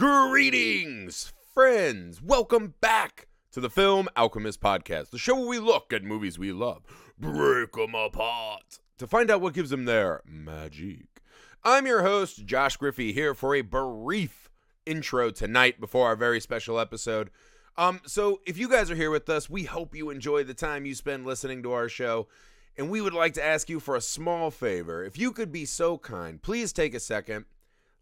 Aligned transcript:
Greetings, 0.00 1.34
friends. 1.52 2.22
Welcome 2.22 2.72
back 2.80 3.28
to 3.52 3.60
the 3.60 3.68
Film 3.68 4.08
Alchemist 4.16 4.58
Podcast, 4.58 5.10
the 5.10 5.18
show 5.18 5.38
where 5.38 5.46
we 5.46 5.58
look 5.58 5.92
at 5.92 6.02
movies 6.02 6.38
we 6.38 6.52
love, 6.52 6.84
break 7.18 7.72
them 7.72 7.94
apart 7.94 8.78
to 8.96 9.06
find 9.06 9.30
out 9.30 9.42
what 9.42 9.52
gives 9.52 9.68
them 9.68 9.84
their 9.84 10.22
magic. 10.24 11.20
I'm 11.62 11.86
your 11.86 12.00
host, 12.00 12.46
Josh 12.46 12.78
Griffey, 12.78 13.12
here 13.12 13.34
for 13.34 13.54
a 13.54 13.60
brief 13.60 14.48
intro 14.86 15.30
tonight 15.30 15.78
before 15.78 16.06
our 16.06 16.16
very 16.16 16.40
special 16.40 16.80
episode. 16.80 17.28
Um, 17.76 18.00
so 18.06 18.40
if 18.46 18.56
you 18.56 18.70
guys 18.70 18.90
are 18.90 18.96
here 18.96 19.10
with 19.10 19.28
us, 19.28 19.50
we 19.50 19.64
hope 19.64 19.94
you 19.94 20.08
enjoy 20.08 20.44
the 20.44 20.54
time 20.54 20.86
you 20.86 20.94
spend 20.94 21.26
listening 21.26 21.62
to 21.64 21.72
our 21.72 21.90
show. 21.90 22.26
And 22.74 22.88
we 22.88 23.02
would 23.02 23.12
like 23.12 23.34
to 23.34 23.44
ask 23.44 23.68
you 23.68 23.78
for 23.80 23.96
a 23.96 24.00
small 24.00 24.50
favor. 24.50 25.04
If 25.04 25.18
you 25.18 25.30
could 25.30 25.52
be 25.52 25.66
so 25.66 25.98
kind, 25.98 26.40
please 26.40 26.72
take 26.72 26.94
a 26.94 27.00
second 27.00 27.44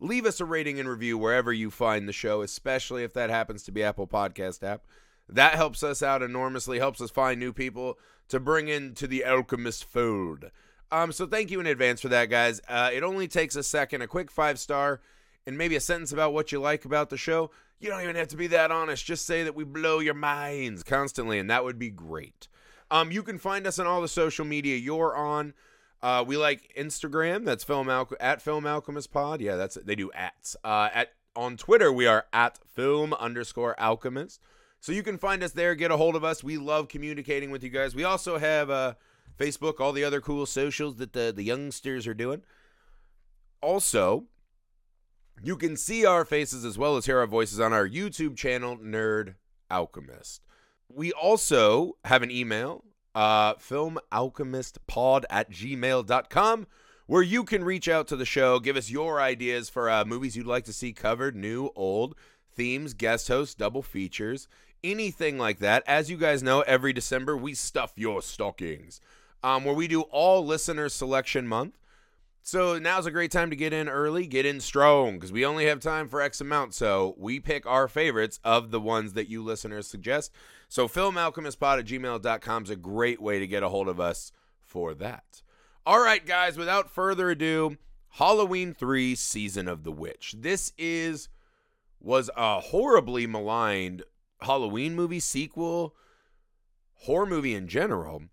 leave 0.01 0.27
us 0.27 0.41
a 0.41 0.45
rating 0.45 0.79
and 0.79 0.89
review 0.89 1.19
wherever 1.19 1.53
you 1.53 1.71
find 1.71 2.09
the 2.09 2.13
show, 2.13 2.43
especially 2.43 3.05
if 3.05 3.13
that 3.15 3.31
happens 3.31 3.63
to 3.65 3.73
be 3.73 3.83
Apple 3.83 4.07
Podcast 4.07 4.63
app. 4.63 4.83
That 5.29 5.55
helps 5.55 5.83
us 5.83 6.03
out 6.03 6.23
enormously, 6.23 6.79
helps 6.79 7.01
us 7.01 7.11
find 7.11 7.39
new 7.39 7.53
people 7.53 7.99
to 8.29 8.41
bring 8.41 8.69
into 8.69 9.07
the 9.07 9.25
Alchemist 9.25 9.85
fold. 9.85 10.51
Um, 10.91 11.13
so 11.13 11.27
thank 11.27 11.51
you 11.51 11.61
in 11.61 11.67
advance 11.67 12.01
for 12.01 12.09
that, 12.09 12.27
guys. 12.27 12.61
Uh, 12.67 12.91
it 12.93 13.03
only 13.03 13.29
takes 13.29 13.57
a 13.57 13.63
second, 13.63 14.01
a 14.01 14.07
quick 14.07 14.31
five 14.31 14.59
star, 14.59 15.01
and 15.47 15.59
maybe 15.59 15.77
a 15.77 15.81
sentence 15.81 16.13
about 16.13 16.33
what 16.33 16.51
you 16.51 16.61
like 16.61 16.85
about 16.85 17.11
the 17.11 17.19
show. 17.19 17.51
You 17.79 17.91
don't 17.91 18.03
even 18.03 18.17
have 18.17 18.29
to 18.29 18.37
be 18.37 18.47
that 18.49 18.71
honest. 18.71 19.05
Just 19.05 19.27
say 19.27 19.45
that 19.45 19.55
we 19.55 19.65
blow 19.65 19.99
your 19.99 20.15
minds 20.15 20.83
constantly, 20.83 21.39
and 21.39 21.51
that 21.51 21.65
would 21.65 21.79
be 21.79 21.91
great. 21.91 22.49
Um, 22.91 23.13
you 23.13 23.23
can 23.23 23.39
find 23.39 23.67
us 23.67 23.79
on 23.79 23.87
all 23.87 24.01
the 24.01 24.09
social 24.09 24.45
media 24.45 24.77
you're 24.77 25.15
on. 25.15 25.53
Uh, 26.03 26.25
we 26.27 26.37
like 26.37 26.73
Instagram. 26.79 27.45
That's 27.45 27.65
film 27.65 27.89
Al- 27.89 28.11
at 28.21 28.41
Film 28.41 28.67
Alchemist 28.67 29.13
Pod. 29.13 29.41
Yeah, 29.41 29.57
that's 29.57 29.77
they 29.77 29.97
do 29.97 30.11
ats. 30.13 30.57
Uh, 30.63 30.89
at 30.93 31.13
on 31.35 31.57
Twitter 31.57 31.93
we 31.93 32.07
are 32.07 32.27
at 32.33 32.59
Film 32.59 33.13
underscore 33.15 33.79
Alchemist. 33.81 34.41
So 34.81 34.93
you 34.93 35.03
can 35.03 35.19
find 35.19 35.43
us 35.43 35.53
there. 35.53 35.75
Get 35.75 35.91
a 35.91 35.97
hold 35.97 36.15
of 36.15 36.23
us. 36.23 36.45
We 36.45 36.57
love 36.57 36.89
communicating 36.89 37.51
with 37.51 37.65
you 37.65 37.71
guys. 37.71 37.97
We 37.97 38.05
also 38.05 38.39
have 38.39 38.71
uh, 38.71 38.95
Facebook, 39.37 39.81
all 39.81 39.93
the 39.93 40.05
other 40.05 40.21
cool 40.21 40.47
socials 40.47 40.97
that 40.97 41.13
the 41.13 41.33
the 41.35 41.43
youngsters 41.43 42.07
are 42.07 42.15
doing. 42.15 42.43
Also, 43.61 44.27
you 45.43 45.57
can 45.57 45.77
see 45.77 46.07
our 46.07 46.25
faces 46.25 46.65
as 46.65 46.79
well 46.79 46.97
as 46.97 47.07
hear 47.07 47.19
our 47.19 47.27
voices 47.27 47.59
on 47.59 47.73
our 47.73 47.89
YouTube 47.89 48.37
channel, 48.37 48.77
Nerd 48.77 49.35
Alchemist. 49.69 50.43
We 50.89 51.13
also 51.13 51.97
have 52.05 52.23
an 52.23 52.31
email 52.31 52.85
uh, 53.15 53.55
filmalchemistpod 53.55 55.25
at 55.31 55.51
gmail.com, 55.51 56.67
where 57.07 57.23
you 57.23 57.45
can 57.45 57.65
reach 57.65 57.89
out 57.89 58.07
to 58.09 58.17
the 58.17 58.25
show, 58.25 58.61
give 58.61 58.77
us 58.77 58.91
your 58.91 59.21
ideas 59.21 59.69
for 59.69 59.89
uh, 59.89 60.05
movies 60.05 60.37
you'd 60.37 60.47
like 60.47 60.65
to 60.65 60.73
see 60.73 60.93
covered, 60.93 61.35
new, 61.35 61.71
old, 61.75 62.15
themes, 62.55 62.95
guest 62.95 63.29
hosts, 63.29 63.55
double 63.55 63.83
features, 63.83 64.49
anything 64.85 65.39
like 65.39 65.59
that. 65.59 65.83
As 65.87 66.11
you 66.11 66.17
guys 66.17 66.43
know, 66.43 66.61
every 66.63 66.93
December 66.93 67.37
we 67.37 67.55
stuff 67.55 67.93
your 67.97 68.23
stockings, 68.23 69.01
um, 69.43 69.65
where 69.65 69.75
we 69.75 69.89
do 69.89 70.03
all 70.03 70.45
listener 70.45 70.89
selection 70.89 71.47
month. 71.47 71.79
So 72.43 72.79
now's 72.79 73.05
a 73.05 73.11
great 73.11 73.31
time 73.31 73.51
to 73.51 73.57
get 73.57 73.73
in 73.73 73.89
early, 73.89 74.27
get 74.27 74.47
in 74.47 74.61
strong, 74.61 75.15
because 75.15 75.33
we 75.33 75.45
only 75.45 75.67
have 75.67 75.81
time 75.81 76.09
for 76.09 76.23
X 76.23 76.41
amount. 76.41 76.75
So 76.75 77.15
we 77.19 77.41
pick 77.41 77.67
our 77.67 77.89
favorites 77.89 78.41
of 78.43 78.71
the 78.71 78.81
ones 78.81 79.13
that 79.13 79.29
you 79.29 79.43
listeners 79.43 79.87
suggest. 79.87 80.33
So 80.69 80.89
filmalchemistpod 80.89 81.81
at 81.81 81.85
gmail.com 81.87 82.65
is 82.65 82.71
a 82.71 82.77
great 82.77 83.21
way 83.21 83.39
to 83.39 83.47
get 83.47 83.63
a 83.63 83.69
hold 83.69 83.89
of 83.89 84.01
us 84.01 84.33
for 84.61 84.95
that. 84.95 85.43
All 85.85 86.01
right, 86.01 86.25
guys, 86.25 86.57
without 86.57 86.91
further 86.91 87.31
ado, 87.31 87.77
Halloween 88.11 88.75
3 88.75 89.15
Season 89.15 89.69
of 89.69 89.85
the 89.85 89.93
Witch. 89.93 90.35
This 90.39 90.73
is 90.79 91.29
was 92.01 92.31
a 92.37 92.61
horribly 92.61 93.27
maligned 93.27 94.03
Halloween 94.41 94.95
movie 94.95 95.21
sequel, 95.21 95.95
horror 96.95 97.27
movie 97.27 97.55
in 97.55 97.69
general, 97.69 98.25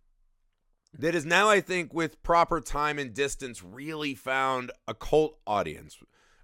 that 1.00 1.16
is 1.16 1.26
now, 1.26 1.50
I 1.50 1.62
think, 1.62 1.94
with 1.94 2.22
proper 2.24 2.62
time 2.62 3.00
and 3.00 3.14
distance, 3.14 3.64
really 3.64 4.16
found 4.16 4.72
a 4.88 4.94
cult 4.94 5.38
audience. 5.46 5.98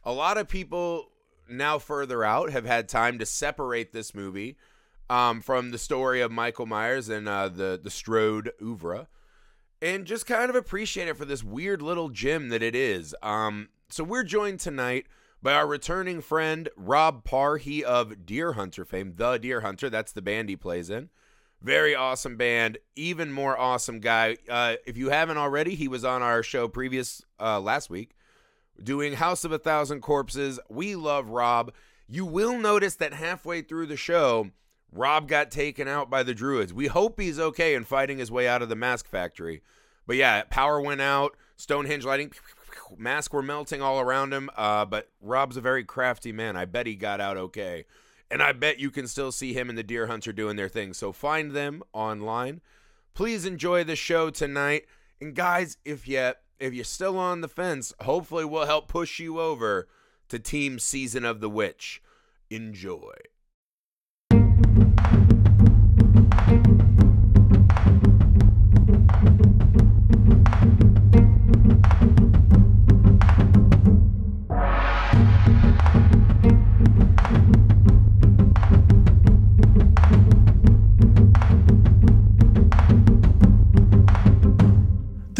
A 0.03 0.11
lot 0.11 0.37
of 0.37 0.47
people 0.47 1.11
now 1.49 1.79
further 1.79 2.23
out 2.23 2.51
have 2.51 2.65
had 2.65 2.87
time 2.87 3.19
to 3.19 3.25
separate 3.25 3.91
this 3.91 4.15
movie 4.15 4.57
um, 5.09 5.41
from 5.41 5.71
the 5.71 5.77
story 5.77 6.21
of 6.21 6.31
Michael 6.31 6.65
Myers 6.65 7.09
and 7.09 7.27
uh, 7.27 7.49
the 7.49 7.79
the 7.81 7.89
Strode 7.89 8.51
oeuvre, 8.61 9.07
and 9.81 10.05
just 10.05 10.25
kind 10.25 10.49
of 10.49 10.55
appreciate 10.55 11.07
it 11.07 11.17
for 11.17 11.25
this 11.25 11.43
weird 11.43 11.81
little 11.81 12.09
gem 12.09 12.49
that 12.49 12.63
it 12.63 12.75
is. 12.75 13.15
Um, 13.21 13.69
so 13.89 14.03
we're 14.03 14.23
joined 14.23 14.59
tonight 14.59 15.07
by 15.43 15.53
our 15.53 15.67
returning 15.67 16.21
friend 16.21 16.69
Rob 16.77 17.23
Parr, 17.23 17.57
he 17.57 17.83
of 17.83 18.25
Deer 18.25 18.53
Hunter 18.53 18.85
fame, 18.85 19.13
the 19.15 19.37
Deer 19.37 19.61
Hunter. 19.61 19.89
That's 19.89 20.11
the 20.11 20.21
band 20.21 20.49
he 20.49 20.55
plays 20.55 20.89
in. 20.89 21.09
Very 21.61 21.93
awesome 21.93 22.37
band, 22.37 22.79
even 22.95 23.31
more 23.31 23.57
awesome 23.57 23.99
guy. 23.99 24.37
Uh, 24.49 24.75
if 24.85 24.97
you 24.97 25.09
haven't 25.09 25.37
already, 25.37 25.75
he 25.75 25.87
was 25.87 26.03
on 26.03 26.21
our 26.23 26.41
show 26.41 26.67
previous 26.67 27.23
uh, 27.39 27.59
last 27.59 27.89
week 27.89 28.15
doing 28.83 29.13
House 29.13 29.43
of 29.43 29.51
a 29.51 29.59
Thousand 29.59 30.01
Corpses. 30.01 30.59
We 30.69 30.95
love 30.95 31.29
Rob. 31.29 31.71
You 32.07 32.25
will 32.25 32.57
notice 32.57 32.95
that 32.95 33.13
halfway 33.13 33.61
through 33.61 33.87
the 33.87 33.97
show, 33.97 34.51
Rob 34.91 35.27
got 35.27 35.51
taken 35.51 35.87
out 35.87 36.09
by 36.09 36.23
the 36.23 36.33
Druids. 36.33 36.73
We 36.73 36.87
hope 36.87 37.19
he's 37.19 37.39
okay 37.39 37.75
and 37.75 37.87
fighting 37.87 38.17
his 38.17 38.31
way 38.31 38.47
out 38.47 38.61
of 38.61 38.69
the 38.69 38.75
mask 38.75 39.07
factory. 39.07 39.61
But 40.05 40.17
yeah, 40.17 40.43
power 40.49 40.81
went 40.81 41.01
out, 41.01 41.37
Stonehenge 41.55 42.05
lighting, 42.05 42.33
masks 42.97 43.31
were 43.31 43.41
melting 43.41 43.81
all 43.81 43.99
around 43.99 44.33
him. 44.33 44.49
Uh, 44.55 44.85
but 44.85 45.09
Rob's 45.21 45.57
a 45.57 45.61
very 45.61 45.83
crafty 45.83 46.31
man. 46.31 46.57
I 46.57 46.65
bet 46.65 46.87
he 46.87 46.95
got 46.95 47.21
out 47.21 47.37
okay. 47.37 47.85
And 48.31 48.41
I 48.41 48.53
bet 48.53 48.79
you 48.79 48.89
can 48.89 49.07
still 49.07 49.31
see 49.31 49.53
him 49.53 49.67
and 49.67 49.77
the 49.77 49.83
Deer 49.83 50.07
Hunter 50.07 50.31
doing 50.31 50.55
their 50.55 50.69
thing. 50.69 50.93
So 50.93 51.11
find 51.11 51.51
them 51.51 51.83
online. 51.91 52.61
Please 53.13 53.45
enjoy 53.45 53.83
the 53.83 53.97
show 53.97 54.29
tonight. 54.29 54.85
And 55.19 55.35
guys, 55.35 55.77
if 55.83 56.07
you 56.07 56.31
if 56.57 56.73
you're 56.73 56.85
still 56.85 57.17
on 57.17 57.41
the 57.41 57.49
fence, 57.49 57.93
hopefully 58.01 58.45
we'll 58.45 58.67
help 58.67 58.87
push 58.87 59.19
you 59.19 59.39
over 59.39 59.87
to 60.29 60.39
Team 60.39 60.79
Season 60.79 61.25
of 61.25 61.41
the 61.41 61.49
Witch. 61.49 62.01
Enjoy. 62.49 63.15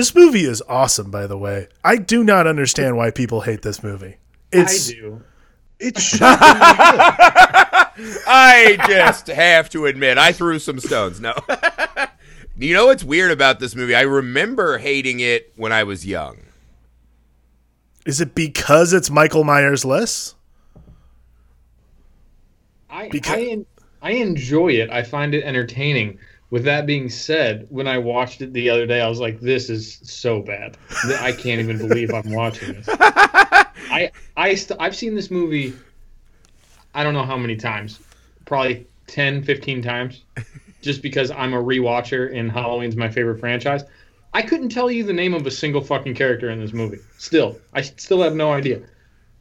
This 0.02 0.16
movie 0.16 0.46
is 0.46 0.64
awesome, 0.68 1.12
by 1.12 1.28
the 1.28 1.38
way. 1.38 1.68
I 1.84 1.98
do 1.98 2.24
not 2.24 2.48
understand 2.48 2.98
why 2.98 3.12
people 3.12 3.42
hate 3.42 3.62
this 3.62 3.84
movie. 3.84 4.18
It's, 4.52 4.90
I 4.90 4.94
do. 4.94 5.22
It's 5.80 6.02
shockingly 6.02 6.32
I 8.28 8.78
just 8.88 9.28
have 9.28 9.70
to 9.70 9.86
admit, 9.86 10.18
I 10.18 10.32
threw 10.32 10.58
some 10.58 10.80
stones. 10.80 11.22
No. 11.22 11.36
you 12.58 12.74
know 12.74 12.88
what's 12.88 13.04
weird 13.04 13.30
about 13.30 13.60
this 13.60 13.76
movie? 13.76 13.94
I 13.94 14.02
remember 14.02 14.80
hating 14.80 15.20
it 15.20 15.54
when 15.56 15.72
I 15.72 15.84
was 15.84 16.04
young. 16.04 16.40
Is 18.04 18.20
it 18.22 18.34
because 18.34 18.94
it's 18.94 19.12
Michael 19.12 19.44
Myers 19.44 19.86
less? 19.86 20.34
I 22.90 23.08
Because- 23.10 23.38
I, 23.38 23.66
I 24.02 24.12
enjoy 24.14 24.70
it. 24.70 24.90
I 24.90 25.04
find 25.04 25.36
it 25.36 25.44
entertaining. 25.44 26.18
With 26.52 26.66
that 26.66 26.86
being 26.86 27.10
said, 27.10 27.66
when 27.70 27.88
I 27.88 27.98
watched 27.98 28.42
it 28.42 28.52
the 28.52 28.70
other 28.70 28.86
day, 28.86 29.02
I 29.02 29.08
was 29.08 29.22
like, 29.22 29.40
"This 29.40 29.70
is 29.70 30.00
so 30.04 30.42
bad. 30.42 30.78
I 31.20 31.32
can't 31.32 31.62
even 31.62 31.78
believe 31.78 32.14
I'm 32.14 32.32
watching 32.32 32.74
this." 32.74 32.88
I 33.00 34.12
I 34.36 34.56
st- 34.56 34.80
I've 34.80 34.96
seen 34.96 35.16
this 35.16 35.32
movie. 35.32 35.74
I 36.94 37.04
don't 37.04 37.14
know 37.14 37.24
how 37.24 37.38
many 37.38 37.56
times, 37.56 38.02
probably 38.46 38.86
10, 39.08 39.44
15 39.44 39.82
times, 39.82 40.24
just 40.82 41.02
because 41.02 41.32
I'm 41.32 41.54
a 41.54 41.64
rewatcher 41.64 42.38
and 42.38 42.52
Halloween's 42.52 42.98
my 42.98 43.10
favorite 43.10 43.40
franchise. 43.40 43.84
I 44.34 44.42
couldn't 44.42 44.70
tell 44.70 44.92
you 44.92 45.06
the 45.06 45.14
name 45.14 45.34
of 45.34 45.48
a 45.48 45.52
single 45.52 45.82
fucking 45.82 46.16
character 46.16 46.50
in 46.50 46.60
this 46.60 46.74
movie. 46.74 47.00
Still, 47.18 47.58
I 47.74 47.82
still 47.82 48.22
have 48.22 48.36
no 48.36 48.52
idea. 48.52 48.82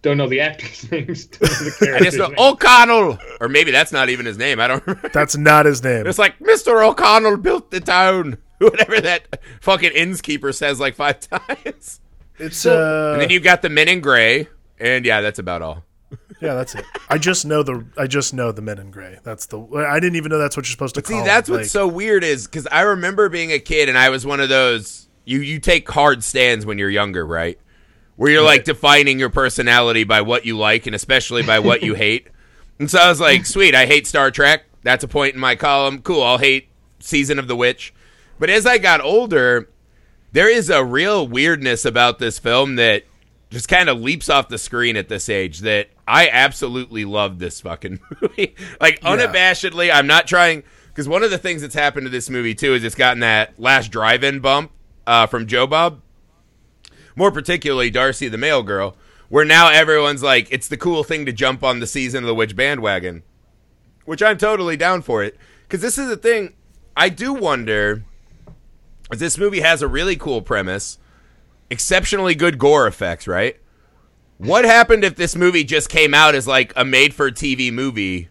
Don't 0.03 0.17
know 0.17 0.29
the 0.29 0.41
actors' 0.41 0.91
names. 0.91 1.27
Don't 1.27 1.43
know 1.43 1.71
the 1.81 1.97
I 1.97 2.01
just 2.01 2.17
know 2.19 2.29
names. 2.29 2.41
O'Connell, 2.41 3.19
or 3.41 3.49
maybe 3.49 3.71
that's 3.71 3.93
not 3.93 4.09
even 4.09 4.25
his 4.27 4.39
name. 4.39 4.59
I 4.61 4.67
don't. 4.69 4.87
remember. 4.87 5.09
That's 5.11 5.37
not 5.37 5.67
his 5.67 5.83
name. 5.83 6.07
It's 6.07 6.19
like 6.19 6.39
Mr. 6.39 6.83
O'Connell 6.87 7.37
built 7.37 7.71
the 7.71 7.81
town. 7.81 8.39
Whatever 8.59 9.01
that 9.03 9.41
fucking 9.63 9.93
innkeeper 9.93 10.53
says 10.53 10.81
like 10.81 10.95
five 10.95 11.21
times. 11.31 12.01
It's 12.39 12.65
uh, 12.67 13.11
And 13.13 13.23
then 13.23 13.31
you 13.31 13.41
got 13.41 13.63
the 13.63 13.69
men 13.69 13.89
in 13.89 14.01
gray, 14.01 14.49
and 14.79 15.05
yeah, 15.05 15.21
that's 15.21 15.39
about 15.39 15.61
all. 15.63 15.85
yeah, 16.41 16.55
that's 16.55 16.75
it. 16.75 16.85
I 17.09 17.19
just 17.19 17.45
know 17.45 17.63
the 17.63 17.85
I 17.99 18.07
just 18.07 18.33
know 18.35 18.51
the 18.53 18.63
Men 18.63 18.79
in 18.79 18.91
Gray. 18.91 19.19
That's 19.23 19.47
the 19.47 19.61
I 19.61 20.01
didn't 20.01 20.17
even 20.17 20.31
know 20.31 20.39
that's 20.39 20.57
what 20.57 20.67
you're 20.67 20.73
supposed 20.73 20.95
to 20.97 21.05
See, 21.05 21.13
call. 21.13 21.23
See, 21.23 21.27
that's 21.27 21.49
it. 21.49 21.53
what's 21.53 21.63
Like, 21.65 21.71
so 21.71 21.87
weird 21.87 22.25
is 22.25 22.47
because 22.47 22.67
I 22.67 22.81
remember 22.83 23.29
being 23.29 23.53
a 23.53 23.59
kid 23.61 23.89
and 23.89 23.97
I 23.99 24.09
was 24.09 24.25
one 24.27 24.41
of 24.41 24.49
those 24.49 25.09
you 25.25 25.41
you 25.41 25.61
take 25.61 25.89
hard 25.89 26.25
stands 26.25 26.65
when 26.67 26.79
you're 26.79 26.91
younger, 26.91 27.25
right? 27.27 27.59
Where 28.21 28.31
you're 28.31 28.43
like 28.43 28.65
defining 28.65 29.19
your 29.19 29.31
personality 29.31 30.05
by 30.05 30.21
what 30.21 30.45
you 30.45 30.55
like 30.59 30.87
and 30.87 30.95
especially 30.95 31.43
by 31.43 31.59
what 31.59 31.83
you 31.83 31.95
hate. 32.07 32.29
And 32.79 32.91
so 32.91 32.99
I 32.99 33.09
was 33.09 33.19
like, 33.19 33.47
sweet, 33.47 33.75
I 33.75 33.87
hate 33.87 34.07
Star 34.07 34.31
Trek. 34.31 34.67
That's 34.83 35.03
a 35.03 35.09
point 35.09 35.33
in 35.33 35.41
my 35.41 35.57
column. 35.57 36.03
Cool, 36.03 36.23
I'll 36.23 36.37
hate 36.37 36.69
Season 36.99 37.39
of 37.39 37.49
the 37.49 37.57
Witch. 37.57 37.95
But 38.39 38.51
as 38.51 38.67
I 38.67 38.77
got 38.77 39.01
older, 39.01 39.71
there 40.33 40.51
is 40.51 40.69
a 40.69 40.85
real 40.85 41.27
weirdness 41.27 41.87
about 41.87 42.19
this 42.19 42.39
film 42.39 42.77
that 42.77 43.05
just 43.49 43.71
kind 43.71 43.89
of 43.89 43.99
leaps 43.99 44.29
off 44.29 44.49
the 44.51 44.59
screen 44.59 44.99
at 44.99 45.09
this 45.09 45.31
age 45.31 45.61
that 45.61 45.89
I 46.07 46.29
absolutely 46.29 47.07
love 47.07 47.39
this 47.39 47.63
fucking 47.63 48.01
movie. 48.21 48.55
like 48.83 49.01
unabashedly, 49.01 49.91
I'm 49.91 50.07
not 50.07 50.27
trying 50.27 50.63
because 50.89 51.09
one 51.09 51.23
of 51.23 51.31
the 51.31 51.39
things 51.39 51.63
that's 51.63 51.75
happened 51.75 52.05
to 52.05 52.11
this 52.11 52.29
movie 52.29 52.55
too 52.55 52.75
is 52.75 52.85
it's 52.85 52.95
gotten 52.95 53.21
that 53.21 53.59
last 53.59 53.91
drive-in 53.91 54.41
bump 54.41 54.73
uh, 55.07 55.27
from 55.27 55.47
Joe 55.47 55.67
Bob, 55.67 56.03
more 57.17 57.31
particularly 57.31 57.91
Darcy 57.91 58.29
the 58.29 58.39
Mail 58.39 58.63
Girl, 58.63 58.97
where 59.29 59.45
now 59.45 59.69
everyone's 59.69 60.23
like, 60.23 60.49
it's 60.51 60.69
the 60.69 60.77
cool 60.77 61.05
thing 61.05 61.27
to 61.27 61.33
jump 61.33 61.63
on 61.63 61.81
the 61.81 61.87
season 61.87 62.25
of 62.25 62.29
the 62.29 62.35
witch 62.35 62.57
bandwagon, 62.57 63.23
which 64.05 64.23
I'm 64.23 64.39
totally 64.39 64.77
down 64.77 65.03
for 65.03 65.23
it 65.23 65.37
because 65.63 65.81
this 65.81 65.99
is 65.99 66.09
the 66.09 66.17
thing. 66.17 66.55
I 66.97 67.09
do 67.09 67.33
wonder. 67.33 68.05
This 69.11 69.39
movie 69.39 69.61
has 69.61 69.83
a 69.83 69.89
really 69.89 70.17
cool 70.17 70.43
premise, 70.43 70.99
exceptionally 71.69 72.35
good 72.35 72.59
gore 72.59 72.87
effects, 72.87 73.27
right? 73.27 73.57
What 74.39 74.65
happened 74.65 75.05
if 75.05 75.17
this 75.17 75.37
movie 75.37 75.65
just 75.65 75.89
came 75.89 76.15
out 76.15 76.35
as 76.35 76.47
like 76.47 76.73
a 76.75 76.85
made 76.85 77.13
for 77.13 77.31
TV 77.31 77.73
movie 77.73 78.29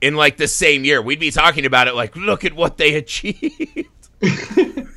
in 0.00 0.14
like 0.14 0.36
the 0.36 0.48
same 0.48 0.84
year? 0.84 1.02
We'd 1.02 1.18
be 1.18 1.30
talking 1.30 1.66
about 1.66 1.88
it 1.88 1.94
like, 1.94 2.14
look 2.14 2.44
at 2.44 2.54
what 2.54 2.76
they 2.76 2.94
achieved. 2.96 3.88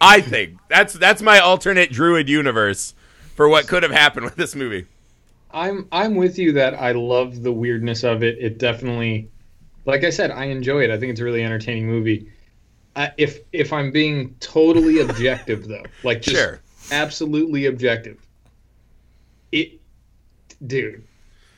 I 0.00 0.20
think 0.20 0.58
that's 0.68 0.94
that's 0.94 1.22
my 1.22 1.38
alternate 1.38 1.90
druid 1.92 2.28
universe 2.28 2.94
for 3.36 3.48
what 3.48 3.68
could 3.68 3.82
have 3.82 3.92
happened 3.92 4.24
with 4.24 4.36
this 4.36 4.54
movie. 4.54 4.86
I'm 5.52 5.88
I'm 5.92 6.16
with 6.16 6.38
you 6.38 6.52
that 6.52 6.74
I 6.74 6.92
love 6.92 7.42
the 7.42 7.52
weirdness 7.52 8.04
of 8.04 8.22
it. 8.22 8.38
It 8.38 8.58
definitely, 8.58 9.30
like 9.84 10.04
I 10.04 10.10
said, 10.10 10.30
I 10.30 10.44
enjoy 10.46 10.84
it. 10.84 10.90
I 10.90 10.98
think 10.98 11.10
it's 11.10 11.20
a 11.20 11.24
really 11.24 11.42
entertaining 11.44 11.86
movie. 11.86 12.30
Uh, 12.96 13.08
if 13.18 13.40
if 13.52 13.72
I'm 13.72 13.90
being 13.92 14.34
totally 14.40 14.98
objective 15.08 15.66
though, 15.68 15.84
like 16.02 16.22
just 16.22 16.36
Sure. 16.36 16.60
absolutely 16.90 17.66
objective, 17.66 18.18
it, 19.52 19.80
dude, 20.66 21.04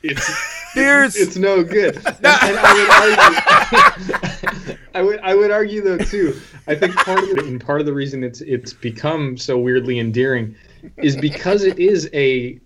it's 0.03 0.53
There's 0.75 1.15
it's 1.15 1.37
no 1.37 1.63
good. 1.63 1.95
And, 2.05 2.25
and 2.25 2.59
I 2.59 2.73
would 2.73 3.19
argue, 3.19 4.77
I 4.95 5.01
would 5.01 5.19
I 5.19 5.35
would 5.35 5.51
argue 5.51 5.81
though 5.81 5.97
too. 5.97 6.39
I 6.67 6.75
think 6.75 6.95
part 6.95 7.19
of 7.19 7.29
the, 7.29 7.45
and 7.45 7.63
part 7.63 7.79
of 7.79 7.85
the 7.85 7.93
reason 7.93 8.23
it's 8.23 8.41
it's 8.41 8.73
become 8.73 9.37
so 9.37 9.57
weirdly 9.57 9.99
endearing 9.99 10.55
is 10.97 11.15
because 11.15 11.63
it 11.63 11.77
is 11.79 12.09
a 12.13 12.59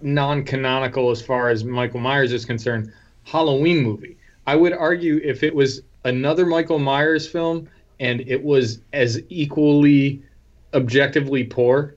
non-canonical 0.00 1.10
as 1.10 1.22
far 1.22 1.48
as 1.48 1.64
Michael 1.64 2.00
Myers 2.00 2.32
is 2.32 2.44
concerned 2.44 2.92
Halloween 3.24 3.82
movie. 3.82 4.16
I 4.46 4.56
would 4.56 4.72
argue 4.72 5.20
if 5.22 5.42
it 5.42 5.54
was 5.54 5.82
another 6.04 6.46
Michael 6.46 6.78
Myers 6.78 7.28
film 7.28 7.68
and 8.00 8.20
it 8.22 8.42
was 8.42 8.80
as 8.92 9.20
equally 9.28 10.22
objectively 10.74 11.44
poor, 11.44 11.94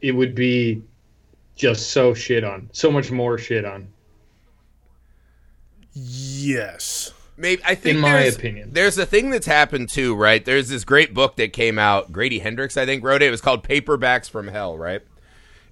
it 0.00 0.12
would 0.12 0.34
be 0.34 0.82
just 1.56 1.90
so 1.90 2.14
shit 2.14 2.44
on, 2.44 2.68
so 2.72 2.90
much 2.90 3.10
more 3.10 3.38
shit 3.38 3.64
on. 3.64 3.88
Yes. 5.94 7.12
maybe 7.36 7.62
I 7.64 7.74
think 7.74 7.96
In 7.96 8.00
my 8.00 8.12
there's, 8.22 8.36
opinion. 8.36 8.70
there's 8.72 8.98
a 8.98 9.06
thing 9.06 9.30
that's 9.30 9.46
happened 9.46 9.88
too, 9.90 10.14
right? 10.14 10.44
There's 10.44 10.68
this 10.68 10.84
great 10.84 11.12
book 11.14 11.36
that 11.36 11.52
came 11.52 11.78
out. 11.78 12.12
Grady 12.12 12.38
Hendrix, 12.38 12.76
I 12.76 12.86
think, 12.86 13.04
wrote 13.04 13.22
it. 13.22 13.26
It 13.26 13.30
was 13.30 13.40
called 13.40 13.62
Paperbacks 13.66 14.28
from 14.30 14.48
Hell, 14.48 14.76
right? 14.78 15.02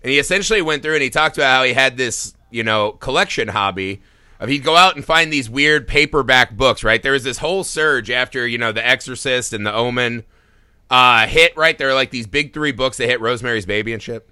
And 0.02 0.10
he 0.10 0.18
essentially 0.18 0.62
went 0.62 0.82
through 0.82 0.94
and 0.94 1.02
he 1.02 1.10
talked 1.10 1.36
about 1.36 1.56
how 1.58 1.62
he 1.64 1.72
had 1.72 1.96
this, 1.96 2.34
you 2.50 2.62
know, 2.64 2.92
collection 2.92 3.48
hobby 3.48 4.02
of 4.38 4.48
he'd 4.48 4.64
go 4.64 4.76
out 4.76 4.96
and 4.96 5.04
find 5.04 5.30
these 5.32 5.50
weird 5.50 5.86
paperback 5.86 6.56
books, 6.56 6.82
right? 6.82 7.02
There 7.02 7.12
was 7.12 7.24
this 7.24 7.38
whole 7.38 7.64
surge 7.64 8.10
after, 8.10 8.46
you 8.46 8.56
know, 8.58 8.72
The 8.72 8.86
Exorcist 8.86 9.52
and 9.52 9.66
The 9.66 9.72
Omen 9.74 10.24
uh, 10.90 11.26
hit, 11.26 11.54
right? 11.56 11.76
There 11.76 11.88
were 11.88 11.94
like 11.94 12.10
these 12.10 12.26
big 12.26 12.54
three 12.54 12.72
books 12.72 12.96
that 12.96 13.08
hit 13.08 13.20
Rosemary's 13.20 13.66
Baby 13.66 13.92
and 13.92 14.02
shit. 14.02 14.26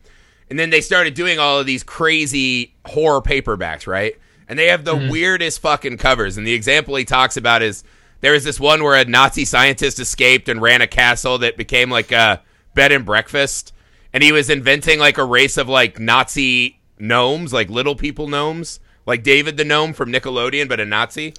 And 0.50 0.58
then 0.58 0.70
they 0.70 0.80
started 0.80 1.12
doing 1.12 1.38
all 1.38 1.60
of 1.60 1.66
these 1.66 1.82
crazy 1.82 2.74
horror 2.86 3.20
paperbacks, 3.20 3.86
right? 3.86 4.14
And 4.48 4.58
they 4.58 4.68
have 4.68 4.84
the 4.84 4.94
mm-hmm. 4.94 5.10
weirdest 5.10 5.60
fucking 5.60 5.98
covers. 5.98 6.36
And 6.36 6.46
the 6.46 6.54
example 6.54 6.96
he 6.96 7.04
talks 7.04 7.36
about 7.36 7.62
is 7.62 7.84
there 8.20 8.32
was 8.32 8.44
this 8.44 8.58
one 8.58 8.82
where 8.82 8.96
a 8.96 9.04
Nazi 9.04 9.44
scientist 9.44 9.98
escaped 9.98 10.48
and 10.48 10.62
ran 10.62 10.80
a 10.80 10.86
castle 10.86 11.38
that 11.38 11.56
became 11.56 11.90
like 11.90 12.10
a 12.10 12.42
bed 12.74 12.92
and 12.92 13.04
breakfast. 13.04 13.72
And 14.12 14.22
he 14.22 14.32
was 14.32 14.48
inventing 14.48 14.98
like 14.98 15.18
a 15.18 15.24
race 15.24 15.56
of 15.58 15.68
like 15.68 16.00
Nazi 16.00 16.80
gnomes, 16.98 17.52
like 17.52 17.68
little 17.68 17.94
people 17.94 18.26
gnomes, 18.26 18.80
like 19.06 19.22
David 19.22 19.56
the 19.56 19.64
gnome 19.64 19.92
from 19.92 20.10
Nickelodeon, 20.10 20.68
but 20.68 20.80
a 20.80 20.84
Nazi. 20.84 21.34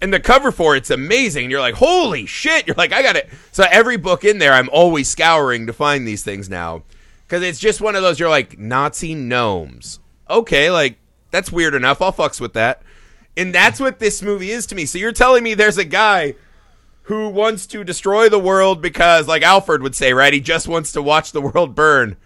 And 0.00 0.14
the 0.14 0.20
cover 0.20 0.50
for 0.50 0.76
it's 0.76 0.90
amazing. 0.90 1.44
And 1.44 1.50
you're 1.50 1.60
like, 1.60 1.74
holy 1.74 2.24
shit. 2.24 2.66
You're 2.66 2.76
like, 2.76 2.92
I 2.92 3.02
got 3.02 3.16
it. 3.16 3.28
So 3.52 3.64
every 3.70 3.98
book 3.98 4.24
in 4.24 4.38
there, 4.38 4.54
I'm 4.54 4.70
always 4.70 5.08
scouring 5.08 5.66
to 5.66 5.74
find 5.74 6.08
these 6.08 6.22
things 6.22 6.48
now. 6.48 6.84
Because 7.26 7.42
it's 7.42 7.60
just 7.60 7.80
one 7.82 7.94
of 7.94 8.02
those, 8.02 8.18
you're 8.18 8.30
like, 8.30 8.58
Nazi 8.58 9.14
gnomes. 9.14 10.00
Okay, 10.28 10.70
like, 10.70 10.98
that's 11.30 11.52
weird 11.52 11.74
enough. 11.74 12.02
I'll 12.02 12.12
fucks 12.12 12.40
with 12.40 12.54
that. 12.54 12.82
And 13.36 13.54
that's 13.54 13.80
what 13.80 13.98
this 13.98 14.22
movie 14.22 14.50
is 14.50 14.66
to 14.66 14.74
me. 14.74 14.84
So 14.86 14.98
you're 14.98 15.12
telling 15.12 15.44
me 15.44 15.54
there's 15.54 15.78
a 15.78 15.84
guy 15.84 16.34
who 17.02 17.28
wants 17.28 17.66
to 17.66 17.84
destroy 17.84 18.28
the 18.28 18.38
world 18.38 18.82
because, 18.82 19.26
like 19.26 19.42
Alfred 19.42 19.82
would 19.82 19.94
say, 19.94 20.12
right? 20.12 20.32
He 20.32 20.40
just 20.40 20.68
wants 20.68 20.92
to 20.92 21.02
watch 21.02 21.32
the 21.32 21.40
world 21.40 21.74
burn. 21.74 22.16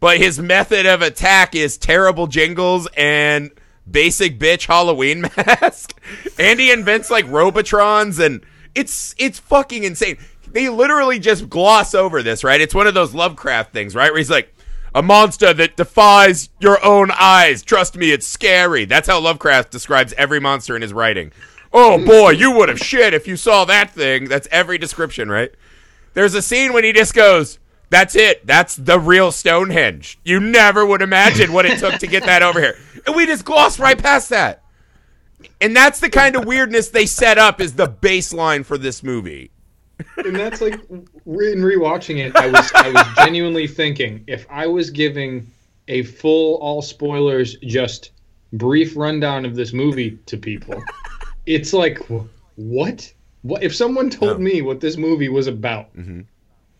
But 0.00 0.18
his 0.18 0.38
method 0.38 0.84
of 0.86 1.00
attack 1.00 1.54
is 1.54 1.76
terrible 1.76 2.26
jingles 2.26 2.88
and 2.96 3.50
basic 3.90 4.38
bitch 4.38 4.66
Halloween 4.66 5.22
mask. 5.36 6.00
and 6.38 6.58
he 6.58 6.72
invents 6.72 7.10
like 7.10 7.26
Robotrons 7.28 8.18
and 8.18 8.44
it's 8.74 9.14
it's 9.18 9.38
fucking 9.38 9.84
insane. 9.84 10.18
They 10.48 10.68
literally 10.68 11.18
just 11.18 11.48
gloss 11.48 11.94
over 11.94 12.22
this, 12.22 12.44
right? 12.44 12.60
It's 12.60 12.74
one 12.74 12.86
of 12.86 12.94
those 12.94 13.14
Lovecraft 13.14 13.72
things, 13.72 13.94
right? 13.94 14.10
Where 14.10 14.18
he's 14.18 14.30
like, 14.30 14.54
a 14.94 15.02
monster 15.02 15.54
that 15.54 15.76
defies 15.76 16.50
your 16.60 16.84
own 16.84 17.10
eyes. 17.12 17.62
Trust 17.62 17.96
me, 17.96 18.10
it's 18.10 18.26
scary. 18.26 18.84
That's 18.84 19.08
how 19.08 19.20
Lovecraft 19.20 19.70
describes 19.70 20.12
every 20.14 20.40
monster 20.40 20.76
in 20.76 20.82
his 20.82 20.92
writing. 20.92 21.32
Oh 21.72 22.04
boy, 22.04 22.30
you 22.30 22.52
would 22.52 22.68
have 22.68 22.78
shit 22.78 23.14
if 23.14 23.26
you 23.26 23.36
saw 23.36 23.64
that 23.64 23.90
thing. 23.90 24.28
That's 24.28 24.48
every 24.50 24.76
description, 24.76 25.30
right? 25.30 25.50
There's 26.14 26.34
a 26.34 26.42
scene 26.42 26.72
when 26.72 26.84
he 26.84 26.92
just 26.92 27.14
goes, 27.14 27.58
That's 27.88 28.14
it. 28.14 28.46
That's 28.46 28.76
the 28.76 29.00
real 29.00 29.32
Stonehenge. 29.32 30.18
You 30.24 30.40
never 30.40 30.84
would 30.84 31.00
imagine 31.00 31.52
what 31.52 31.64
it 31.64 31.78
took 31.78 31.98
to 32.00 32.06
get 32.06 32.24
that 32.24 32.42
over 32.42 32.60
here. 32.60 32.76
And 33.06 33.16
we 33.16 33.26
just 33.26 33.44
gloss 33.44 33.78
right 33.78 34.00
past 34.00 34.28
that. 34.28 34.62
And 35.60 35.74
that's 35.74 36.00
the 36.00 36.10
kind 36.10 36.36
of 36.36 36.44
weirdness 36.44 36.90
they 36.90 37.06
set 37.06 37.38
up 37.38 37.60
as 37.60 37.74
the 37.74 37.88
baseline 37.88 38.64
for 38.64 38.76
this 38.76 39.02
movie. 39.02 39.50
And 40.16 40.34
that's 40.36 40.60
like 40.60 40.74
in 40.90 41.04
rewatching 41.26 42.18
it, 42.26 42.34
I 42.36 42.48
was 42.48 42.70
I 42.74 42.90
was 42.90 43.06
genuinely 43.16 43.66
thinking 43.66 44.24
if 44.26 44.46
I 44.50 44.66
was 44.66 44.90
giving 44.90 45.46
a 45.88 46.02
full 46.02 46.56
all 46.56 46.82
spoilers 46.82 47.56
just 47.58 48.10
brief 48.52 48.96
rundown 48.96 49.44
of 49.44 49.54
this 49.54 49.72
movie 49.72 50.18
to 50.26 50.36
people, 50.36 50.82
it's 51.46 51.72
like 51.72 51.98
what 52.56 53.12
what 53.42 53.62
if 53.62 53.74
someone 53.74 54.10
told 54.10 54.38
Yeah. 54.38 54.44
me 54.44 54.62
what 54.62 54.80
this 54.80 54.96
movie 54.96 55.28
was 55.28 55.46
about 55.46 55.88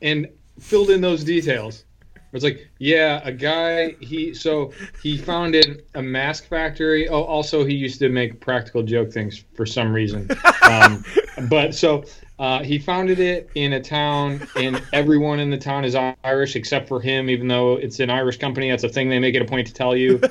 and 0.00 0.28
filled 0.60 0.90
in 0.90 1.00
those 1.00 1.24
details. 1.24 1.84
It's 2.34 2.44
like, 2.44 2.66
yeah, 2.78 3.20
a 3.24 3.32
guy 3.32 3.90
he 4.00 4.32
so 4.32 4.72
he 5.02 5.18
founded 5.18 5.82
a 5.94 6.00
mask 6.02 6.46
factory. 6.48 7.06
Oh, 7.06 7.22
also 7.24 7.62
he 7.62 7.74
used 7.74 7.98
to 7.98 8.08
make 8.08 8.40
practical 8.40 8.82
joke 8.82 9.12
things 9.12 9.44
for 9.54 9.66
some 9.66 9.92
reason. 9.92 10.28
Um, 10.62 11.04
but 11.50 11.74
so 11.74 12.04
uh, 12.42 12.62
he 12.64 12.76
founded 12.78 13.20
it 13.20 13.48
in 13.54 13.72
a 13.74 13.80
town, 13.80 14.46
and 14.56 14.82
everyone 14.92 15.38
in 15.38 15.48
the 15.48 15.56
town 15.56 15.84
is 15.84 15.94
Irish 16.24 16.56
except 16.56 16.88
for 16.88 17.00
him, 17.00 17.30
even 17.30 17.46
though 17.46 17.74
it's 17.76 18.00
an 18.00 18.10
Irish 18.10 18.38
company. 18.38 18.68
That's 18.68 18.82
a 18.82 18.88
thing 18.88 19.08
they 19.08 19.20
make 19.20 19.36
it 19.36 19.42
a 19.42 19.44
point 19.44 19.66
to 19.68 19.72
tell 19.74 19.96
you. 19.96 20.20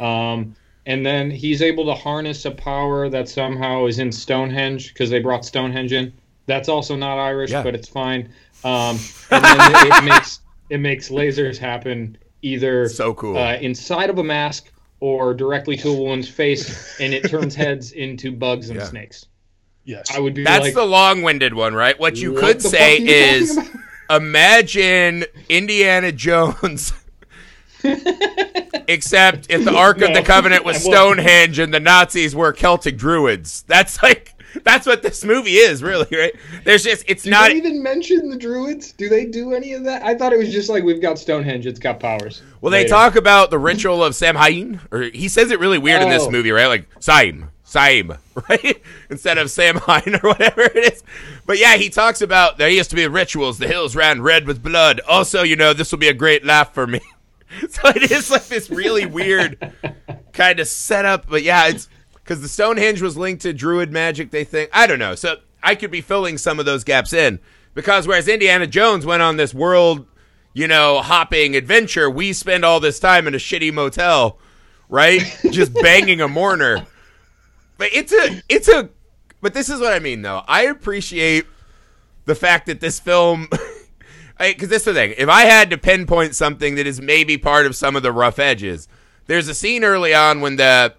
Um, 0.00 0.56
and 0.86 1.06
then 1.06 1.30
he's 1.30 1.62
able 1.62 1.84
to 1.84 1.94
harness 1.94 2.44
a 2.44 2.50
power 2.50 3.08
that 3.08 3.28
somehow 3.28 3.86
is 3.86 4.00
in 4.00 4.10
Stonehenge 4.10 4.88
because 4.92 5.10
they 5.10 5.20
brought 5.20 5.44
Stonehenge 5.44 5.92
in. 5.92 6.12
That's 6.46 6.68
also 6.68 6.96
not 6.96 7.18
Irish, 7.20 7.50
Yeah. 7.52 7.62
but 7.62 7.76
it's 7.76 7.86
fine. 7.88 8.32
Um, 8.64 8.98
and 9.30 9.44
then 9.44 9.86
it 9.92 10.02
makes 10.04 10.40
it 10.70 10.78
makes 10.78 11.08
lasers 11.10 11.56
happen 11.56 12.16
either 12.40 12.88
So 12.88 13.14
cool. 13.14 13.36
uh, 13.36 13.56
inside 13.56 14.10
of 14.10 14.18
a 14.18 14.24
mask 14.24 14.72
or 14.98 15.34
directly 15.34 15.76
to 15.76 15.90
a 15.90 15.94
woman's 15.94 16.28
face, 16.28 16.98
and 16.98 17.14
it 17.14 17.28
turns 17.28 17.54
heads 17.54 17.92
into 17.92 18.32
bugs 18.32 18.70
and 18.70 18.80
Yeah. 18.80 18.86
snakes. 18.86 19.26
Yes. 19.84 20.10
I 20.14 20.20
would 20.20 20.34
be 20.34 20.44
That's 20.44 20.64
like, 20.66 20.74
the 20.74 20.84
long-winded 20.86 21.54
one, 21.54 21.74
right? 21.74 21.98
What 21.98 22.16
you 22.16 22.32
What 22.32 22.40
could 22.40 22.62
say 22.62 22.98
fuck 22.98 23.08
are 23.08 23.12
you 23.12 23.46
talking 23.46 23.68
is 23.68 23.70
imagine 24.10 25.24
Indiana 25.48 26.12
Jones 26.12 26.92
except 28.88 29.50
if 29.50 29.64
the 29.64 29.74
Ark 29.74 30.00
of 30.02 30.14
the 30.14 30.22
Covenant 30.22 30.64
was 30.64 30.76
Stonehenge 30.84 31.58
and 31.58 31.72
the 31.74 31.80
Nazis 31.80 32.34
were 32.34 32.52
Celtic 32.52 32.96
druids. 32.96 33.64
That's 33.66 34.02
like 34.02 34.34
That's 34.64 34.86
what 34.86 35.02
this 35.02 35.24
movie 35.24 35.54
is, 35.56 35.82
really, 35.82 36.06
right? 36.12 36.34
There's 36.64 36.84
just 36.84 37.04
it's 37.08 37.22
Do 37.24 37.30
not 37.30 37.50
they 37.50 37.56
even 37.56 37.82
mention 37.82 38.28
the 38.28 38.36
druids? 38.36 38.92
Do 38.92 39.08
they 39.08 39.24
do 39.26 39.52
any 39.54 39.72
of 39.72 39.84
that? 39.84 40.02
I 40.02 40.14
thought 40.14 40.32
it 40.32 40.38
was 40.38 40.52
just 40.52 40.68
like 40.68 40.84
we've 40.84 41.00
got 41.02 41.18
Stonehenge, 41.18 41.66
it's 41.66 41.78
got 41.80 41.98
powers. 42.00 42.42
Well, 42.60 42.70
they 42.70 42.84
talk 42.84 43.16
about 43.16 43.50
the 43.50 43.58
ritual 43.58 44.04
of 44.04 44.14
Samhain, 44.14 44.80
or 44.92 45.02
he 45.02 45.28
says 45.28 45.50
it 45.50 45.58
really 45.58 45.78
weird 45.78 46.02
in 46.02 46.08
this 46.10 46.24
Oh. 46.26 46.30
movie, 46.30 46.50
right? 46.52 46.66
Like 46.66 46.88
Saim, 47.00 47.48
Saim, 47.72 48.18
right? 48.48 48.82
Instead 49.10 49.38
of 49.38 49.50
Sam 49.50 49.76
Hine 49.76 50.14
or 50.22 50.30
whatever 50.30 50.62
it 50.62 50.92
is. 50.92 51.02
But 51.46 51.58
yeah, 51.58 51.76
he 51.76 51.88
talks 51.88 52.20
about 52.20 52.58
there 52.58 52.68
used 52.68 52.90
to 52.90 52.96
be 52.96 53.06
rituals. 53.06 53.58
The 53.58 53.68
hills 53.68 53.96
ran 53.96 54.22
red 54.22 54.46
with 54.46 54.62
blood. 54.62 55.00
Also, 55.08 55.42
you 55.42 55.56
know, 55.56 55.72
this 55.72 55.90
will 55.90 55.98
be 55.98 56.08
a 56.08 56.14
great 56.14 56.44
laugh 56.44 56.74
for 56.74 56.86
me. 56.86 57.00
so 57.68 57.88
it 57.88 58.10
is 58.10 58.30
like 58.30 58.46
this 58.46 58.70
really 58.70 59.06
weird 59.06 59.72
kind 60.32 60.60
of 60.60 60.68
setup. 60.68 61.28
But 61.28 61.42
yeah, 61.42 61.68
it's 61.68 61.88
because 62.14 62.42
the 62.42 62.48
Stonehenge 62.48 63.02
was 63.02 63.16
linked 63.16 63.42
to 63.42 63.52
Druid 63.52 63.90
magic. 63.90 64.30
They 64.30 64.44
think 64.44 64.70
I 64.72 64.86
don't 64.86 64.98
know. 64.98 65.14
So 65.14 65.36
I 65.62 65.74
could 65.74 65.90
be 65.90 66.00
filling 66.00 66.38
some 66.38 66.58
of 66.58 66.66
those 66.66 66.84
gaps 66.84 67.12
in 67.12 67.40
because 67.74 68.06
whereas 68.06 68.28
Indiana 68.28 68.66
Jones 68.66 69.06
went 69.06 69.22
on 69.22 69.36
this 69.36 69.54
world, 69.54 70.06
you 70.52 70.68
know, 70.68 71.00
hopping 71.00 71.56
adventure, 71.56 72.10
we 72.10 72.32
spend 72.32 72.64
all 72.64 72.80
this 72.80 73.00
time 73.00 73.26
in 73.26 73.34
a 73.34 73.38
shitty 73.38 73.72
motel, 73.72 74.38
right? 74.88 75.22
Just 75.50 75.72
banging 75.74 76.20
a 76.20 76.28
mourner. 76.28 76.86
But 77.82 77.90
it's 77.92 78.12
a 78.12 78.40
it's 78.48 78.68
a 78.68 78.90
but 79.40 79.54
this 79.54 79.68
is 79.68 79.80
what 79.80 79.92
I 79.92 79.98
mean 79.98 80.22
though. 80.22 80.44
I 80.46 80.66
appreciate 80.66 81.46
the 82.26 82.36
fact 82.36 82.66
that 82.66 82.78
this 82.78 83.00
film 83.00 83.48
because 84.38 84.68
this 84.68 84.82
is 84.82 84.84
the 84.84 84.94
thing. 84.94 85.14
If 85.18 85.28
I 85.28 85.46
had 85.46 85.70
to 85.70 85.78
pinpoint 85.78 86.36
something 86.36 86.76
that 86.76 86.86
is 86.86 87.00
maybe 87.00 87.36
part 87.38 87.66
of 87.66 87.74
some 87.74 87.96
of 87.96 88.04
the 88.04 88.12
rough 88.12 88.38
edges, 88.38 88.86
there's 89.26 89.48
a 89.48 89.54
scene 89.54 89.82
early 89.82 90.14
on 90.14 90.40
when 90.40 90.54
the 90.54 90.94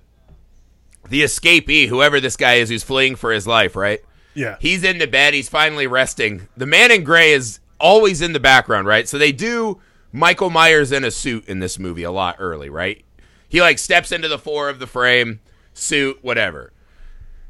the 1.08 1.22
escapee, 1.24 1.88
whoever 1.88 2.20
this 2.20 2.36
guy 2.36 2.56
is 2.56 2.68
who's 2.68 2.84
fleeing 2.84 3.16
for 3.16 3.32
his 3.32 3.48
life, 3.48 3.78
right? 3.78 4.02
Yeah. 4.34 4.58
He's 4.60 4.84
in 4.84 4.98
the 4.98 5.08
bed. 5.08 5.34
He's 5.34 5.48
finally 5.48 5.88
resting. 5.88 6.50
The 6.58 6.66
man 6.66 6.92
in 6.92 7.06
gray 7.06 7.32
is 7.32 7.62
always 7.80 8.22
in 8.22 8.34
the 8.34 8.42
background, 8.42 8.88
right? 8.88 9.08
So 9.08 9.18
they 9.18 9.32
do 9.32 9.80
Michael 10.12 10.50
Myers 10.50 10.92
in 10.92 11.06
a 11.06 11.12
suit 11.12 11.48
in 11.48 11.60
this 11.60 11.80
movie 11.80 12.04
a 12.04 12.12
lot 12.12 12.36
early, 12.40 12.68
right? 12.70 13.06
He 13.48 13.62
like 13.62 13.80
steps 13.80 14.12
into 14.12 14.28
the 14.28 14.38
fore 14.38 14.68
of 14.68 14.80
the 14.80 14.88
frame, 14.88 15.40
suit, 15.74 16.20
whatever. 16.22 16.73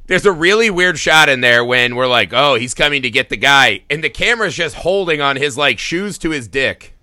There's 0.07 0.25
a 0.25 0.31
really 0.31 0.69
weird 0.69 0.99
shot 0.99 1.29
in 1.29 1.41
there 1.41 1.63
when 1.63 1.95
we're 1.95 2.07
like, 2.07 2.33
oh, 2.33 2.55
he's 2.55 2.73
coming 2.73 3.01
to 3.03 3.09
get 3.09 3.29
the 3.29 3.37
guy, 3.37 3.83
and 3.89 4.03
the 4.03 4.09
camera's 4.09 4.55
just 4.55 4.75
holding 4.75 5.21
on 5.21 5.37
his 5.37 5.57
like 5.57 5.79
shoes 5.79 6.17
to 6.19 6.31
his 6.31 6.47
dick. 6.47 6.93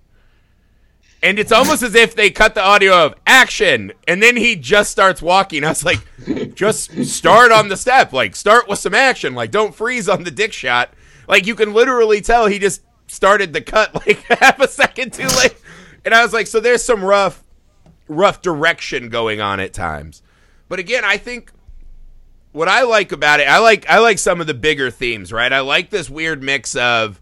And 1.22 1.38
it's 1.38 1.52
almost 1.52 1.82
as 1.82 1.94
if 1.94 2.14
they 2.14 2.30
cut 2.30 2.54
the 2.54 2.62
audio 2.62 3.06
of 3.06 3.14
action, 3.26 3.92
and 4.08 4.22
then 4.22 4.36
he 4.36 4.56
just 4.56 4.90
starts 4.90 5.20
walking. 5.20 5.64
I 5.64 5.68
was 5.68 5.84
like, 5.84 6.00
just 6.54 7.04
start 7.04 7.52
on 7.52 7.68
the 7.68 7.76
step, 7.76 8.12
like 8.12 8.36
start 8.36 8.68
with 8.68 8.78
some 8.78 8.94
action, 8.94 9.34
like 9.34 9.50
don't 9.50 9.74
freeze 9.74 10.08
on 10.08 10.24
the 10.24 10.30
dick 10.30 10.52
shot. 10.52 10.90
Like 11.28 11.46
you 11.46 11.54
can 11.54 11.72
literally 11.72 12.20
tell 12.20 12.46
he 12.46 12.58
just 12.58 12.82
started 13.06 13.52
the 13.52 13.60
cut 13.60 13.94
like 14.06 14.18
half 14.24 14.60
a 14.60 14.68
second 14.68 15.12
too 15.12 15.28
late. 15.38 15.56
And 16.04 16.14
I 16.14 16.22
was 16.22 16.32
like, 16.32 16.46
so 16.46 16.60
there's 16.60 16.84
some 16.84 17.04
rough, 17.04 17.44
rough 18.08 18.40
direction 18.40 19.08
going 19.08 19.40
on 19.40 19.60
at 19.60 19.72
times. 19.72 20.22
But 20.68 20.78
again, 20.78 21.04
I 21.04 21.18
think 21.18 21.52
what 22.52 22.68
I 22.68 22.82
like 22.82 23.12
about 23.12 23.40
it, 23.40 23.48
I 23.48 23.58
like 23.58 23.88
I 23.88 23.98
like 23.98 24.18
some 24.18 24.40
of 24.40 24.46
the 24.46 24.54
bigger 24.54 24.90
themes, 24.90 25.32
right? 25.32 25.52
I 25.52 25.60
like 25.60 25.90
this 25.90 26.10
weird 26.10 26.42
mix 26.42 26.74
of 26.76 27.20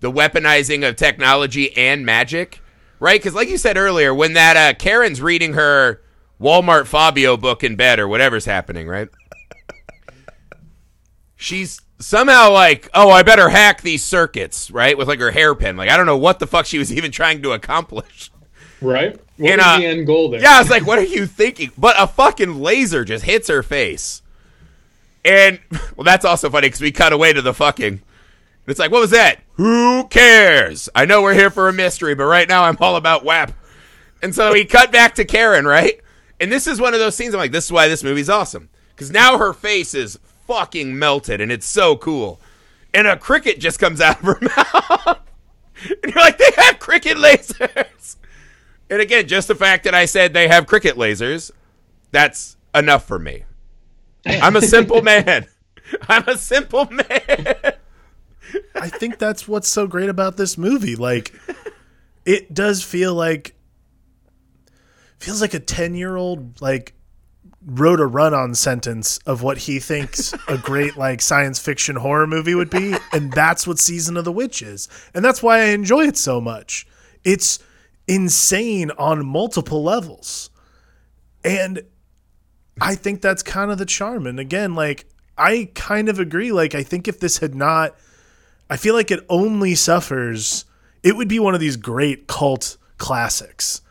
the 0.00 0.10
weaponizing 0.10 0.88
of 0.88 0.96
technology 0.96 1.76
and 1.76 2.06
magic, 2.06 2.60
right? 2.98 3.20
Because 3.20 3.34
like 3.34 3.48
you 3.48 3.58
said 3.58 3.76
earlier, 3.76 4.14
when 4.14 4.32
that 4.34 4.56
uh, 4.56 4.78
Karen's 4.78 5.20
reading 5.20 5.52
her 5.54 6.00
Walmart 6.40 6.86
Fabio 6.86 7.36
book 7.36 7.62
in 7.62 7.76
bed 7.76 7.98
or 7.98 8.08
whatever's 8.08 8.46
happening, 8.46 8.88
right? 8.88 9.08
She's 11.36 11.80
somehow 11.98 12.50
like, 12.52 12.88
oh, 12.94 13.10
I 13.10 13.22
better 13.22 13.48
hack 13.48 13.82
these 13.82 14.02
circuits, 14.04 14.70
right? 14.70 14.96
With 14.96 15.08
like 15.08 15.20
her 15.20 15.30
hairpin. 15.30 15.76
Like 15.76 15.90
I 15.90 15.96
don't 15.96 16.06
know 16.06 16.16
what 16.18 16.38
the 16.38 16.46
fuck 16.46 16.66
she 16.66 16.78
was 16.78 16.92
even 16.96 17.10
trying 17.12 17.42
to 17.42 17.52
accomplish. 17.52 18.30
Right? 18.80 19.18
What 19.36 19.50
In 19.50 19.58
was 19.58 19.66
a- 19.66 19.80
the 19.80 19.86
end 19.86 20.06
goal 20.06 20.30
there? 20.30 20.40
Yeah, 20.40 20.52
I 20.56 20.60
was 20.60 20.70
like, 20.70 20.86
what 20.86 20.98
are 20.98 21.04
you 21.04 21.26
thinking? 21.26 21.70
But 21.76 21.96
a 21.98 22.06
fucking 22.06 22.60
laser 22.60 23.04
just 23.04 23.24
hits 23.24 23.48
her 23.48 23.62
face. 23.62 24.22
And, 25.24 25.60
well, 25.96 26.04
that's 26.04 26.24
also 26.24 26.50
funny 26.50 26.68
because 26.68 26.80
we 26.80 26.92
cut 26.92 27.12
away 27.12 27.32
to 27.32 27.42
the 27.42 27.54
fucking. 27.54 28.02
It's 28.66 28.78
like, 28.78 28.92
what 28.92 29.00
was 29.00 29.10
that? 29.10 29.40
Who 29.54 30.06
cares? 30.08 30.88
I 30.94 31.04
know 31.04 31.22
we're 31.22 31.34
here 31.34 31.50
for 31.50 31.68
a 31.68 31.72
mystery, 31.72 32.14
but 32.14 32.24
right 32.24 32.48
now 32.48 32.64
I'm 32.64 32.76
all 32.80 32.96
about 32.96 33.24
WAP. 33.24 33.52
And 34.22 34.34
so 34.34 34.52
we 34.52 34.64
cut 34.64 34.92
back 34.92 35.16
to 35.16 35.24
Karen, 35.24 35.66
right? 35.66 36.00
And 36.38 36.52
this 36.52 36.66
is 36.66 36.80
one 36.80 36.94
of 36.94 37.00
those 37.00 37.16
scenes 37.16 37.34
I'm 37.34 37.40
like, 37.40 37.52
this 37.52 37.66
is 37.66 37.72
why 37.72 37.88
this 37.88 38.04
movie's 38.04 38.30
awesome. 38.30 38.68
Because 38.94 39.10
now 39.10 39.38
her 39.38 39.52
face 39.52 39.94
is 39.94 40.18
fucking 40.46 40.98
melted 40.98 41.40
and 41.40 41.50
it's 41.50 41.66
so 41.66 41.96
cool. 41.96 42.40
And 42.94 43.06
a 43.06 43.16
cricket 43.16 43.60
just 43.60 43.78
comes 43.78 44.00
out 44.00 44.18
of 44.20 44.24
her 44.24 44.38
mouth. 44.56 45.18
and 46.02 46.14
you're 46.14 46.22
like, 46.22 46.38
they 46.38 46.50
have 46.56 46.78
cricket 46.78 47.16
lasers. 47.16 48.16
And 48.88 49.00
again, 49.00 49.26
just 49.28 49.48
the 49.48 49.54
fact 49.54 49.84
that 49.84 49.94
I 49.94 50.04
said 50.04 50.32
they 50.32 50.48
have 50.48 50.66
cricket 50.66 50.96
lasers, 50.96 51.50
that's 52.10 52.56
enough 52.74 53.06
for 53.06 53.18
me. 53.18 53.44
I'm 54.26 54.56
a 54.56 54.62
simple 54.62 55.02
man. 55.02 55.46
I'm 56.08 56.28
a 56.28 56.36
simple 56.36 56.86
man. 56.86 57.56
I 58.74 58.88
think 58.88 59.18
that's 59.18 59.46
what's 59.46 59.68
so 59.68 59.86
great 59.86 60.08
about 60.08 60.36
this 60.36 60.58
movie. 60.58 60.96
Like, 60.96 61.34
it 62.24 62.52
does 62.52 62.82
feel 62.82 63.14
like 63.14 63.54
feels 65.18 65.40
like 65.40 65.54
a 65.54 65.60
ten 65.60 65.94
year 65.94 66.16
old 66.16 66.60
like 66.60 66.94
wrote 67.64 68.00
a 68.00 68.06
run 68.06 68.32
on 68.32 68.54
sentence 68.54 69.18
of 69.26 69.42
what 69.42 69.58
he 69.58 69.78
thinks 69.78 70.34
a 70.48 70.56
great 70.56 70.96
like 70.96 71.20
science 71.20 71.58
fiction 71.58 71.96
horror 71.96 72.26
movie 72.26 72.54
would 72.54 72.70
be, 72.70 72.94
and 73.12 73.32
that's 73.32 73.66
what 73.66 73.78
Season 73.78 74.16
of 74.16 74.24
the 74.24 74.32
Witch 74.32 74.62
is, 74.62 74.88
and 75.14 75.24
that's 75.24 75.42
why 75.42 75.60
I 75.60 75.66
enjoy 75.66 76.06
it 76.06 76.16
so 76.16 76.40
much. 76.40 76.86
It's 77.24 77.58
insane 78.08 78.90
on 78.92 79.26
multiple 79.26 79.82
levels, 79.82 80.50
and 81.44 81.82
I 82.80 82.94
think 82.94 83.20
that's 83.20 83.42
kind 83.42 83.70
of 83.70 83.78
the 83.78 83.86
charm. 83.86 84.26
And 84.26 84.40
again, 84.40 84.74
like 84.74 85.06
I 85.36 85.70
kind 85.74 86.08
of 86.08 86.18
agree. 86.18 86.52
Like 86.52 86.74
I 86.74 86.82
think 86.82 87.08
if 87.08 87.20
this 87.20 87.38
had 87.38 87.54
not 87.54 87.96
I 88.70 88.76
feel 88.76 88.94
like 88.94 89.10
it 89.10 89.26
only 89.28 89.74
suffers. 89.74 90.64
It 91.02 91.16
would 91.16 91.28
be 91.28 91.40
one 91.40 91.54
of 91.54 91.60
these 91.60 91.76
great 91.76 92.28
cult 92.28 92.76
classics. 92.98 93.82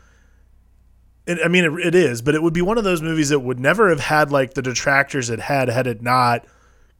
It, 1.26 1.38
I 1.44 1.48
mean, 1.48 1.64
it, 1.64 1.86
it 1.88 1.94
is, 1.94 2.22
but 2.22 2.34
it 2.34 2.42
would 2.42 2.54
be 2.54 2.62
one 2.62 2.78
of 2.78 2.84
those 2.84 3.02
movies 3.02 3.28
that 3.28 3.40
would 3.40 3.60
never 3.60 3.90
have 3.90 4.00
had 4.00 4.32
like 4.32 4.54
the 4.54 4.62
detractors 4.62 5.28
it 5.28 5.38
had 5.38 5.68
had 5.68 5.86
it 5.86 6.00
not 6.00 6.46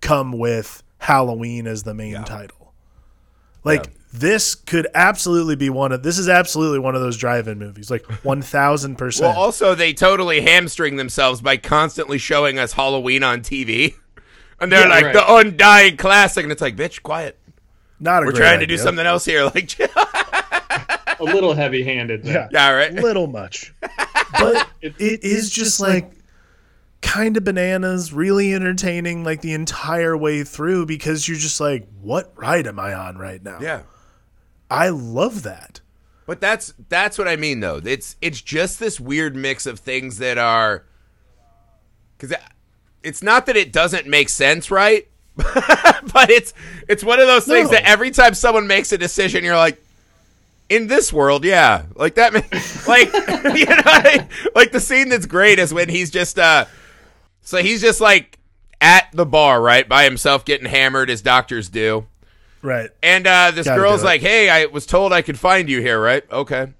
come 0.03 0.33
with 0.33 0.83
Halloween 0.99 1.67
as 1.67 1.85
the 1.85 1.95
main 1.95 2.23
title. 2.25 2.75
Like 3.65 3.87
Yeah. 3.87 3.93
This 4.13 4.55
could 4.55 4.89
absolutely 4.95 5.55
be 5.57 5.71
one 5.71 5.93
of 5.93 6.03
this 6.03 6.19
is 6.19 6.29
absolutely 6.29 6.79
one 6.81 6.95
of 6.95 7.01
those 7.01 7.17
drive-in 7.17 7.59
movies, 7.59 7.91
like 7.91 8.03
1000% 8.25 9.21
Well, 9.21 9.31
also, 9.39 9.75
they 9.75 9.93
totally 9.93 10.41
hamstring 10.41 10.97
themselves 10.97 11.41
by 11.41 11.57
constantly 11.57 12.19
showing 12.19 12.59
us 12.59 12.73
Halloween 12.73 13.23
on 13.23 13.41
TV. 13.43 13.95
And 14.61 14.71
they're 14.71 14.83
Yeah, 14.83 14.89
like, 14.89 15.05
right. 15.07 15.15
the 15.15 15.35
undying 15.37 15.97
classic. 15.97 16.43
And 16.43 16.53
it's 16.53 16.61
like, 16.61 16.77
bitch, 16.77 17.03
quiet. 17.03 17.39
Not 17.99 18.23
a 18.23 18.27
We're 18.27 18.33
great 18.33 18.41
trying 18.41 18.61
to 18.61 18.67
do 18.67 18.77
something 18.79 19.07
else 19.07 19.25
here. 19.25 19.45
Like, 19.55 19.79
A 21.21 21.25
little 21.25 21.53
heavy 21.55 21.83
handed 21.85 22.23
there. 22.25 22.49
yeah, 22.51 22.71
right. 22.71 22.93
little 22.95 23.27
much. 23.27 23.75
But 24.33 24.69
it 24.81 24.95
is 24.99 25.51
just 25.51 25.81
like 25.81 26.13
kind 27.03 27.37
of 27.37 27.45
bananas, 27.45 28.13
really 28.13 28.55
entertaining 28.55 29.23
like 29.25 29.41
the 29.43 29.53
entire 29.53 30.17
way 30.17 30.45
through 30.45 30.87
because 30.87 31.29
you're 31.29 31.37
just 31.39 31.61
like, 31.61 31.87
what 32.01 32.33
ride 32.37 32.67
am 32.67 32.79
I 32.79 32.95
on 32.95 33.19
right 33.19 33.43
now? 33.43 33.59
Yeah. 33.61 33.83
I 34.71 34.89
love 34.91 35.43
that. 35.43 35.81
But 36.27 36.41
that's 36.41 36.73
that's 36.89 37.19
what 37.19 37.27
I 37.27 37.35
mean 37.37 37.61
though. 37.61 37.81
It's 37.85 38.17
it's 38.23 38.41
just 38.41 38.79
this 38.79 39.01
weird 39.01 39.35
mix 39.35 39.67
of 39.67 39.81
things 39.81 40.19
that 40.19 40.39
are 40.39 40.85
cuz 42.19 42.33
it's 43.03 43.23
not 43.23 43.47
that 43.47 43.57
it 43.57 43.73
doesn't 43.73 44.07
make 44.07 44.29
sense, 44.29 44.71
right? 44.71 45.09
but 45.37 46.31
it's 46.31 46.55
it's 46.89 47.03
one 47.03 47.19
of 47.19 47.27
those 47.27 47.47
things 47.47 47.71
No. 47.71 47.77
that 47.77 47.89
every 47.89 48.11
time 48.13 48.35
someone 48.35 48.67
makes 48.69 48.93
a 48.93 48.99
decision 48.99 49.43
you're 49.43 49.57
like 49.57 49.83
in 50.69 50.87
this 50.87 51.13
world, 51.13 51.45
yeah. 51.45 51.83
Like 51.97 52.15
that 52.15 52.33
like 52.87 53.13
you 53.59 53.67
know 53.67 54.29
like 54.55 54.71
the 54.71 54.81
scene 54.81 55.09
that's 55.09 55.27
great 55.27 55.59
is 55.59 55.75
when 55.75 55.89
he's 55.89 56.11
just 56.11 56.39
uh 56.39 56.67
so 57.43 57.59
he's 57.59 57.81
just 57.81 58.01
like 58.01 58.39
at 58.81 59.09
the 59.13 59.27
bar, 59.27 59.61
right, 59.61 59.89
by 59.89 60.05
himself 60.05 60.45
getting 60.45 60.67
hammered 60.69 61.11
as 61.11 61.23
doctors 61.23 61.69
do. 61.69 62.07
Right. 62.63 62.91
And 63.03 63.27
uh, 63.27 63.53
this 63.53 63.67
Gotta 63.67 63.81
girl's 63.81 64.05
like, 64.05 64.21
"Hey, 64.21 64.49
I 64.49 64.67
was 64.67 64.87
told 64.87 65.13
I 65.13 65.23
could 65.23 65.39
find 65.39 65.69
you 65.69 65.81
here, 65.81 66.01
right? 66.01 66.25
Okay." 66.31 66.73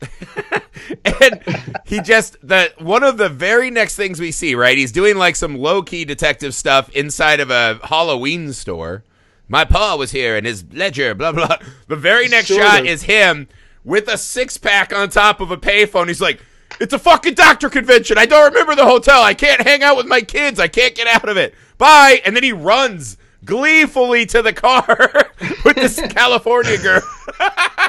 and 1.04 1.42
he 1.84 2.00
just 2.00 2.36
the 2.42 2.72
one 2.78 3.02
of 3.02 3.18
the 3.18 3.28
very 3.28 3.70
next 3.70 3.96
things 3.96 4.18
we 4.18 4.32
see, 4.32 4.54
right? 4.54 4.78
He's 4.78 4.92
doing 4.92 5.16
like 5.16 5.36
some 5.36 5.56
low 5.56 5.82
key 5.82 6.04
detective 6.04 6.54
stuff 6.54 6.88
inside 6.90 7.40
of 7.40 7.50
a 7.50 7.78
Halloween 7.84 8.52
store. 8.52 9.04
My 9.46 9.64
pa 9.64 9.96
was 9.96 10.12
here 10.12 10.36
and 10.36 10.46
his 10.46 10.64
ledger, 10.72 11.14
blah 11.14 11.32
blah. 11.32 11.58
The 11.88 11.96
very 11.96 12.28
next 12.28 12.48
Sort 12.48 12.62
shot 12.62 12.86
is 12.86 13.02
him 13.02 13.48
with 13.84 14.08
a 14.08 14.16
six 14.16 14.56
pack 14.56 14.94
on 14.94 15.10
top 15.10 15.40
of 15.40 15.50
a 15.50 15.56
payphone. 15.56 16.08
He's 16.08 16.20
like, 16.20 16.40
It's 16.80 16.94
a 16.94 16.98
fucking 16.98 17.34
doctor 17.34 17.68
convention. 17.68 18.16
I 18.16 18.26
don't 18.26 18.52
remember 18.52 18.74
the 18.74 18.86
hotel. 18.86 19.22
I 19.22 19.34
can't 19.34 19.60
hang 19.60 19.82
out 19.82 19.96
with 19.96 20.06
my 20.06 20.22
kids. 20.22 20.58
I 20.58 20.68
can't 20.68 20.94
get 20.94 21.08
out 21.08 21.28
of 21.28 21.36
it. 21.36 21.54
Bye. 21.76 22.22
And 22.24 22.34
then 22.34 22.42
he 22.42 22.52
runs 22.52 23.18
gleefully 23.44 24.26
to 24.26 24.42
the 24.42 24.52
car 24.52 24.86
with 25.64 25.76
this 25.76 26.00
California 26.10 26.76
girl. 26.78 27.02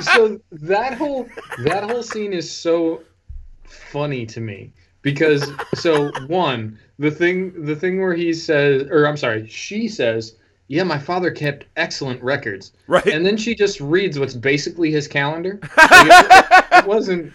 so 0.02 0.40
that 0.52 0.94
whole 0.98 1.28
that 1.64 1.84
whole 1.90 2.04
scene 2.04 2.34
is 2.34 2.50
so 2.50 3.02
funny 3.64 4.26
to 4.26 4.40
me 4.42 4.72
because 5.02 5.52
so 5.76 6.12
one 6.28 6.78
the 7.00 7.12
thing 7.12 7.66
the 7.66 7.76
thing 7.76 8.00
where 8.00 8.14
he 8.14 8.34
says 8.34 8.88
or 8.90 9.06
I'm 9.08 9.18
sorry 9.18 9.48
she 9.48 9.88
says 9.88 10.36
yeah 10.68 10.84
my 10.84 10.98
father 11.00 11.32
kept 11.32 11.66
excellent 11.76 12.22
records 12.24 12.74
Right. 12.88 13.06
and 13.08 13.26
then 13.26 13.36
she 13.38 13.56
just 13.56 13.82
reads 13.82 14.18
what's 14.20 14.34
basically 14.36 14.92
his 14.92 15.08
calendar 15.08 15.60
Like, 15.78 15.90
it, 15.92 16.66
it 16.74 16.86
wasn't 16.88 17.34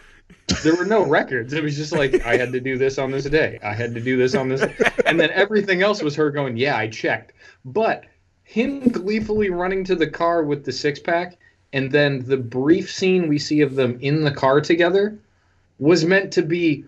there 0.62 0.74
were 0.74 0.84
no 0.84 1.04
records. 1.04 1.52
It 1.52 1.62
was 1.62 1.76
just 1.76 1.92
like 1.92 2.24
I 2.24 2.36
had 2.36 2.52
to 2.52 2.60
do 2.60 2.78
this 2.78 2.98
on 2.98 3.10
this 3.10 3.24
day. 3.24 3.58
I 3.62 3.74
had 3.74 3.94
to 3.94 4.00
do 4.00 4.16
this 4.16 4.34
on 4.34 4.48
this 4.48 4.62
and 5.06 5.18
then 5.18 5.30
everything 5.30 5.82
else 5.82 6.02
was 6.02 6.16
her 6.16 6.30
going 6.30 6.56
yeah 6.56 6.76
I 6.76 6.88
checked. 6.88 7.32
But 7.64 8.04
him 8.44 8.80
gleefully 8.88 9.50
running 9.50 9.84
to 9.84 9.94
the 9.94 10.06
car 10.06 10.42
with 10.42 10.64
the 10.64 10.72
six 10.72 11.00
pack 11.00 11.36
and 11.72 11.90
then 11.90 12.24
the 12.24 12.36
brief 12.36 12.92
scene 12.92 13.28
we 13.28 13.38
see 13.38 13.60
of 13.60 13.74
them 13.74 13.98
in 14.00 14.22
the 14.22 14.30
car 14.30 14.60
together 14.60 15.18
was 15.78 16.04
meant 16.04 16.32
to 16.32 16.42
be 16.42 16.84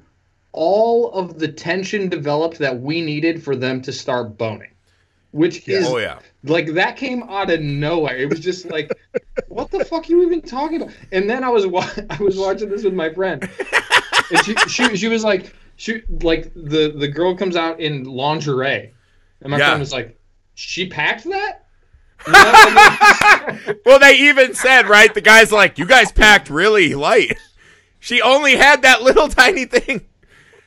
all 0.52 1.12
of 1.12 1.38
the 1.38 1.48
tension 1.48 2.08
developed 2.08 2.58
that 2.58 2.80
we 2.80 3.02
needed 3.02 3.42
for 3.42 3.54
them 3.54 3.82
to 3.82 3.92
start 3.92 4.38
boning 4.38 4.70
which 5.32 5.68
is 5.68 5.86
Oh 5.86 5.98
yeah. 5.98 6.18
like 6.44 6.72
that 6.74 6.96
came 6.96 7.22
out 7.24 7.50
of 7.50 7.60
nowhere 7.60 8.16
it 8.16 8.30
was 8.30 8.40
just 8.40 8.70
like 8.70 8.90
what 9.48 9.70
the 9.70 9.84
fuck 9.84 10.04
are 10.08 10.12
you 10.12 10.22
even 10.22 10.40
talking 10.40 10.80
about 10.82 10.94
and 11.12 11.28
then 11.28 11.44
i 11.44 11.48
was 11.50 11.66
wa- 11.66 11.88
i 12.10 12.16
was 12.22 12.36
watching 12.38 12.68
this 12.70 12.82
with 12.84 12.94
my 12.94 13.12
friend 13.12 13.48
and 14.30 14.44
she 14.44 14.54
she, 14.68 14.96
she 14.96 15.08
was 15.08 15.24
like 15.24 15.54
she 15.76 16.02
like 16.22 16.52
the 16.54 16.94
the 16.96 17.08
girl 17.08 17.36
comes 17.36 17.56
out 17.56 17.78
in 17.78 18.04
lingerie 18.04 18.92
and 19.42 19.50
my 19.50 19.58
Yeah. 19.58 19.66
friend 19.66 19.80
was 19.80 19.92
like 19.92 20.18
she 20.54 20.88
packed 20.88 21.24
that 21.24 21.66
You 22.26 22.32
know, 22.32 22.38
like, 22.40 23.78
Well, 23.86 23.98
they 24.00 24.16
even 24.18 24.52
said, 24.54 24.88
right? 24.88 25.14
The 25.14 25.20
guy's 25.20 25.52
like, 25.52 25.78
you 25.78 25.86
guys 25.86 26.10
packed 26.10 26.50
really 26.50 26.94
light. 26.96 27.38
She 28.00 28.20
only 28.20 28.56
had 28.56 28.82
that 28.82 29.02
little 29.02 29.28
tiny 29.28 29.66
thing. 29.66 30.04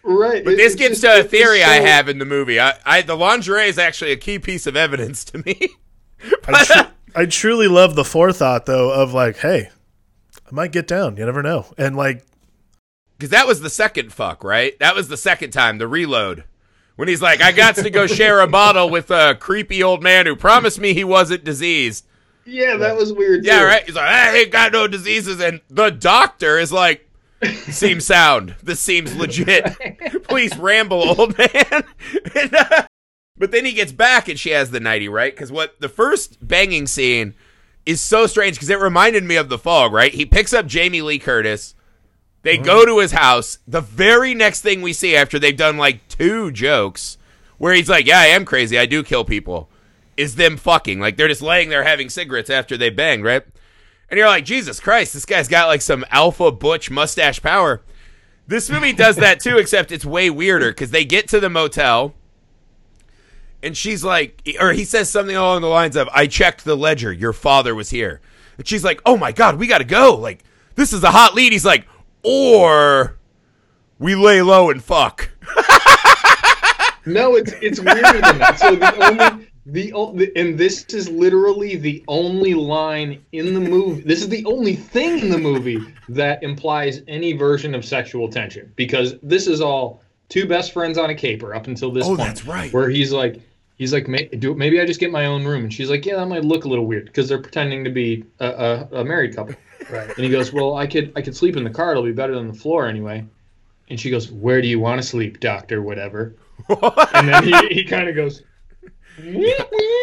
Right 0.03 0.43
But 0.43 0.53
It- 0.53 0.57
this 0.57 0.75
gets 0.75 0.99
just- 0.99 1.01
to 1.01 1.07
a 1.11 1.19
it 1.19 1.23
was 1.23 1.31
theory 1.31 1.63
I 1.63 1.75
have 1.75 2.07
in 2.09 2.19
the 2.19 2.25
movie. 2.25 2.59
I, 2.59 2.77
I 2.85 3.01
the 3.01 3.15
lingerie 3.15 3.67
is 3.67 3.77
actually 3.77 4.11
a 4.11 4.17
key 4.17 4.39
piece 4.39 4.67
of 4.67 4.75
evidence 4.75 5.23
to 5.25 5.37
me. 5.39 5.69
I, 6.47 6.63
tru- 6.63 6.91
I 7.15 7.25
truly 7.25 7.67
love 7.67 7.95
the 7.95 8.05
forethought 8.05 8.65
though 8.65 8.91
of 8.91 9.13
like, 9.13 9.37
hey, 9.37 9.69
I 10.45 10.53
might 10.55 10.71
get 10.71 10.87
down. 10.87 11.17
You 11.17 11.25
never 11.25 11.41
know. 11.43 11.65
And 11.77 11.95
like, 11.95 12.23
Because 13.17 13.31
that 13.31 13.47
was 13.47 13.61
the 13.61 13.69
second 13.69 14.11
fuck, 14.13 14.43
right? 14.43 14.77
That 14.79 14.95
was 14.95 15.07
the 15.07 15.17
second 15.17 15.51
time, 15.51 15.77
the 15.77 15.87
reload. 15.87 16.43
When 16.97 17.07
he's 17.07 17.21
like, 17.21 17.41
I 17.41 17.51
got 17.51 17.75
to 17.77 17.89
go 17.89 18.05
share 18.05 18.41
a 18.41 18.47
bottle 18.47 18.89
with 18.89 19.09
a 19.09 19.33
creepy 19.39 19.81
old 19.81 20.03
man 20.03 20.25
who 20.27 20.35
promised 20.35 20.79
me 20.79 20.93
he 20.93 21.03
wasn't 21.03 21.43
diseased. 21.43 22.05
yeah 22.45 22.75
that 22.77 22.95
was 22.95 23.11
weird 23.13 23.43
Yeah, 23.45 23.59
too. 23.61 23.65
right? 23.65 23.83
He's 23.85 23.95
like, 23.95 24.09
I 24.09 24.37
ain't 24.39 24.51
got 24.51 24.71
no 24.73 24.87
diseases. 24.87 25.39
And 25.39 25.61
the 25.69 25.89
doctor 25.89 26.59
is 26.59 26.71
like, 26.71 27.09
seems 27.43 28.05
sound. 28.05 28.55
This 28.61 28.79
seems 28.79 29.15
legit. 29.15 29.65
Please 30.23 30.57
ramble, 30.57 31.19
old 31.19 31.37
man. 31.37 31.83
And, 32.35 32.55
uh, 32.59 32.83
but 33.37 33.51
then 33.51 33.65
he 33.65 33.73
gets 33.73 33.91
back 33.91 34.27
and 34.27 34.39
she 34.39 34.51
has 34.51 34.71
the 34.71 34.79
nighty, 34.79 35.09
right? 35.09 35.33
Because 35.33 35.51
what 35.51 35.79
the 35.79 35.89
first 35.89 36.45
banging 36.45 36.87
scene 36.87 37.33
is 37.85 37.99
so 38.01 38.27
strange 38.27 38.55
because 38.55 38.69
it 38.69 38.79
reminded 38.79 39.23
me 39.23 39.35
of 39.35 39.49
the 39.49 39.57
fog, 39.57 39.93
right? 39.93 40.13
He 40.13 40.25
picks 40.25 40.53
up 40.53 40.67
Jamie 40.67 41.01
Lee 41.01 41.19
Curtis. 41.19 41.75
They 42.43 42.57
go 42.57 42.85
to 42.85 42.99
his 42.99 43.11
house. 43.11 43.59
The 43.67 43.81
very 43.81 44.33
next 44.33 44.61
thing 44.61 44.81
we 44.81 44.93
see 44.93 45.15
after 45.15 45.37
they've 45.37 45.55
done 45.55 45.77
like 45.77 46.07
two 46.07 46.51
jokes, 46.51 47.17
where 47.59 47.73
he's 47.73 47.89
like, 47.89 48.07
"Yeah, 48.07 48.19
I 48.19 48.27
am 48.27 48.45
crazy. 48.45 48.79
I 48.79 48.87
do 48.87 49.03
kill 49.03 49.23
people," 49.23 49.69
is 50.17 50.35
them 50.35 50.57
fucking. 50.57 50.99
Like 50.99 51.17
they're 51.17 51.27
just 51.27 51.43
laying 51.43 51.69
there 51.69 51.83
having 51.83 52.09
cigarettes 52.09 52.49
after 52.49 52.77
they 52.77 52.89
bang, 52.89 53.21
right? 53.21 53.43
And 54.11 54.17
you're 54.17 54.27
like, 54.27 54.45
Jesus 54.45 54.79
Christ, 54.79 55.13
this 55.13 55.25
guy's 55.25 55.47
got 55.47 55.67
like 55.67 55.81
some 55.81 56.05
alpha 56.11 56.51
butch 56.51 56.91
mustache 56.91 57.41
power. 57.41 57.81
This 58.45 58.69
movie 58.69 58.93
does 58.93 59.15
that 59.15 59.39
too, 59.39 59.57
except 59.57 59.91
it's 59.91 60.05
way 60.05 60.29
weirder 60.29 60.71
because 60.71 60.91
they 60.91 61.05
get 61.05 61.29
to 61.29 61.39
the 61.39 61.49
motel 61.49 62.13
and 63.63 63.75
she's 63.77 64.03
like, 64.03 64.41
or 64.59 64.73
he 64.73 64.83
says 64.83 65.09
something 65.09 65.35
along 65.35 65.61
the 65.61 65.67
lines 65.67 65.95
of, 65.95 66.09
I 66.09 66.27
checked 66.27 66.65
the 66.65 66.75
ledger. 66.75 67.13
Your 67.13 67.33
father 67.33 67.73
was 67.73 67.89
here. 67.89 68.19
And 68.57 68.67
she's 68.67 68.83
like, 68.83 69.01
oh 69.05 69.15
my 69.15 69.31
God, 69.31 69.57
we 69.57 69.65
got 69.65 69.77
to 69.77 69.85
go. 69.85 70.15
Like, 70.15 70.43
this 70.75 70.93
is 70.93 71.03
a 71.03 71.11
hot 71.11 71.33
lead. 71.33 71.53
He's 71.53 71.65
like, 71.65 71.87
or 72.23 73.17
we 73.97 74.15
lay 74.15 74.41
low 74.41 74.69
and 74.69 74.83
fuck. 74.83 75.31
No, 77.05 77.35
it's 77.35 77.51
it's 77.61 77.79
weirder 77.79 78.21
than 78.21 78.37
that. 78.37 78.59
So 78.59 78.75
the 78.75 78.95
only 79.03 79.47
the, 79.65 80.31
and 80.35 80.57
this 80.57 80.85
is 80.85 81.09
literally 81.09 81.75
the 81.75 82.03
only 82.07 82.53
line 82.53 83.23
in 83.31 83.53
the 83.53 83.59
movie. 83.59 84.01
This 84.01 84.21
is 84.21 84.29
the 84.29 84.43
only 84.45 84.75
thing 84.75 85.19
in 85.19 85.29
the 85.29 85.37
movie 85.37 85.79
that 86.09 86.41
implies 86.43 87.01
any 87.07 87.33
version 87.33 87.75
of 87.75 87.85
sexual 87.85 88.27
tension 88.29 88.71
because 88.75 89.15
this 89.21 89.47
is 89.47 89.61
all 89.61 90.01
two 90.29 90.47
best 90.47 90.71
friends 90.73 90.97
on 90.97 91.09
a 91.09 91.15
caper 91.15 91.53
up 91.53 91.67
until 91.67 91.91
this 91.91 92.05
Oh, 92.05 92.09
point. 92.15 92.19
that's 92.19 92.45
right. 92.45 92.71
Where 92.73 92.89
he's 92.89 93.11
like. 93.11 93.41
He's 93.77 93.91
like, 93.93 94.05
do, 94.39 94.53
maybe 94.53 94.79
I 94.79 94.85
just 94.85 94.99
get 94.99 95.11
my 95.11 95.25
own 95.25 95.43
room, 95.43 95.63
and 95.63 95.73
she's 95.73 95.89
like, 95.89 96.05
yeah, 96.05 96.17
that 96.17 96.27
might 96.27 96.45
look 96.45 96.65
a 96.65 96.67
little 96.67 96.85
weird 96.85 97.05
because 97.05 97.27
they're 97.27 97.41
pretending 97.41 97.83
to 97.83 97.89
be 97.89 98.23
a, 98.39 98.45
a, 98.91 98.99
a 98.99 99.03
married 99.03 99.35
couple. 99.35 99.55
right. 99.89 100.07
And 100.07 100.17
he 100.23 100.29
goes, 100.29 100.53
well, 100.53 100.75
I 100.75 100.85
could 100.85 101.11
I 101.15 101.21
could 101.23 101.35
sleep 101.35 101.57
in 101.57 101.63
the 101.63 101.71
car. 101.71 101.89
It'll 101.89 102.03
be 102.03 102.11
better 102.11 102.35
than 102.35 102.47
the 102.47 102.53
floor 102.53 102.85
anyway. 102.87 103.25
And 103.89 103.99
she 103.99 104.11
goes, 104.11 104.31
where 104.31 104.61
do 104.61 104.67
you 104.67 104.79
want 104.79 105.01
to 105.01 105.07
sleep, 105.07 105.39
doctor? 105.39 105.81
Whatever. 105.81 106.35
And 106.69 107.27
then 107.27 107.43
he, 107.43 107.67
he 107.73 107.83
kind 107.83 108.07
of 108.07 108.13
goes, 108.15 108.43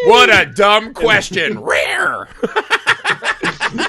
what 0.07 0.31
a 0.31 0.47
dumb 0.47 0.95
question. 0.95 1.59
Rare. 1.63 2.29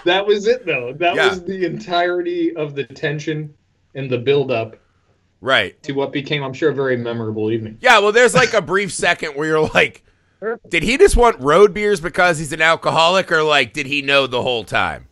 that 0.06 0.24
was 0.26 0.48
it 0.48 0.66
though. 0.66 0.94
That 0.94 1.16
Yeah. 1.16 1.30
was 1.30 1.44
the 1.44 1.66
entirety 1.66 2.56
of 2.56 2.76
the 2.76 2.84
tension 2.84 3.54
and 3.96 4.10
the 4.10 4.18
build 4.18 4.52
up 4.52 4.78
right. 5.42 5.82
to 5.84 5.94
what 5.94 6.12
became, 6.12 6.44
I'm 6.44 6.54
sure, 6.54 6.70
a 6.70 6.74
very 6.74 6.98
memorable 6.98 7.52
evening. 7.52 7.78
Yeah, 7.82 8.00
well, 8.00 8.12
there's 8.12 8.36
like 8.36 8.54
a 8.54 8.62
brief 8.62 8.92
second 8.94 9.36
where 9.36 9.48
you're 9.48 9.70
like, 9.70 10.04
did 10.70 10.84
he 10.84 10.98
just 10.98 11.16
want 11.18 11.40
road 11.40 11.74
beers 11.74 12.00
because 12.00 12.38
he's 12.40 12.54
an 12.54 12.62
alcoholic, 12.62 13.32
or 13.32 13.44
like, 13.44 13.74
did 13.74 13.86
he 13.88 14.02
know 14.02 14.28
the 14.28 14.42
whole 14.42 14.64
time? 14.64 15.08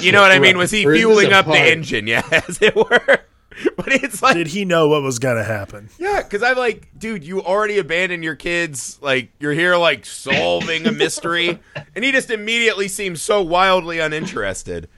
You 0.00 0.12
know 0.12 0.22
what 0.22 0.30
I 0.32 0.38
mean? 0.38 0.56
Was 0.56 0.70
he 0.70 0.86
Or 0.86 0.92
is 0.92 1.00
this 1.00 1.00
fueling 1.02 1.32
a 1.32 1.36
up 1.36 1.46
the 1.46 1.58
engine? 1.58 2.06
Yeah, 2.10 2.22
as 2.30 2.58
it 2.62 2.74
were. 2.76 3.20
But 3.76 3.88
it's 3.92 4.22
like, 4.22 4.36
Did 4.36 4.46
he 4.48 4.64
know 4.64 4.88
what 4.88 5.02
was 5.02 5.18
gonna 5.18 5.42
happen? 5.44 5.88
yeah, 5.98 6.22
because 6.22 6.42
I'm 6.42 6.56
like, 6.56 6.88
dude, 6.96 7.24
you 7.24 7.42
already 7.42 7.78
abandoned 7.78 8.22
your 8.22 8.36
kids. 8.36 8.98
Like, 9.02 9.30
you're 9.40 9.52
here, 9.52 9.76
like, 9.76 10.06
solving 10.06 10.86
a 10.86 10.92
mystery. 10.92 11.58
and 11.94 12.04
he 12.04 12.12
just 12.12 12.30
immediately 12.30 12.86
seems 12.88 13.20
so 13.22 13.42
wildly 13.42 13.98
uninterested. 13.98 14.88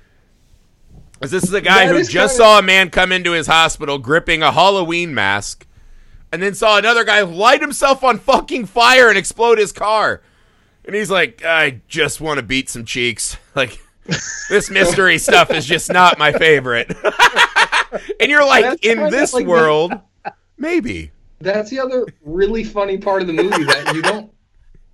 As 1.20 1.30
this 1.30 1.44
is 1.44 1.52
a 1.52 1.60
guy 1.60 1.86
That 1.86 1.92
who 1.94 1.98
just 2.00 2.10
kinda- 2.12 2.28
saw 2.28 2.58
a 2.58 2.62
man 2.62 2.90
come 2.90 3.12
into 3.12 3.32
his 3.32 3.46
hospital 3.46 3.98
gripping 3.98 4.42
a 4.42 4.50
Halloween 4.52 5.14
mask 5.14 5.66
and 6.32 6.42
then 6.42 6.54
saw 6.54 6.76
another 6.78 7.04
guy 7.04 7.20
light 7.22 7.60
himself 7.60 8.02
on 8.02 8.18
fucking 8.18 8.66
fire 8.66 9.08
and 9.08 9.16
explode 9.16 9.58
his 9.58 9.70
car. 9.72 10.20
And 10.84 10.96
he's 10.96 11.10
like, 11.10 11.44
I 11.44 11.80
just 11.88 12.20
want 12.20 12.38
to 12.38 12.42
beat 12.42 12.68
some 12.68 12.84
cheeks. 12.84 13.36
Like, 13.54 13.80
this 14.04 14.70
mystery 14.70 15.18
stuff 15.18 15.50
is 15.50 15.64
just 15.66 15.92
not 15.92 16.18
my 16.18 16.32
favorite. 16.32 16.90
and 18.20 18.30
you're 18.30 18.44
like, 18.44 18.64
That's 18.64 18.86
in 18.86 19.10
this 19.10 19.32
like 19.32 19.44
the- 19.44 19.50
world, 19.50 19.92
maybe. 20.58 21.10
That's 21.40 21.70
the 21.70 21.80
other 21.80 22.06
really 22.24 22.62
funny 22.64 22.98
part 22.98 23.20
of 23.22 23.26
the 23.28 23.32
movie 23.34 23.64
that 23.64 23.94
you 23.94 24.02
don't. 24.02 24.30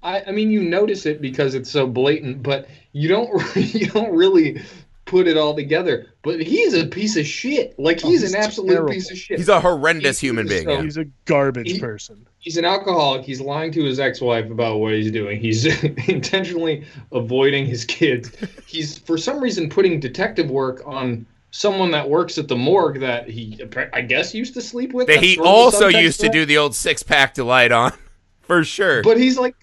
I, 0.03 0.23
I 0.29 0.31
mean, 0.31 0.51
you 0.51 0.62
notice 0.62 1.05
it 1.07 1.21
because 1.21 1.55
it's 1.55 1.71
so 1.71 1.87
blatant, 1.87 2.42
but 2.42 2.68
you 2.92 3.09
don't. 3.09 3.29
You 3.57 3.87
don't 3.88 4.14
really 4.14 4.62
put 5.05 5.27
it 5.27 5.37
all 5.37 5.55
together. 5.57 6.07
But 6.23 6.40
he's 6.40 6.75
a 6.75 6.87
piece 6.87 7.16
of 7.16 7.27
shit. 7.27 7.79
Like 7.79 8.01
he's, 8.01 8.21
he's 8.23 8.35
an 8.35 8.40
absolute 8.40 8.68
terrible. 8.75 8.92
piece 8.92 9.11
of 9.11 9.18
shit. 9.18 9.38
He's 9.38 9.49
a 9.49 9.61
horrendous 9.61 10.21
He- 10.21 10.29
human 10.29 10.47
being. 10.47 10.64
so- 10.64 10.71
yeah. 10.73 10.83
He's 10.83 10.97
a 10.99 11.07
garbage 11.25 11.73
He- 11.73 11.81
person. 11.81 12.27
He's 12.38 12.57
an 12.57 12.64
alcoholic. 12.64 13.24
He's 13.24 13.40
lying 13.40 13.72
to 13.72 13.85
his 13.85 14.01
ex-wife 14.01 14.51
about 14.51 14.79
what 14.79 14.94
he's 14.94 15.11
doing. 15.11 15.40
He's 15.40 15.66
intentionally 16.09 16.85
avoiding 17.12 17.66
his 17.66 17.85
kids. 17.85 18.31
He's 18.66 18.98
for 18.98 19.18
some 19.18 19.40
reason 19.40 19.68
putting 19.68 20.01
detective 20.01 20.51
work 20.51 20.83
on 20.87 21.27
someone 21.51 21.90
that 21.90 22.09
works 22.09 22.38
at 22.38 22.48
the 22.48 22.57
morgue 22.57 23.01
that 23.01 23.29
he, 23.29 23.61
I 23.92 24.03
guess, 24.03 24.35
used 24.35 24.55
to 24.55 24.61
sleep 24.61 24.92
with. 24.92 25.07
That 25.07 25.22
he 25.22 25.35
sort 25.35 25.46
of 25.46 25.53
the 25.53 25.59
also 25.59 25.88
used 25.88 26.20
to 26.20 26.29
do 26.29 26.44
the 26.44 26.59
old 26.59 26.74
six 26.74 27.03
pack 27.03 27.35
delight 27.35 27.72
on, 27.72 27.92
for 28.40 28.64
sure. 28.64 29.03
But 29.03 29.18
he's 29.18 29.38
like, 29.38 29.57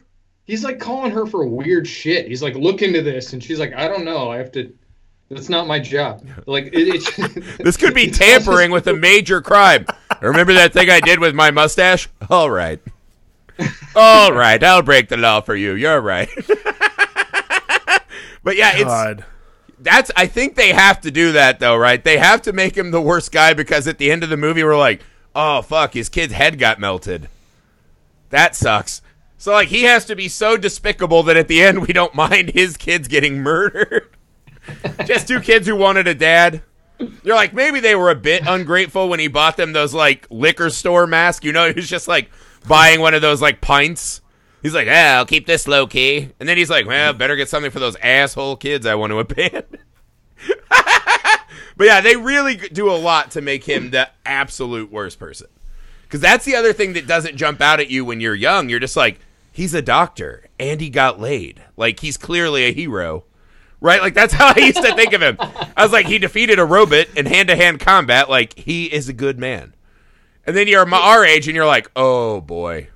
he's 0.46 0.64
like 0.64 0.80
calling 0.80 1.12
her 1.12 1.26
for 1.26 1.46
weird 1.46 1.88
shit. 1.88 2.28
He's 2.28 2.44
like, 2.44 2.56
look 2.56 2.82
into 2.82 3.02
this, 3.02 3.34
and 3.34 3.44
she's 3.44 3.60
like, 3.60 3.74
I 3.74 3.88
don't 3.88 4.06
know. 4.06 4.32
I 4.32 4.38
have 4.38 4.52
to. 4.54 4.74
That's 5.30 5.50
not 5.50 5.66
my 5.68 5.80
job. 5.80 6.24
Like 6.46 6.66
it, 6.68 6.74
it's 6.74 7.16
This 7.58 7.78
could 7.78 7.94
be 7.94 8.04
it's 8.08 8.18
just- 8.18 8.46
tampering 8.46 8.72
with 8.72 8.88
a 8.88 8.94
major 8.94 9.42
crime. 9.42 9.86
Remember 10.22 10.54
that 10.54 10.74
thing 10.74 10.90
I 10.90 11.00
did 11.00 11.20
with 11.20 11.34
my 11.36 11.52
mustache? 11.52 12.08
All 12.30 12.50
right. 12.50 12.80
All 13.96 14.34
right, 14.34 14.62
I'll 14.64 14.82
break 14.82 15.08
the 15.10 15.18
law 15.18 15.40
for 15.42 15.56
you. 15.56 15.74
You're 15.74 16.02
right. 16.02 16.30
but 18.44 18.56
yeah, 18.58 18.74
it's 18.76 18.84
God. 18.84 19.26
that's 19.80 20.12
I 20.16 20.28
think 20.28 20.56
they 20.56 20.74
have 20.74 21.02
to 21.02 21.12
do 21.12 21.32
that 21.34 21.60
though, 21.60 21.78
right? 21.78 22.04
They 22.04 22.18
have 22.18 22.42
to 22.44 22.54
make 22.54 22.78
him 22.78 22.92
the 22.92 23.02
worst 23.02 23.32
guy 23.32 23.54
because 23.54 23.88
at 23.88 23.98
the 23.98 24.12
end 24.12 24.24
of 24.24 24.30
the 24.30 24.38
movie 24.38 24.64
we're 24.64 24.78
like, 24.78 25.02
oh 25.34 25.62
fuck, 25.62 25.94
his 25.94 26.10
kid's 26.10 26.34
head 26.34 26.60
got 26.60 26.80
melted. 26.80 27.30
That 28.30 28.56
sucks. 28.56 29.02
So 29.38 29.54
like 29.54 29.70
he 29.70 29.84
has 29.84 30.06
to 30.06 30.16
be 30.16 30.28
so 30.28 30.58
despicable 30.58 31.24
that 31.24 31.38
at 31.38 31.48
the 31.48 31.62
end 31.62 31.82
we 31.88 31.94
don't 31.94 32.14
mind 32.16 32.50
his 32.52 32.76
kids 32.78 33.08
getting 33.08 33.38
murdered. 33.42 34.10
Just 35.06 35.28
two 35.28 35.40
kids 35.40 35.68
who 35.68 35.76
wanted 35.76 36.08
a 36.08 36.16
dad. 36.16 36.62
You're 37.24 37.36
like 37.36 37.54
maybe 37.54 37.80
they 37.80 37.96
were 37.96 38.10
a 38.10 38.16
bit 38.16 38.44
ungrateful 38.48 39.10
when 39.10 39.20
he 39.20 39.28
bought 39.28 39.58
them 39.58 39.74
those 39.74 39.94
like 39.94 40.28
liquor 40.30 40.70
store 40.70 41.08
masks. 41.08 41.46
You 41.46 41.52
know, 41.52 41.68
he 41.70 41.74
was 41.74 41.90
just 41.90 42.08
like 42.08 42.30
buying 42.68 43.00
one 43.00 43.14
of 43.14 43.22
those 43.22 43.42
like 43.42 43.62
pints. 43.62 44.22
He's 44.62 44.74
like, 44.74 44.88
yeah, 44.88 45.18
I'll 45.18 45.28
keep 45.28 45.46
this 45.46 45.68
low 45.68 45.86
key. 45.86 46.32
And 46.40 46.50
then 46.50 46.58
he's 46.58 46.72
like, 46.72 46.88
well, 46.88 47.14
better 47.14 47.36
get 47.36 47.50
something 47.50 47.70
for 47.70 47.80
those 47.80 47.96
asshole 47.98 48.56
kids 48.56 48.88
I 48.88 48.96
want 48.96 49.12
to 49.12 49.20
abandon. 49.20 49.64
but 51.78 51.86
yeah, 51.86 52.02
they 52.02 52.16
really 52.16 52.56
do 52.56 52.90
a 52.90 52.98
lot 52.98 53.30
to 53.32 53.42
make 53.42 53.64
him 53.64 53.92
the 53.92 54.10
absolute 54.26 54.92
worst 54.92 55.20
person. 55.20 55.48
Because 56.04 56.20
that's 56.20 56.46
the 56.46 56.56
other 56.56 56.74
thing 56.74 56.94
that 56.94 57.06
doesn't 57.06 57.38
jump 57.38 57.62
out 57.62 57.80
at 57.80 57.92
you 57.92 58.06
when 58.06 58.20
you're 58.20 58.34
young. 58.34 58.70
You're 58.70 58.80
just 58.80 58.98
like, 58.98 59.20
he's 59.52 59.76
a 59.76 59.84
doctor 59.84 60.46
and 60.60 60.82
he 60.82 60.90
got 60.90 61.20
laid. 61.20 61.62
Like, 61.78 62.00
he's 62.00 62.18
clearly 62.18 62.64
a 62.64 62.74
hero. 62.74 63.26
Right? 63.86 64.02
Like, 64.02 64.16
that's 64.16 64.34
how 64.34 64.52
I 64.56 64.60
used 64.62 64.82
to 64.82 64.96
think 64.96 65.14
of 65.14 65.22
him. 65.22 65.38
I 65.40 65.84
was 65.84 65.92
like, 65.92 66.08
he 66.08 66.18
defeated 66.18 66.58
a 66.58 66.66
robot 66.66 67.06
in 67.16 67.28
hand 67.28 67.50
to 67.50 67.56
hand 67.56 67.80
combat. 67.80 68.32
Like, 68.32 68.58
he 68.58 68.86
is 68.86 69.10
a 69.10 69.14
good 69.14 69.38
man. 69.38 69.76
And 70.48 70.56
then 70.56 70.68
you're 70.68 70.92
our 70.92 71.24
age 71.24 71.48
and 71.48 71.56
you're 71.56 71.68
like, 71.68 71.92
oh 71.96 72.42
boy. 72.42 72.90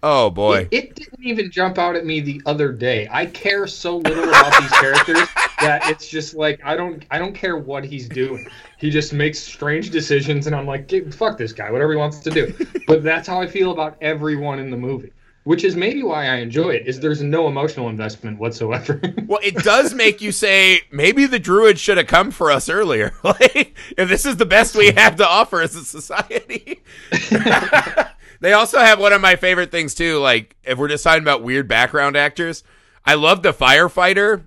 Oh 0.00 0.30
boy. 0.30 0.68
It, 0.70 0.84
it 0.84 0.94
didn't 0.94 1.24
even 1.24 1.50
jump 1.50 1.76
out 1.76 1.96
at 1.96 2.06
me 2.06 2.20
the 2.20 2.40
other 2.46 2.70
day. 2.70 3.08
I 3.10 3.26
care 3.26 3.66
so 3.66 3.96
little 3.96 4.28
about 4.28 4.60
these 4.60 4.70
characters 4.70 5.28
that 5.60 5.88
it's 5.88 6.08
just 6.08 6.36
like 6.36 6.60
I 6.64 6.76
don't 6.76 7.04
I 7.10 7.18
don't 7.18 7.34
care 7.34 7.56
what 7.56 7.82
he's 7.82 8.08
doing. 8.08 8.46
He 8.78 8.90
just 8.90 9.12
makes 9.12 9.40
strange 9.40 9.90
decisions 9.90 10.46
and 10.46 10.54
I'm 10.54 10.66
like, 10.66 10.88
fuck 11.12 11.36
this 11.36 11.52
guy, 11.52 11.68
whatever 11.72 11.92
he 11.92 11.98
wants 11.98 12.20
to 12.20 12.30
do. 12.30 12.54
But 12.86 13.02
that's 13.02 13.26
how 13.26 13.40
I 13.40 13.48
feel 13.48 13.72
about 13.72 13.96
everyone 14.00 14.60
in 14.60 14.70
the 14.70 14.76
movie. 14.76 15.10
Which 15.48 15.64
is 15.64 15.76
maybe 15.76 16.02
why 16.02 16.26
I 16.26 16.36
enjoy 16.36 16.74
it, 16.74 16.86
is 16.86 17.00
there's 17.00 17.22
no 17.22 17.48
emotional 17.48 17.88
investment 17.88 18.38
whatsoever. 18.38 19.00
well, 19.26 19.40
it 19.42 19.54
does 19.56 19.94
make 19.94 20.20
you 20.20 20.30
say 20.30 20.82
maybe 20.92 21.24
the 21.24 21.38
druid 21.38 21.78
should 21.78 21.96
have 21.96 22.06
come 22.06 22.30
for 22.30 22.50
us 22.50 22.68
earlier. 22.68 23.14
like, 23.24 23.74
if 23.96 24.10
this 24.10 24.26
is 24.26 24.36
the 24.36 24.44
best 24.44 24.76
we 24.76 24.90
have 24.90 25.16
to 25.16 25.26
offer 25.26 25.62
as 25.62 25.74
a 25.74 25.84
society. 25.84 26.82
They 28.40 28.52
also 28.52 28.78
have 28.78 29.00
one 29.00 29.12
of 29.12 29.20
my 29.20 29.36
favorite 29.36 29.70
things 29.70 29.94
too. 29.94 30.18
Like 30.18 30.56
if 30.62 30.78
we're 30.78 30.88
just 30.88 31.04
talking 31.04 31.22
about 31.22 31.42
weird 31.42 31.66
background 31.66 32.16
actors, 32.16 32.62
I 33.04 33.14
love 33.14 33.42
the 33.42 33.52
firefighter 33.52 34.46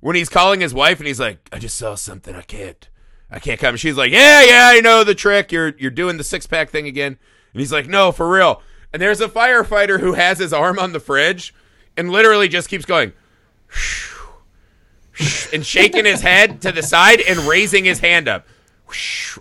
when 0.00 0.16
he's 0.16 0.28
calling 0.28 0.60
his 0.60 0.74
wife 0.74 0.98
and 0.98 1.06
he's 1.06 1.20
like, 1.20 1.38
"I 1.50 1.58
just 1.58 1.78
saw 1.78 1.94
something. 1.94 2.34
I 2.34 2.42
can't, 2.42 2.88
I 3.30 3.38
can't 3.38 3.58
come." 3.58 3.76
She's 3.76 3.96
like, 3.96 4.12
"Yeah, 4.12 4.42
yeah, 4.42 4.68
I 4.70 4.80
know 4.80 5.02
the 5.02 5.14
trick. 5.14 5.50
You're 5.50 5.74
you're 5.78 5.90
doing 5.90 6.18
the 6.18 6.24
six 6.24 6.46
pack 6.46 6.70
thing 6.70 6.86
again." 6.86 7.18
And 7.54 7.60
he's 7.60 7.72
like, 7.72 7.88
"No, 7.88 8.12
for 8.12 8.28
real." 8.28 8.62
And 8.92 9.00
there's 9.00 9.20
a 9.20 9.28
firefighter 9.28 10.00
who 10.00 10.14
has 10.14 10.38
his 10.38 10.52
arm 10.52 10.78
on 10.78 10.92
the 10.92 11.00
fridge 11.00 11.54
and 11.96 12.10
literally 12.10 12.48
just 12.48 12.68
keeps 12.68 12.84
going 12.84 13.12
and 15.52 15.64
shaking 15.64 16.04
his 16.04 16.20
head 16.20 16.60
to 16.62 16.72
the 16.72 16.82
side 16.82 17.20
and 17.20 17.40
raising 17.40 17.84
his 17.84 18.00
hand 18.00 18.28
up. 18.28 18.46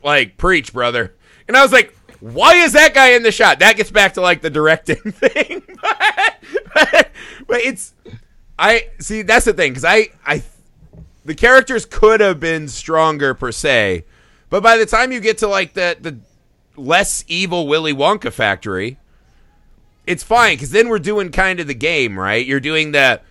Like, 0.03 0.37
preach, 0.37 0.71
brother. 0.73 1.13
And 1.47 1.57
I 1.57 1.61
was 1.61 1.71
like, 1.71 1.95
why 2.21 2.55
is 2.55 2.73
that 2.73 2.93
guy 2.93 3.09
in 3.09 3.23
the 3.23 3.31
shot? 3.31 3.59
That 3.59 3.75
gets 3.75 3.91
back 3.91 4.13
to 4.13 4.21
like 4.21 4.41
the 4.41 4.49
directing 4.49 4.95
thing. 5.11 5.63
but, 5.81 6.35
but, 6.73 7.09
but 7.47 7.57
it's 7.61 7.93
I 8.57 8.89
see 8.99 9.23
that's 9.23 9.45
the 9.45 9.53
thing 9.53 9.73
cuz 9.73 9.83
I 9.83 10.09
I 10.25 10.43
the 11.25 11.33
characters 11.33 11.85
could 11.85 12.21
have 12.21 12.39
been 12.39 12.67
stronger 12.67 13.33
per 13.33 13.51
se. 13.51 14.05
But 14.49 14.61
by 14.61 14.77
the 14.77 14.85
time 14.85 15.11
you 15.11 15.19
get 15.19 15.39
to 15.39 15.47
like 15.47 15.73
the 15.73 15.97
the 15.99 16.19
less 16.75 17.25
evil 17.27 17.67
Willy 17.67 17.93
Wonka 17.93 18.31
factory, 18.31 18.97
it's 20.11 20.23
fine 20.23 20.57
cuz 20.57 20.71
then 20.71 20.89
we're 20.89 20.99
doing 20.99 21.31
kind 21.31 21.59
of 21.59 21.67
the 21.67 21.73
game, 21.73 22.19
right? 22.19 22.45
You're 22.45 22.59
doing 22.59 22.91
the 22.91 23.21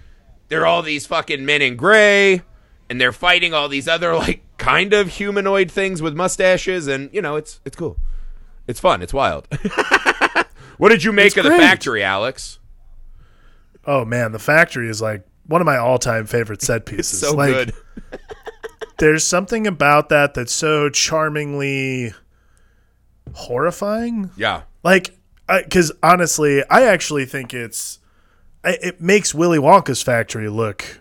they're 0.48 0.66
all 0.66 0.82
these 0.82 1.06
fucking 1.06 1.44
men 1.44 1.62
in 1.62 1.76
gray 1.76 2.42
and 2.88 3.00
they're 3.00 3.12
fighting 3.12 3.54
all 3.54 3.68
these 3.68 3.86
other 3.86 4.14
like 4.14 4.42
kind 4.58 4.92
of 4.92 5.08
humanoid 5.08 5.70
things 5.70 6.02
with 6.02 6.14
mustaches 6.14 6.86
and 6.86 7.10
you 7.12 7.22
know, 7.22 7.36
it's 7.36 7.60
it's 7.64 7.76
cool. 7.76 7.96
It's 8.66 8.80
fun. 8.80 9.02
It's 9.02 9.14
wild. 9.14 9.48
what 10.78 10.90
did 10.90 11.04
you 11.04 11.12
make 11.12 11.36
It's 11.36 11.38
of 11.38 11.44
the 11.44 11.50
factory, 11.50 12.02
Alex? 12.02 12.58
Oh 13.84 14.04
man, 14.04 14.32
the 14.32 14.38
factory 14.38 14.88
is 14.88 15.00
like 15.00 15.24
one 15.46 15.60
of 15.60 15.66
my 15.66 15.76
all-time 15.76 16.26
favorite 16.26 16.62
set 16.62 16.86
pieces. 16.86 17.20
So 17.20 17.34
like, 17.34 17.52
good. 17.52 17.74
There's 18.98 19.24
something 19.24 19.66
about 19.66 20.10
that 20.10 20.34
that's 20.34 20.52
so 20.52 20.90
charmingly 20.90 22.12
horrifying. 23.32 24.30
Yeah. 24.36 24.62
Like, 24.82 25.16
because 25.64 25.92
honestly, 26.02 26.62
I 26.70 26.82
actually 26.84 27.24
think 27.26 27.52
it's 27.54 27.98
it 28.64 29.00
makes 29.00 29.34
Willy 29.34 29.58
Wonka's 29.58 30.02
factory 30.02 30.48
look 30.48 31.00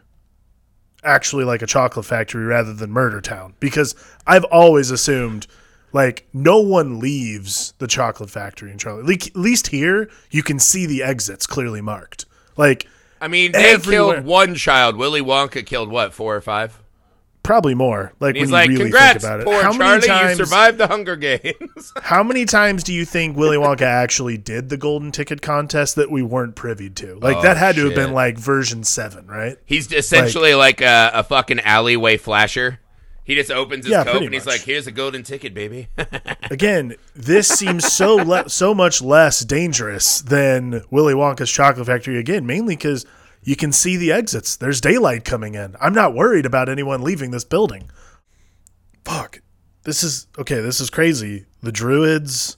actually 1.03 1.43
like 1.45 1.61
a 1.61 1.67
chocolate 1.67 2.05
factory 2.05 2.45
rather 2.45 2.73
than 2.73 2.91
Murder 2.91 3.21
Town. 3.21 3.53
Because 3.59 3.95
I've 4.27 4.43
always 4.45 4.91
assumed 4.91 5.47
like 5.91 6.27
no 6.33 6.59
one 6.59 6.99
leaves 6.99 7.73
the 7.79 7.87
chocolate 7.87 8.29
factory 8.29 8.71
in 8.71 8.77
Charlie. 8.77 9.03
Le- 9.03 9.13
At 9.13 9.35
least 9.35 9.67
here, 9.67 10.09
you 10.29 10.43
can 10.43 10.59
see 10.59 10.85
the 10.85 11.03
exits 11.03 11.47
clearly 11.47 11.81
marked. 11.81 12.25
Like 12.57 12.87
I 13.21 13.27
mean, 13.27 13.51
they 13.51 13.73
Everywhere. 13.73 14.15
killed 14.15 14.25
one 14.25 14.55
child. 14.55 14.95
Willy 14.95 15.21
Wonka 15.21 15.65
killed 15.65 15.89
what, 15.89 16.13
four 16.13 16.35
or 16.35 16.41
five? 16.41 16.78
Probably 17.49 17.73
more. 17.73 18.13
Like 18.19 18.35
He's 18.35 18.43
when 18.43 18.51
like, 18.51 18.69
you 18.69 18.77
really 18.77 18.91
"Congrats, 18.91 19.23
think 19.23 19.23
about 19.23 19.39
it. 19.39 19.45
poor 19.45 19.55
how 19.63 19.73
Charlie! 19.73 19.95
many 19.95 20.07
times? 20.07 20.37
You 20.37 20.45
survived 20.45 20.77
the 20.77 20.85
Hunger 20.85 21.15
Games." 21.15 21.93
How 22.03 22.21
many 22.21 22.45
times 22.45 22.83
do 22.83 22.93
you 22.93 23.05
think 23.05 23.35
Willy 23.35 23.57
Wonka 23.57 23.81
actually 23.81 24.37
did 24.37 24.69
the 24.69 24.77
golden 24.77 25.11
ticket 25.11 25.41
contest 25.41 25.95
that 25.95 26.11
we 26.11 26.21
weren't 26.21 26.55
privy 26.55 26.91
to? 26.91 27.15
Like 27.15 27.37
Oh, 27.37 27.41
that 27.41 27.57
had 27.57 27.73
to 27.77 27.85
have 27.85 27.95
been 27.95 28.13
like 28.13 28.37
version 28.37 28.83
seven, 28.83 29.25
right? 29.25 29.57
He's 29.65 29.91
essentially 29.91 30.53
like, 30.53 30.79
a, 30.81 31.09
a 31.15 31.23
fucking 31.23 31.59
alleyway 31.61 32.17
flasher. 32.17 32.79
He 33.23 33.33
just 33.33 33.49
opens 33.51 33.85
his 33.85 33.91
Yeah, 33.91 34.03
coat 34.03 34.21
and 34.23 34.31
he's 34.33 34.45
much. 34.45 34.55
like, 34.57 34.61
"Here's 34.61 34.85
a 34.85 34.91
golden 34.91 35.23
ticket, 35.23 35.55
baby." 35.55 35.87
Again, 36.51 36.95
this 37.15 37.47
seems 37.47 37.91
so 37.91 38.15
le- 38.15 38.47
so 38.49 38.75
much 38.75 39.01
less 39.01 39.41
dangerous 39.43 40.21
than 40.21 40.83
Willy 40.91 41.13
Wonka's 41.15 41.51
Chocolate 41.51 41.87
Factory. 41.87 42.17
Again, 42.19 42.45
mainly 42.45 42.75
because 42.75 43.05
you 43.43 43.55
can 43.55 43.71
see 43.71 43.97
the 43.97 44.11
exits. 44.11 44.55
There's 44.55 44.81
daylight 44.81 45.23
coming 45.25 45.55
in. 45.55 45.75
I'm 45.79 45.93
not 45.93 46.13
worried 46.13 46.45
about 46.45 46.69
anyone 46.69 47.01
leaving 47.01 47.31
this 47.31 47.43
building. 47.43 47.89
Fuck. 49.05 49.41
This 49.83 50.03
is 50.03 50.27
okay. 50.37 50.61
This 50.61 50.81
is 50.81 50.89
crazy. 50.89 51.45
The 51.61 51.71
druids, 51.71 52.57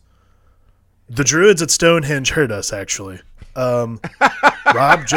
the 1.08 1.24
druids 1.24 1.62
at 1.62 1.72
Stonehenge 1.72 2.32
hurt 2.32 2.52
us. 2.52 2.74
Actually, 2.74 3.22
um, 3.56 4.02
Rob. 4.74 5.06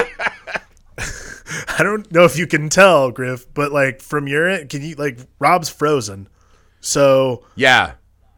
I 1.77 1.83
don't 1.83 2.11
know 2.13 2.25
if 2.25 2.39
you 2.39 2.47
can 2.47 2.69
tell, 2.69 3.11
Griff, 3.11 3.53
but 3.53 3.73
like 3.73 4.01
from 4.01 4.29
your 4.29 4.49
end, 4.49 4.69
can 4.69 4.83
you 4.83 4.95
like 4.95 5.19
Rob's 5.39 5.69
frozen? 5.69 6.29
So 6.81 7.45
yeah. 7.57 7.95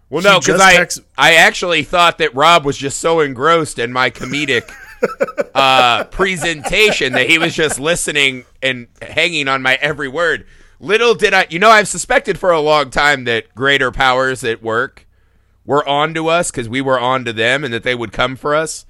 Well, 0.08 0.22
no, 0.22 0.38
because 0.38 0.60
I 0.60 0.76
text- 0.76 1.00
I 1.18 1.34
actually 1.34 1.82
thought 1.82 2.18
that 2.18 2.34
Rob 2.34 2.64
was 2.64 2.76
just 2.76 2.98
so 3.00 3.20
engrossed 3.20 3.78
in 3.78 3.92
my 3.92 4.10
comedic 4.10 4.70
uh, 5.54 6.04
presentation 6.04 7.12
that 7.12 7.28
he 7.28 7.38
was 7.38 7.54
just 7.54 7.78
listening 7.78 8.44
and 8.62 8.88
hanging 9.02 9.48
on 9.48 9.62
my 9.62 9.74
every 9.80 10.08
word. 10.08 10.46
Little 10.78 11.14
did 11.14 11.32
I, 11.32 11.46
you 11.48 11.58
know, 11.58 11.70
I've 11.70 11.88
suspected 11.88 12.38
for 12.38 12.50
a 12.50 12.60
long 12.60 12.90
time 12.90 13.24
that 13.24 13.54
greater 13.54 13.90
powers 13.90 14.44
at 14.44 14.62
work 14.62 15.06
were 15.64 15.86
on 15.88 16.14
to 16.14 16.28
us 16.28 16.50
because 16.50 16.68
we 16.68 16.80
were 16.80 17.00
on 17.00 17.24
to 17.24 17.32
them 17.32 17.64
and 17.64 17.72
that 17.72 17.82
they 17.82 17.94
would 17.94 18.12
come 18.12 18.36
for 18.36 18.54
us. 18.54 18.86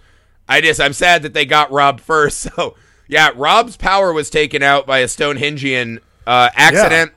I 0.48 0.60
just, 0.60 0.80
I'm 0.80 0.92
sad 0.92 1.22
that 1.22 1.34
they 1.34 1.46
got 1.46 1.70
Rob 1.70 2.00
first. 2.00 2.48
So, 2.56 2.76
yeah, 3.08 3.30
Rob's 3.36 3.76
power 3.76 4.12
was 4.12 4.30
taken 4.30 4.64
out 4.64 4.84
by 4.84 4.98
a 4.98 5.06
Stonehengian 5.06 6.00
uh, 6.26 6.50
accident. 6.54 7.12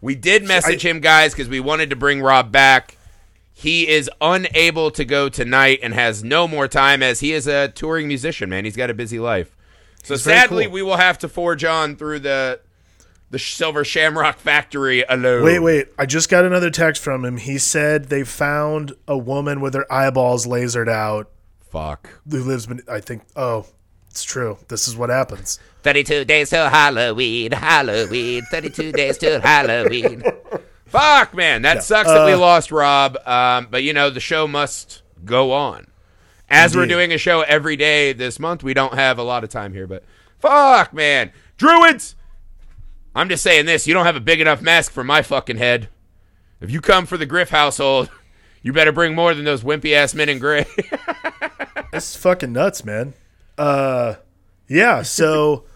We 0.00 0.14
did 0.14 0.44
message 0.44 0.84
him, 0.84 1.00
guys, 1.00 1.32
because 1.32 1.48
we 1.48 1.60
wanted 1.60 1.90
to 1.90 1.96
bring 1.96 2.22
Rob 2.22 2.50
back. 2.50 2.95
He 3.58 3.88
is 3.88 4.10
unable 4.20 4.90
to 4.90 5.02
go 5.06 5.30
tonight 5.30 5.78
and 5.82 5.94
has 5.94 6.22
no 6.22 6.46
more 6.46 6.68
time 6.68 7.02
as 7.02 7.20
he 7.20 7.32
is 7.32 7.46
a 7.46 7.68
touring 7.68 8.06
musician, 8.06 8.50
man. 8.50 8.66
He's 8.66 8.76
got 8.76 8.90
a 8.90 8.94
busy 8.94 9.18
life. 9.18 9.56
So 10.04 10.12
He's 10.12 10.24
sadly, 10.24 10.64
cool. 10.64 10.74
we 10.74 10.82
will 10.82 10.98
have 10.98 11.18
to 11.20 11.28
forge 11.28 11.64
on 11.64 11.96
through 11.96 12.18
the 12.18 12.60
the 13.30 13.38
Silver 13.38 13.82
Shamrock 13.82 14.38
Factory 14.40 15.04
alone. 15.08 15.42
Wait, 15.42 15.60
wait. 15.60 15.88
I 15.98 16.04
just 16.04 16.28
got 16.28 16.44
another 16.44 16.68
text 16.68 17.02
from 17.02 17.24
him. 17.24 17.38
He 17.38 17.56
said 17.56 18.04
they 18.10 18.24
found 18.24 18.92
a 19.08 19.16
woman 19.16 19.62
with 19.62 19.72
her 19.72 19.90
eyeballs 19.90 20.46
lasered 20.46 20.90
out 20.90 21.30
Fuck. 21.70 22.10
who 22.30 22.44
lives, 22.44 22.66
ben- 22.66 22.82
I 22.90 23.00
think, 23.00 23.22
oh, 23.36 23.64
it's 24.10 24.22
true. 24.22 24.58
This 24.68 24.86
is 24.86 24.96
what 24.98 25.08
happens. 25.08 25.58
32 25.82 26.26
days 26.26 26.50
till 26.50 26.68
Halloween, 26.68 27.52
Halloween, 27.52 28.44
32 28.50 28.92
days 28.92 29.16
till 29.16 29.40
Halloween. 29.40 30.22
Fuck, 30.86 31.34
man. 31.34 31.62
That 31.62 31.82
sucks 31.84 32.08
that 32.08 32.26
we 32.26 32.32
Uh, 32.32 32.38
lost 32.38 32.70
Rob. 32.72 33.16
Um, 33.26 33.68
but, 33.70 33.82
you 33.82 33.92
know, 33.92 34.08
the 34.10 34.20
show 34.20 34.46
must 34.46 35.02
go 35.24 35.52
on. 35.52 35.88
As 36.48 36.76
we're 36.76 36.86
doing 36.86 37.12
a 37.12 37.18
show 37.18 37.42
every 37.42 37.74
day 37.76 38.12
this 38.12 38.38
month, 38.38 38.62
we 38.62 38.72
don't 38.72 38.94
have 38.94 39.18
a 39.18 39.24
lot 39.24 39.42
of 39.42 39.50
time 39.50 39.72
here, 39.72 39.88
but 39.88 40.04
fuck, 40.38 40.92
man. 40.94 41.32
Druids! 41.56 42.14
I'm 43.16 43.28
just 43.28 43.42
saying 43.42 43.66
this: 43.66 43.86
you 43.88 43.94
don't 43.94 44.06
have 44.06 44.14
a 44.14 44.20
big 44.20 44.40
enough 44.40 44.62
mask 44.62 44.92
for 44.92 45.02
my 45.02 45.22
fucking 45.22 45.56
head. 45.56 45.88
If 46.60 46.70
you 46.70 46.80
come 46.80 47.04
for 47.04 47.16
the 47.16 47.26
Griff 47.26 47.50
household, 47.50 48.10
you 48.62 48.72
better 48.72 48.92
bring 48.92 49.14
more 49.14 49.34
than 49.34 49.44
those 49.44 49.64
wimpy 49.64 49.92
ass 49.94 50.14
men 50.14 50.28
in 50.28 50.38
gray. 50.38 50.66
This 51.92 52.10
is 52.10 52.16
fucking 52.16 52.52
nuts, 52.52 52.84
man. 52.84 53.14
Uh, 53.56 54.16
yeah. 54.68 55.02
So, 55.02 55.64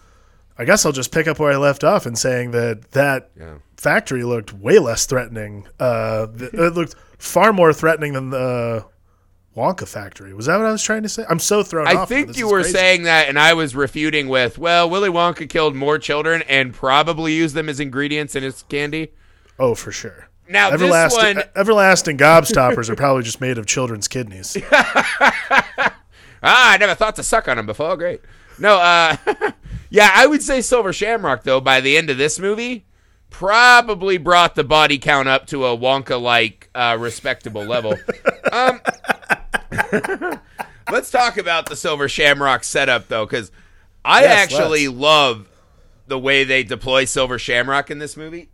I 0.57 0.65
guess 0.65 0.85
I'll 0.85 0.91
just 0.91 1.11
pick 1.11 1.27
up 1.27 1.39
where 1.39 1.51
I 1.51 1.57
left 1.57 1.83
off 1.83 2.05
in 2.05 2.15
saying 2.15 2.51
that 2.51 2.91
that 2.91 3.31
Yeah. 3.39 3.55
factory 3.77 4.23
looked 4.23 4.53
way 4.53 4.79
less 4.79 5.05
threatening. 5.05 5.67
Uh, 5.79 6.27
th- 6.27 6.53
it 6.53 6.73
looked 6.73 6.95
far 7.17 7.51
more 7.53 7.73
threatening 7.73 8.13
than 8.13 8.29
the 8.29 8.85
Wonka 9.57 9.87
factory. 9.87 10.33
Was 10.33 10.45
that 10.45 10.57
what 10.57 10.65
I 10.65 10.71
was 10.71 10.83
trying 10.83 11.03
to 11.03 11.09
say? 11.09 11.25
I'm 11.29 11.39
so 11.39 11.61
thrown 11.63 11.87
I 11.87 11.95
off. 11.95 12.03
I 12.03 12.05
think 12.05 12.27
This 12.29 12.37
you 12.37 12.47
were 12.49 12.61
crazy. 12.61 12.71
saying 12.77 13.03
that, 13.03 13.27
and 13.27 13.37
I 13.39 13.53
was 13.53 13.75
refuting 13.75 14.29
with, 14.29 14.57
well, 14.57 14.89
Willy 14.89 15.09
Wonka 15.09 15.49
killed 15.49 15.75
more 15.75 15.97
children 15.97 16.41
and 16.47 16.73
probably 16.73 17.33
used 17.33 17.55
them 17.55 17.67
as 17.67 17.79
ingredients 17.79 18.35
in 18.35 18.43
his 18.43 18.63
candy. 18.69 19.11
Oh, 19.59 19.75
for 19.75 19.91
sure. 19.91 20.29
Now 20.47 20.69
this 20.71 20.81
Everlasting, 20.81 21.35
one, 21.37 21.45
everlasting 21.55 22.17
gobstoppers 22.17 22.89
are 22.89 22.95
probably 22.95 23.23
just 23.23 23.39
made 23.41 23.57
of 23.57 23.65
children's 23.65 24.07
kidneys. 24.07 24.57
Ah, 26.43 26.71
I 26.73 26.77
never 26.77 26.95
thought 26.95 27.15
to 27.17 27.23
suck 27.23 27.47
on 27.47 27.57
them 27.57 27.67
before. 27.67 27.95
Great. 27.97 28.21
No, 28.57 28.77
uh, 28.77 29.15
yeah, 29.91 30.09
I 30.15 30.25
would 30.25 30.41
say 30.41 30.61
Silver 30.61 30.91
Shamrock 30.93 31.43
though. 31.43 31.61
By 31.61 31.81
the 31.81 31.95
end 31.97 32.09
of 32.09 32.17
this 32.17 32.39
movie, 32.39 32.85
probably 33.29 34.17
brought 34.17 34.55
the 34.55 34.63
body 34.63 34.97
count 34.97 35.27
up 35.27 35.45
to 35.47 35.65
a 35.65 35.77
Wonka-like 35.77 36.69
uh, 36.73 36.97
respectable 36.99 37.63
level. 37.65 37.93
um, 38.51 38.81
let's 40.91 41.11
talk 41.11 41.37
about 41.37 41.67
the 41.67 41.75
Silver 41.75 42.07
Shamrock 42.09 42.63
setup 42.63 43.07
though, 43.07 43.25
because 43.25 43.51
I 44.03 44.21
Yes, 44.21 44.31
actually 44.31 44.87
let's. 44.87 44.99
love 44.99 45.49
the 46.07 46.17
way 46.19 46.43
they 46.43 46.63
deploy 46.63 47.05
Silver 47.05 47.37
Shamrock 47.37 47.91
in 47.91 47.99
this 47.99 48.17
movie. 48.17 48.49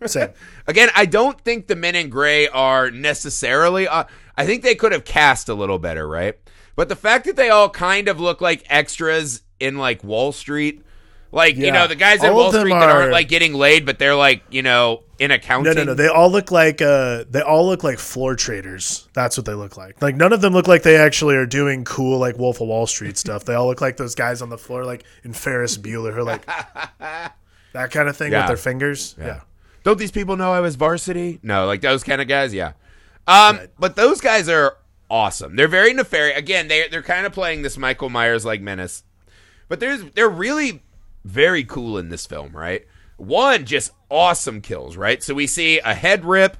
Again, 0.66 0.88
I 0.96 1.06
don't 1.06 1.40
think 1.40 1.66
the 1.66 1.76
men 1.76 1.94
in 1.94 2.08
gray 2.08 2.48
are 2.48 2.90
necessarily. 2.90 3.86
Uh, 3.86 4.04
I 4.36 4.46
think 4.46 4.62
they 4.62 4.74
could 4.74 4.92
have 4.92 5.04
cast 5.04 5.48
a 5.48 5.54
little 5.54 5.78
better, 5.78 6.08
right? 6.08 6.36
But 6.76 6.88
the 6.88 6.96
fact 6.96 7.26
that 7.26 7.36
they 7.36 7.50
all 7.50 7.68
kind 7.68 8.08
of 8.08 8.18
look 8.20 8.40
like 8.40 8.64
extras 8.70 9.42
in 9.60 9.76
like 9.78 10.02
Wall 10.02 10.32
Street, 10.32 10.82
like 11.32 11.56
you 11.56 11.70
know 11.70 11.86
the 11.86 11.94
guys 11.94 12.24
in 12.24 12.30
All 12.30 12.36
Wall 12.36 12.52
Street 12.52 12.70
that 12.70 12.88
aren't 12.88 13.12
like 13.12 13.28
getting 13.28 13.54
laid, 13.54 13.86
but 13.86 13.98
they're 13.98 14.16
like 14.16 14.42
you 14.50 14.62
know 14.62 15.02
in 15.18 15.30
accounting. 15.30 15.74
no, 15.74 15.80
no. 15.80 15.84
no. 15.84 15.94
They 15.94 16.08
all 16.08 16.30
look 16.30 16.50
like 16.50 16.80
uh, 16.82 17.24
they 17.30 17.42
all 17.42 17.66
look 17.66 17.84
like 17.84 17.98
floor 17.98 18.34
traders. 18.34 19.06
That's 19.12 19.36
what 19.36 19.46
they 19.46 19.52
look 19.54 19.76
like. 19.76 20.00
Like 20.02 20.16
none 20.16 20.32
of 20.32 20.40
them 20.40 20.52
look 20.54 20.66
like 20.66 20.82
they 20.82 20.96
actually 20.96 21.36
are 21.36 21.46
doing 21.46 21.84
cool 21.84 22.18
like 22.18 22.38
Wolf 22.38 22.60
of 22.60 22.68
Wall 22.68 22.86
Street 22.86 23.16
stuff. 23.24 23.44
They 23.44 23.54
all 23.54 23.66
look 23.66 23.80
like 23.80 23.96
those 23.96 24.14
guys 24.14 24.42
on 24.42 24.48
the 24.48 24.58
floor, 24.58 24.84
like 24.84 25.04
in 25.22 25.32
Ferris 25.32 25.76
Bueller, 25.78 26.12
who 26.12 26.20
are 26.20 26.24
like 26.24 26.44
that 27.72 27.90
kind 27.90 28.08
of 28.08 28.16
thing 28.16 28.32
Yeah. 28.32 28.40
with 28.40 28.48
their 28.48 28.56
fingers. 28.56 29.14
Yeah. 29.18 29.40
Don't 29.84 29.98
these 29.98 30.10
people 30.10 30.36
know 30.36 30.52
I 30.52 30.60
was 30.60 30.76
varsity? 30.76 31.38
No, 31.42 31.66
like 31.66 31.80
those 31.80 32.02
kind 32.04 32.20
of 32.20 32.28
guys, 32.28 32.52
yeah. 32.52 32.72
Um, 33.26 33.56
Right. 33.56 33.70
but 33.78 33.96
those 33.96 34.20
guys 34.20 34.48
are 34.48 34.76
awesome. 35.10 35.56
They're 35.56 35.68
very 35.68 35.92
nefarious. 35.94 36.38
Again, 36.38 36.68
they 36.68 36.88
they're 36.88 37.02
kind 37.02 37.24
of 37.26 37.32
playing 37.32 37.62
this 37.62 37.78
Michael 37.78 38.08
Myers 38.10 38.44
like 38.44 38.60
menace. 38.60 39.04
But 39.70 39.78
there's 39.80 40.02
they're 40.14 40.28
really 40.28 40.82
very 41.24 41.62
cool 41.64 41.96
in 41.96 42.08
this 42.10 42.26
film, 42.26 42.54
right? 42.54 42.84
One 43.16 43.64
just 43.64 43.92
awesome 44.10 44.60
kills, 44.60 44.96
right? 44.96 45.22
So 45.22 45.32
we 45.32 45.46
see 45.46 45.78
a 45.78 45.94
head 45.94 46.24
rip, 46.24 46.56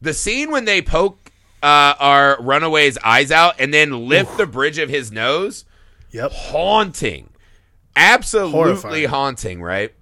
the 0.00 0.14
scene 0.14 0.50
when 0.50 0.64
they 0.64 0.80
poke 0.80 1.30
uh, 1.62 1.94
our 1.98 2.42
runaway's 2.42 2.96
eyes 3.04 3.30
out 3.30 3.56
and 3.60 3.72
then 3.72 4.08
lift 4.08 4.38
the 4.38 4.46
bridge 4.46 4.78
of 4.78 4.88
his 4.88 5.12
nose 5.12 5.66
Yep. 6.10 6.32
haunting. 6.32 7.30
Absolutely 7.96 8.52
Horrifying. 8.58 9.08
haunting, 9.08 9.62
right? 9.62 9.92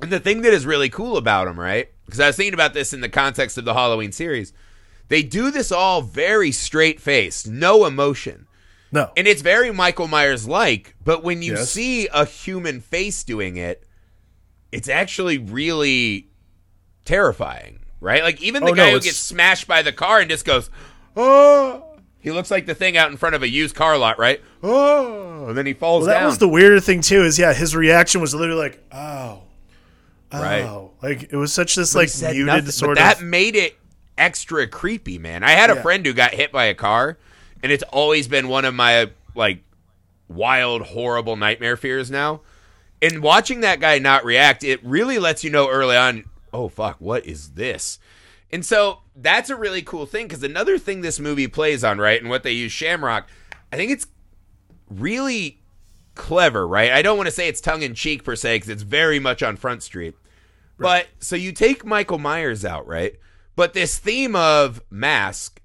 And 0.00 0.10
the 0.10 0.20
thing 0.20 0.40
that 0.42 0.54
is 0.54 0.64
really 0.64 0.88
cool 0.88 1.16
about 1.18 1.44
them, 1.46 1.58
right? 1.60 1.88
Because 2.06 2.20
I 2.20 2.28
was 2.28 2.36
thinking 2.36 2.54
about 2.54 2.72
this 2.74 2.92
in 2.94 3.00
the 3.00 3.08
context 3.08 3.58
of 3.58 3.64
the 3.66 3.74
Halloween 3.74 4.12
series. 4.12 4.52
They 5.08 5.22
do 5.22 5.50
this 5.50 5.70
all 5.72 6.00
very 6.02 6.52
straight 6.52 7.00
faced, 7.00 7.46
no 7.48 7.84
emotion. 7.84 8.46
No. 8.92 9.10
And 9.16 9.26
it's 9.26 9.42
very 9.42 9.72
Michael 9.72 10.08
Myers 10.08 10.46
like, 10.46 10.94
but 11.04 11.22
when 11.24 11.42
you 11.42 11.54
Yes. 11.54 11.70
see 11.70 12.06
a 12.08 12.24
human 12.24 12.80
face 12.80 13.24
doing 13.24 13.56
it, 13.56 13.84
it's 14.72 14.88
actually 14.88 15.38
really 15.38 16.28
terrifying, 17.04 17.80
right? 18.00 18.22
Like 18.22 18.40
even 18.42 18.64
the 18.64 18.70
Oh, 18.72 18.74
guy 18.74 18.86
no, 18.90 18.92
who 18.94 19.00
gets 19.00 19.16
smashed 19.16 19.66
by 19.66 19.82
the 19.82 19.92
car 19.92 20.20
and 20.20 20.30
just 20.30 20.44
goes, 20.44 20.70
"Oh." 21.16 21.82
He 22.18 22.32
looks 22.32 22.50
like 22.50 22.66
the 22.66 22.74
thing 22.74 22.96
out 22.96 23.10
in 23.12 23.16
front 23.16 23.36
of 23.36 23.44
a 23.44 23.48
used 23.48 23.76
car 23.76 23.96
lot, 23.96 24.18
right? 24.18 24.42
Oh, 24.60 25.46
and 25.48 25.56
then 25.56 25.64
he 25.64 25.74
falls 25.74 26.02
Well, 26.06 26.08
that 26.14 26.20
down. 26.20 26.26
was 26.26 26.38
the 26.38 26.48
weird 26.48 26.82
thing 26.82 27.00
too. 27.00 27.22
Is 27.22 27.38
yeah, 27.38 27.54
his 27.54 27.76
reaction 27.76 28.20
was 28.20 28.34
literally 28.34 28.60
like, 28.60 28.82
"Oh, 28.90 29.42
oh," 30.32 30.40
Right. 30.40 30.88
like 31.02 31.32
it 31.32 31.36
was 31.36 31.52
such 31.52 31.76
this 31.76 31.92
But 31.92 32.00
like 32.00 32.34
muted 32.34 32.46
nothing, 32.46 32.70
sort 32.72 32.96
but 32.96 33.02
that 33.02 33.16
of. 33.18 33.22
made 33.26 33.54
it 33.54 33.78
extra 34.18 34.66
creepy, 34.66 35.18
man. 35.18 35.44
I 35.44 35.50
had 35.52 35.70
a 35.70 35.74
Yeah. 35.74 35.82
friend 35.82 36.04
who 36.04 36.12
got 36.12 36.34
hit 36.34 36.50
by 36.50 36.64
a 36.64 36.74
car, 36.74 37.16
and 37.62 37.72
it's 37.72 37.84
always 37.84 38.28
been 38.28 38.48
one 38.48 38.64
of 38.64 38.74
my 38.74 39.10
like 39.34 39.62
wild, 40.28 40.82
horrible 40.82 41.36
nightmare 41.36 41.76
fears 41.76 42.10
now. 42.10 42.40
And 43.02 43.22
watching 43.22 43.60
that 43.60 43.80
guy 43.80 43.98
not 43.98 44.24
react, 44.24 44.64
it 44.64 44.84
really 44.84 45.18
lets 45.18 45.44
you 45.44 45.50
know 45.50 45.68
early 45.68 45.96
on, 45.96 46.24
oh 46.52 46.68
fuck, 46.68 46.96
what 46.98 47.26
is 47.26 47.50
this? 47.50 47.98
And 48.50 48.64
so 48.64 49.00
that's 49.14 49.50
a 49.50 49.56
really 49.56 49.82
cool 49.82 50.06
thing 50.06 50.28
because 50.28 50.42
another 50.42 50.78
thing 50.78 51.00
this 51.00 51.20
movie 51.20 51.48
plays 51.48 51.84
on, 51.84 51.98
right, 51.98 52.20
and 52.20 52.30
what 52.30 52.42
they 52.42 52.52
use 52.52 52.72
Shamrock, 52.72 53.28
I 53.72 53.76
think 53.76 53.90
it's 53.90 54.06
really 54.88 55.60
clever, 56.14 56.66
right? 56.66 56.90
I 56.92 57.02
don't 57.02 57.16
want 57.16 57.26
to 57.26 57.32
say 57.32 57.48
it's 57.48 57.60
tongue 57.60 57.82
in 57.82 57.94
cheek 57.94 58.24
per 58.24 58.36
se 58.36 58.56
because 58.56 58.68
it's 58.70 58.82
very 58.82 59.18
much 59.18 59.42
on 59.42 59.56
Front 59.56 59.82
Street. 59.82 60.14
But 60.78 61.06
so 61.20 61.36
you 61.36 61.52
take 61.52 61.84
Michael 61.84 62.18
Myers 62.18 62.64
out, 62.64 62.86
right? 62.86 63.14
But 63.54 63.72
this 63.72 63.98
theme 63.98 64.36
of 64.36 64.82
mask 64.90 65.60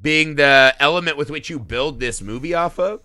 being 0.00 0.36
the 0.36 0.74
element 0.78 1.16
with 1.16 1.30
which 1.30 1.50
you 1.50 1.58
build 1.58 2.00
this 2.00 2.22
movie 2.22 2.54
off 2.54 2.78
of 2.78 3.02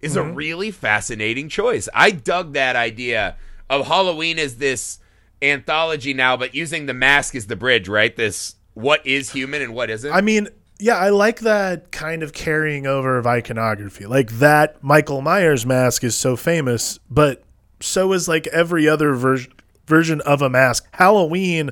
is 0.00 0.16
a 0.16 0.20
mm-hmm. 0.20 0.34
really 0.34 0.70
fascinating 0.70 1.48
choice. 1.48 1.88
I 1.94 2.10
dug 2.10 2.52
that 2.52 2.76
idea 2.76 3.36
of 3.70 3.86
Halloween 3.86 4.38
as 4.38 4.56
this 4.58 4.98
anthology 5.40 6.12
now, 6.12 6.36
but 6.36 6.54
using 6.54 6.86
the 6.86 6.94
mask 6.94 7.34
as 7.34 7.46
the 7.46 7.56
bridge, 7.56 7.88
right? 7.88 8.14
This 8.14 8.56
what 8.74 9.06
is 9.06 9.30
human 9.30 9.62
and 9.62 9.74
what 9.74 9.88
isn't. 9.88 10.12
I 10.12 10.20
mean, 10.20 10.48
yeah, 10.78 10.96
I 10.96 11.10
like 11.10 11.40
that 11.40 11.92
kind 11.92 12.22
of 12.22 12.32
carrying 12.32 12.86
over 12.86 13.16
of 13.16 13.26
iconography. 13.26 14.06
Like 14.06 14.32
that 14.32 14.82
Michael 14.82 15.22
Myers 15.22 15.64
mask 15.64 16.04
is 16.04 16.16
so 16.16 16.36
famous, 16.36 16.98
but 17.08 17.42
so 17.80 18.12
is 18.12 18.28
like 18.28 18.46
every 18.48 18.88
other 18.88 19.14
ver- 19.14 19.46
version 19.86 20.20
of 20.22 20.42
a 20.42 20.50
mask. 20.50 20.86
Halloween 20.92 21.70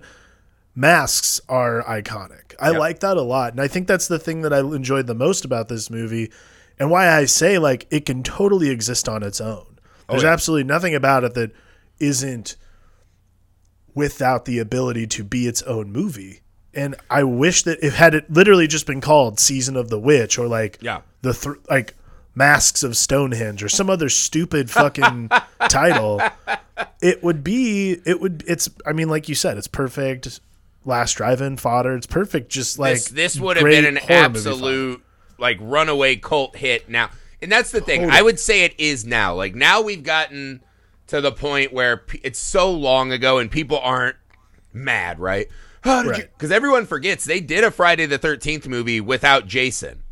masks 0.74 1.40
are 1.48 1.82
iconic. 1.84 2.54
I 2.60 2.70
Yep. 2.70 2.78
like 2.80 3.00
that 3.00 3.16
a 3.16 3.22
lot. 3.22 3.52
And 3.52 3.60
I 3.60 3.68
think 3.68 3.86
that's 3.86 4.08
the 4.08 4.18
thing 4.18 4.42
that 4.42 4.52
I 4.52 4.60
enjoyed 4.60 5.06
the 5.06 5.14
most 5.14 5.44
about 5.44 5.68
this 5.68 5.90
movie 5.90 6.30
and 6.78 6.90
why 6.90 7.08
I 7.10 7.26
say 7.26 7.58
like 7.58 7.86
it 7.90 8.06
can 8.06 8.22
totally 8.22 8.70
exist 8.70 9.08
on 9.08 9.22
its 9.22 9.40
own. 9.40 9.66
Oh, 10.08 10.12
There's 10.14 10.22
yeah. 10.22 10.32
absolutely 10.32 10.64
nothing 10.64 10.94
about 10.94 11.24
it 11.24 11.34
that 11.34 11.52
isn't 11.98 12.56
without 13.94 14.44
the 14.46 14.58
ability 14.58 15.06
to 15.06 15.24
be 15.24 15.46
its 15.46 15.62
own 15.62 15.92
movie. 15.92 16.40
And 16.74 16.94
I 17.10 17.24
wish 17.24 17.64
that 17.64 17.78
it 17.84 17.92
had 17.92 18.14
it 18.14 18.30
literally 18.32 18.66
just 18.66 18.86
been 18.86 19.02
called 19.02 19.38
Season 19.38 19.76
of 19.76 19.90
the 19.90 19.98
Witch 19.98 20.38
or 20.38 20.48
like 20.48 20.78
Yeah. 20.80 21.02
the 21.20 21.34
th- 21.34 21.56
like 21.68 21.94
Masks 22.34 22.82
of 22.82 22.96
Stonehenge 22.96 23.62
or 23.62 23.68
some 23.68 23.90
other 23.90 24.08
stupid 24.08 24.70
fucking 24.70 25.28
title. 25.68 26.22
It 27.02 27.22
would 27.22 27.44
be 27.44 27.98
it 28.06 28.20
would 28.22 28.42
it's 28.46 28.70
I 28.86 28.94
mean 28.94 29.10
like 29.10 29.28
you 29.28 29.34
said 29.34 29.58
it's 29.58 29.66
perfect 29.68 30.40
last 30.84 31.14
drive-in 31.14 31.56
fodder. 31.56 31.94
It's 31.96 32.06
perfect 32.06 32.50
just 32.50 32.78
like 32.78 32.94
this 32.94 33.08
this 33.08 33.40
would 33.40 33.56
have 33.56 33.66
been 33.66 33.84
an 33.84 33.96
horror 33.96 34.28
movie 34.28 34.38
fodder. 34.40 34.48
absolute 34.54 35.02
like 35.38 35.58
runaway 35.60 36.16
cult 36.16 36.56
hit 36.56 36.88
now 36.88 37.10
and 37.40 37.50
that's 37.50 37.70
the 37.72 37.80
thing 37.80 38.02
Totally. 38.02 38.18
i 38.18 38.22
would 38.22 38.38
say 38.38 38.62
it 38.64 38.74
is 38.78 39.04
now 39.04 39.34
like 39.34 39.54
now 39.56 39.80
we've 39.80 40.04
gotten 40.04 40.62
to 41.08 41.20
the 41.20 41.32
point 41.32 41.72
where 41.72 41.96
p- 41.96 42.20
it's 42.22 42.38
so 42.38 42.70
long 42.70 43.10
ago 43.10 43.38
and 43.38 43.50
people 43.50 43.78
aren't 43.80 44.14
mad 44.72 45.18
right 45.18 45.48
Right. 45.84 46.28
because 46.32 46.52
everyone 46.52 46.86
forgets 46.86 47.24
they 47.24 47.40
did 47.40 47.64
a 47.64 47.70
friday 47.72 48.06
the 48.06 48.18
13th 48.20 48.68
movie 48.68 49.00
without 49.00 49.46
jason 49.48 50.02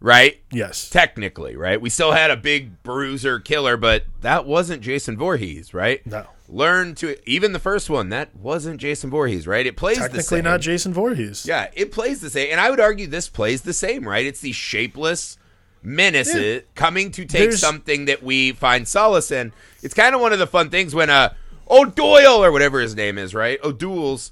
right 0.00 0.40
Yes. 0.50 0.88
technically 0.88 1.54
right 1.56 1.78
we 1.80 1.90
still 1.90 2.12
had 2.12 2.30
a 2.30 2.36
big 2.36 2.82
bruiser 2.82 3.40
killer 3.40 3.76
but 3.76 4.04
that 4.22 4.46
wasn't 4.46 4.80
jason 4.82 5.18
Voorhees, 5.18 5.74
right 5.74 6.06
No. 6.06 6.26
Learn 6.52 6.94
to 6.94 7.16
even 7.28 7.52
the 7.52 7.58
first 7.58 7.88
one 7.88 8.10
that 8.10 8.34
wasn't 8.36 8.78
jason 8.78 9.08
Voorhees, 9.10 9.46
right 9.46 9.66
it 9.66 9.76
plays 9.76 9.96
the 9.96 10.02
Technically 10.02 10.22
same 10.38 10.44
not 10.44 10.60
Jason 10.60 10.92
Voorhees. 10.92 11.46
yeah, 11.46 11.70
it 11.74 11.90
plays 11.92 12.20
the 12.20 12.28
same, 12.30 12.48
and 12.52 12.60
I 12.60 12.68
would 12.70 12.78
argue 12.80 13.06
this 13.06 13.28
plays 13.28 13.62
the 13.62 13.72
same, 13.72 14.06
right? 14.06 14.26
It's 14.26 14.40
these 14.40 14.54
shapeless 14.56 15.38
menaces 15.82 16.62
coming 16.74 17.10
to 17.12 17.24
take 17.24 17.40
There's- 17.40 17.58
something 17.60 18.04
that 18.04 18.22
we 18.22 18.52
find 18.52 18.86
solace 18.86 19.30
in. 19.32 19.52
It's 19.82 19.94
kind 19.94 20.14
of 20.14 20.20
one 20.20 20.32
of 20.32 20.38
the 20.38 20.46
fun 20.46 20.70
things 20.70 20.94
when 20.94 21.10
uh 21.10 21.32
O'Doyle 21.70 22.44
or 22.44 22.52
whatever 22.52 22.80
his 22.80 22.94
name 22.94 23.16
is, 23.18 23.34
right? 23.34 23.58
O'Douls. 23.64 24.30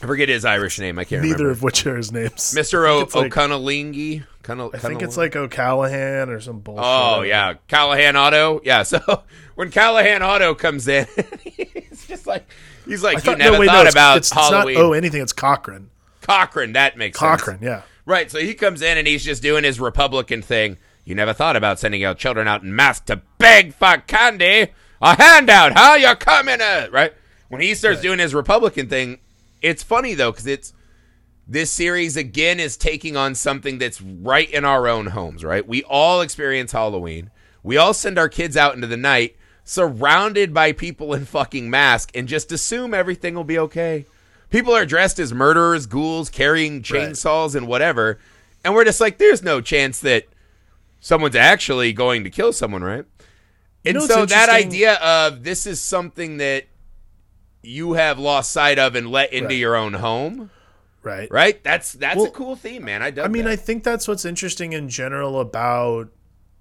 I 0.00 0.06
forget 0.06 0.28
his 0.28 0.44
Irish 0.44 0.78
name. 0.78 0.96
I 0.98 1.04
can't 1.04 1.22
Neither 1.22 1.38
remember. 1.38 1.50
of 1.50 1.62
which 1.64 1.84
are 1.86 1.96
his 1.96 2.12
names. 2.12 2.30
Mr. 2.56 2.88
O- 2.88 3.00
It's 3.00 3.14
like- 3.16 3.36
O'Connellingy, 3.36 4.24
Kind 4.44 4.60
of. 4.60 4.74
I 4.74 4.78
think 4.78 5.02
it's 5.02 5.16
like 5.16 5.34
O'Callahan 5.36 6.30
or 6.30 6.40
some 6.40 6.60
bullshit. 6.60 6.84
Oh 6.86 7.22
yeah, 7.22 7.54
Callahan 7.66 8.16
Auto. 8.16 8.60
Yeah. 8.64 8.82
So 8.84 9.00
when 9.58 9.72
Callahan 9.72 10.22
Auto 10.22 10.54
comes 10.54 10.86
in, 10.86 11.04
he's 11.42 12.06
just 12.06 12.28
like 12.28 12.48
he's 12.86 13.02
like 13.02 13.26
I 13.26 13.32
you 13.32 13.36
never 13.36 13.54
no, 13.54 13.58
wait, 13.58 13.66
thought 13.66 13.84
no, 13.86 13.90
about 13.90 14.18
it's, 14.18 14.28
it's 14.28 14.36
not 14.36 14.52
Halloween. 14.52 14.76
oh 14.76 14.92
anything. 14.92 15.20
It's 15.20 15.32
Cochran. 15.32 15.90
Cochran. 16.20 16.74
That 16.74 16.96
makes 16.96 17.18
sense. 17.18 17.40
Cochran, 17.40 17.58
yeah. 17.60 17.82
Right. 18.06 18.30
So 18.30 18.38
he 18.38 18.54
comes 18.54 18.82
in 18.82 18.98
and 18.98 19.08
he's 19.08 19.24
just 19.24 19.42
doing 19.42 19.64
his 19.64 19.80
Republican 19.80 20.42
thing. 20.42 20.76
You 21.04 21.16
never 21.16 21.32
thought 21.32 21.56
about 21.56 21.80
sending 21.80 22.00
your 22.00 22.14
children 22.14 22.46
out 22.46 22.62
in 22.62 22.76
mass 22.76 23.00
to 23.00 23.20
beg 23.38 23.74
for 23.74 23.96
candy, 24.06 24.68
a 25.02 25.20
handout, 25.20 25.72
huh? 25.74 25.96
You're 25.96 26.14
coming, 26.14 26.60
uh, 26.60 26.86
right? 26.92 27.12
When 27.48 27.60
he 27.60 27.74
starts 27.74 28.00
doing 28.00 28.20
his 28.20 28.36
Republican 28.36 28.88
thing, 28.88 29.18
it's 29.60 29.82
funny 29.82 30.14
though 30.14 30.30
because 30.30 30.46
it's 30.46 30.72
this 31.48 31.72
series 31.72 32.16
again 32.16 32.60
is 32.60 32.76
taking 32.76 33.16
on 33.16 33.34
something 33.34 33.78
that's 33.78 34.00
right 34.00 34.48
in 34.48 34.64
our 34.64 34.86
own 34.86 35.06
homes, 35.06 35.42
right? 35.42 35.66
We 35.66 35.82
all 35.82 36.20
experience 36.20 36.70
Halloween. 36.70 37.32
We 37.64 37.76
all 37.76 37.92
send 37.92 38.20
our 38.20 38.28
kids 38.28 38.56
out 38.56 38.76
into 38.76 38.86
the 38.86 38.96
night 38.96 39.34
surrounded 39.68 40.54
by 40.54 40.72
people 40.72 41.12
in 41.12 41.26
fucking 41.26 41.68
masks 41.68 42.10
and 42.14 42.26
just 42.26 42.50
assume 42.50 42.94
everything 42.94 43.34
will 43.34 43.44
be 43.44 43.58
okay. 43.58 44.06
People 44.48 44.72
are 44.74 44.86
dressed 44.86 45.18
as 45.18 45.34
murderers, 45.34 45.86
ghouls, 45.86 46.30
carrying 46.30 46.80
chainsaws 46.80 47.54
and 47.54 47.68
whatever. 47.68 48.18
And 48.64 48.72
we're 48.72 48.86
just 48.86 48.98
like, 49.00 49.18
there's 49.18 49.42
no 49.42 49.60
chance 49.60 50.00
that 50.00 50.24
someone's 51.00 51.36
actually 51.36 51.92
going 51.92 52.24
to 52.24 52.30
kill 52.30 52.54
someone, 52.54 52.82
right? 52.82 53.04
And 53.84 53.96
know 53.96 54.06
so 54.06 54.24
that 54.24 54.48
idea 54.48 54.94
of 54.94 55.44
this 55.44 55.66
is 55.66 55.80
something 55.82 56.38
that 56.38 56.64
you 57.62 57.92
have 57.92 58.18
lost 58.18 58.50
sight 58.50 58.78
of 58.78 58.94
and 58.94 59.10
let 59.10 59.34
into 59.34 59.48
Right. 59.48 59.56
your 59.58 59.76
own 59.76 59.92
home, 59.92 60.50
Right. 61.02 61.30
right? 61.30 61.62
That's 61.62 61.92
that's 61.92 62.24
a 62.24 62.30
cool 62.30 62.56
theme, 62.56 62.86
man. 62.86 63.02
I 63.02 63.12
I 63.22 63.28
mean, 63.28 63.44
that. 63.44 63.50
I 63.52 63.56
think 63.56 63.84
that's 63.84 64.08
what's 64.08 64.24
interesting 64.24 64.72
in 64.72 64.88
general 64.88 65.38
about 65.40 66.08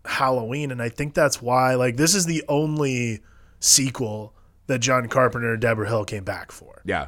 Halloween, 0.08 0.72
and 0.72 0.82
I 0.82 0.90
think 0.90 1.14
that's 1.14 1.42
why 1.42 1.76
like 1.76 1.98
this 1.98 2.16
is 2.16 2.26
the 2.26 2.44
only 2.48 3.22
sequel 3.60 4.34
that 4.68 4.80
John 4.80 5.08
Carpenter 5.08 5.54
and 5.54 5.62
Deborah 5.62 5.88
Hill 5.88 6.06
came 6.06 6.24
back 6.24 6.52
for. 6.52 6.82
yeah, 6.86 7.08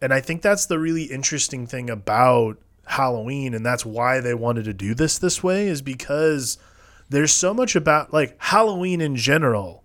And 0.00 0.12
I 0.12 0.20
think 0.20 0.42
that's 0.42 0.66
the 0.66 0.78
really 0.78 1.04
interesting 1.04 1.66
thing 1.66 1.90
about 1.90 2.58
Halloween 2.86 3.52
and 3.52 3.64
that's 3.64 3.84
why 3.84 4.20
they 4.20 4.32
wanted 4.34 4.64
to 4.64 4.72
do 4.72 4.94
this 4.94 5.18
this 5.18 5.42
way 5.42 5.68
is 5.68 5.82
because 5.82 6.56
there's 7.10 7.32
so 7.32 7.52
much 7.52 7.76
about 7.76 8.12
like 8.12 8.34
Halloween 8.38 9.00
in 9.00 9.14
general 9.14 9.84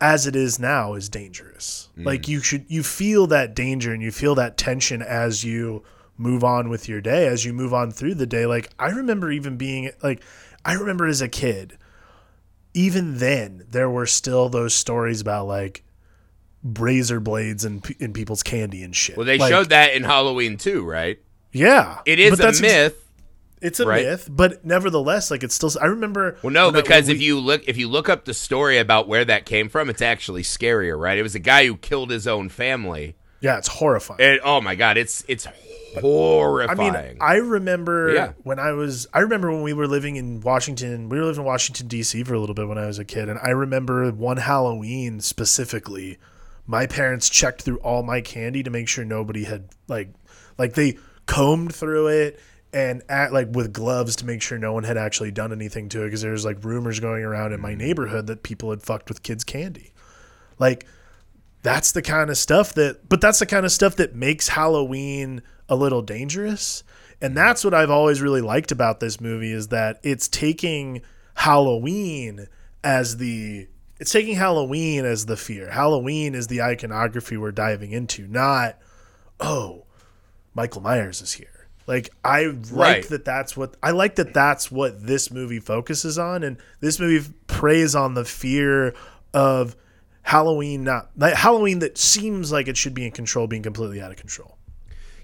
as 0.00 0.26
it 0.26 0.34
is 0.34 0.58
now 0.58 0.94
is 0.94 1.08
dangerous. 1.08 1.88
Mm. 1.96 2.06
Like 2.06 2.28
you 2.28 2.40
should 2.40 2.64
you 2.68 2.82
feel 2.82 3.26
that 3.28 3.54
danger 3.54 3.92
and 3.92 4.02
you 4.02 4.10
feel 4.10 4.34
that 4.36 4.56
tension 4.56 5.02
as 5.02 5.44
you 5.44 5.82
move 6.18 6.42
on 6.42 6.70
with 6.70 6.88
your 6.88 7.02
day 7.02 7.26
as 7.26 7.44
you 7.44 7.52
move 7.52 7.74
on 7.74 7.90
through 7.90 8.14
the 8.14 8.26
day. 8.26 8.46
Like 8.46 8.70
I 8.78 8.88
remember 8.88 9.30
even 9.30 9.56
being 9.56 9.90
like 10.02 10.22
I 10.66 10.74
remember 10.74 11.06
as 11.06 11.20
a 11.22 11.28
kid 11.28 11.78
even 12.74 13.16
then 13.18 13.64
there 13.70 13.88
were 13.88 14.04
still 14.04 14.50
those 14.50 14.74
stories 14.74 15.22
about 15.22 15.46
like 15.46 15.82
razor 16.62 17.20
blades 17.20 17.64
and 17.64 17.82
pe- 17.82 17.94
in 17.98 18.12
people's 18.12 18.42
candy 18.42 18.82
and 18.82 18.94
shit. 18.94 19.16
well, 19.16 19.24
they 19.26 19.38
Like, 19.38 19.50
showed 19.50 19.68
that 19.70 19.94
in 19.94 20.02
Halloween 20.04 20.58
too, 20.58 20.84
right? 20.84 21.18
yeah, 21.52 21.98
It 22.04 22.18
is 22.18 22.38
a 22.40 22.52
myth. 22.60 23.02
it's 23.62 23.80
a 23.80 23.86
right? 23.86 24.04
myth, 24.04 24.28
but 24.30 24.62
nevertheless, 24.64 25.30
like 25.30 25.42
it's 25.42 25.54
still. 25.54 25.70
I 25.80 25.86
remember. 25.86 26.36
Well, 26.42 26.52
no, 26.52 26.66
when 26.66 26.76
I- 26.76 26.80
because 26.82 27.08
if 27.08 27.18
we- 27.18 27.24
you 27.24 27.40
look 27.40 27.62
if 27.66 27.78
you 27.78 27.88
look 27.88 28.08
up 28.10 28.24
the 28.26 28.34
story 28.34 28.76
about 28.78 29.08
where 29.08 29.24
that 29.24 29.46
came 29.46 29.68
from, 29.70 29.88
it's 29.88 30.02
actually 30.02 30.42
scarier, 30.42 30.98
right? 30.98 31.16
It 31.16 31.22
was 31.22 31.34
a 31.34 31.38
guy 31.40 31.66
who 31.66 31.76
killed 31.76 32.10
his 32.10 32.26
own 32.26 32.48
family. 32.50 33.16
Yeah, 33.40 33.58
it's 33.58 33.68
horrifying. 33.68 34.20
And 34.20 34.40
oh 34.44 34.60
my 34.60 34.74
god, 34.74 34.96
it's 34.96 35.24
it's 35.28 35.46
horrifying. 36.00 36.78
I 36.94 37.02
mean, 37.08 37.16
I 37.20 37.34
remember 37.36 38.12
Yeah. 38.14 38.32
when 38.42 38.58
I 38.58 38.72
was. 38.72 39.06
I 39.12 39.20
remember 39.20 39.50
when 39.50 39.62
we 39.62 39.72
were 39.72 39.86
living 39.86 40.16
in 40.16 40.40
Washington. 40.40 41.08
We 41.08 41.18
were 41.18 41.24
living 41.26 41.40
in 41.42 41.46
Washington 41.46 41.88
D.C. 41.88 42.22
for 42.24 42.34
a 42.34 42.40
little 42.40 42.54
bit 42.54 42.68
when 42.68 42.78
I 42.78 42.86
was 42.86 42.98
a 42.98 43.04
kid, 43.04 43.28
and 43.28 43.38
I 43.42 43.50
remember 43.50 44.10
one 44.12 44.36
Halloween 44.38 45.20
specifically. 45.20 46.18
My 46.68 46.86
parents 46.86 47.28
checked 47.28 47.62
through 47.62 47.78
all 47.78 48.02
my 48.02 48.20
candy 48.20 48.62
to 48.64 48.70
make 48.70 48.88
sure 48.88 49.04
nobody 49.04 49.44
had 49.44 49.68
like, 49.86 50.08
like 50.58 50.74
they 50.74 50.98
combed 51.26 51.72
through 51.72 52.08
it 52.08 52.40
and 52.72 53.02
at 53.08 53.32
like 53.32 53.46
with 53.52 53.72
gloves 53.72 54.16
to 54.16 54.26
make 54.26 54.42
sure 54.42 54.58
no 54.58 54.72
one 54.72 54.82
had 54.82 54.96
actually 54.96 55.30
done 55.30 55.52
anything 55.52 55.88
to 55.90 56.02
it 56.02 56.06
because 56.06 56.22
there 56.22 56.32
was 56.32 56.44
like 56.44 56.64
rumors 56.64 56.98
going 56.98 57.22
around 57.22 57.52
in 57.52 57.60
my 57.60 57.72
Mm. 57.74 57.78
neighborhood 57.78 58.26
that 58.26 58.42
people 58.42 58.70
had 58.70 58.82
fucked 58.82 59.08
with 59.08 59.22
kids' 59.22 59.44
candy. 59.44 59.92
Like 60.58 60.86
that's 61.66 61.90
the 61.90 62.00
kind 62.00 62.30
of 62.30 62.38
stuff 62.38 62.74
that 62.74 63.08
but 63.08 63.20
that's 63.20 63.40
the 63.40 63.46
kind 63.46 63.66
of 63.66 63.72
stuff 63.72 63.96
that 63.96 64.14
makes 64.14 64.46
Halloween 64.46 65.42
a 65.68 65.74
little 65.74 66.00
dangerous. 66.00 66.84
And 67.20 67.36
that's 67.36 67.64
what 67.64 67.74
I've 67.74 67.90
always 67.90 68.20
really 68.22 68.40
liked 68.40 68.70
about 68.70 69.00
this 69.00 69.20
movie 69.20 69.50
is 69.50 69.68
that 69.68 69.98
it's 70.04 70.28
taking 70.28 71.02
Halloween 71.34 72.46
as 72.84 73.16
the 73.16 73.66
it's 73.98 74.12
taking 74.12 74.36
Halloween 74.36 75.04
as 75.04 75.26
the 75.26 75.36
fear. 75.36 75.68
Halloween 75.70 76.36
is 76.36 76.46
the 76.46 76.62
iconography 76.62 77.36
we're 77.36 77.50
diving 77.50 77.90
into, 77.90 78.28
not 78.28 78.78
oh, 79.40 79.86
Michael 80.54 80.82
Myers 80.82 81.20
is 81.20 81.32
here. 81.32 81.68
Like 81.88 82.10
I 82.24 82.44
like 82.44 82.70
Right. 82.70 83.08
that 83.08 83.24
that's 83.24 83.56
what 83.56 83.76
I 83.82 83.90
like 83.90 84.14
that 84.16 84.32
that's 84.32 84.70
what 84.70 85.04
this 85.04 85.32
movie 85.32 85.58
focuses 85.60 86.16
on 86.16 86.44
and 86.44 86.58
this 86.78 87.00
movie 87.00 87.28
preys 87.48 87.96
on 87.96 88.14
the 88.14 88.24
fear 88.24 88.94
of 89.34 89.74
Halloween 90.26 90.82
not 90.82 91.10
Halloween 91.20 91.78
that 91.78 91.96
seems 91.96 92.50
like 92.50 92.66
it 92.66 92.76
should 92.76 92.94
be 92.94 93.04
in 93.04 93.12
control 93.12 93.46
being 93.46 93.62
completely 93.62 94.00
out 94.00 94.10
of 94.10 94.16
control. 94.16 94.58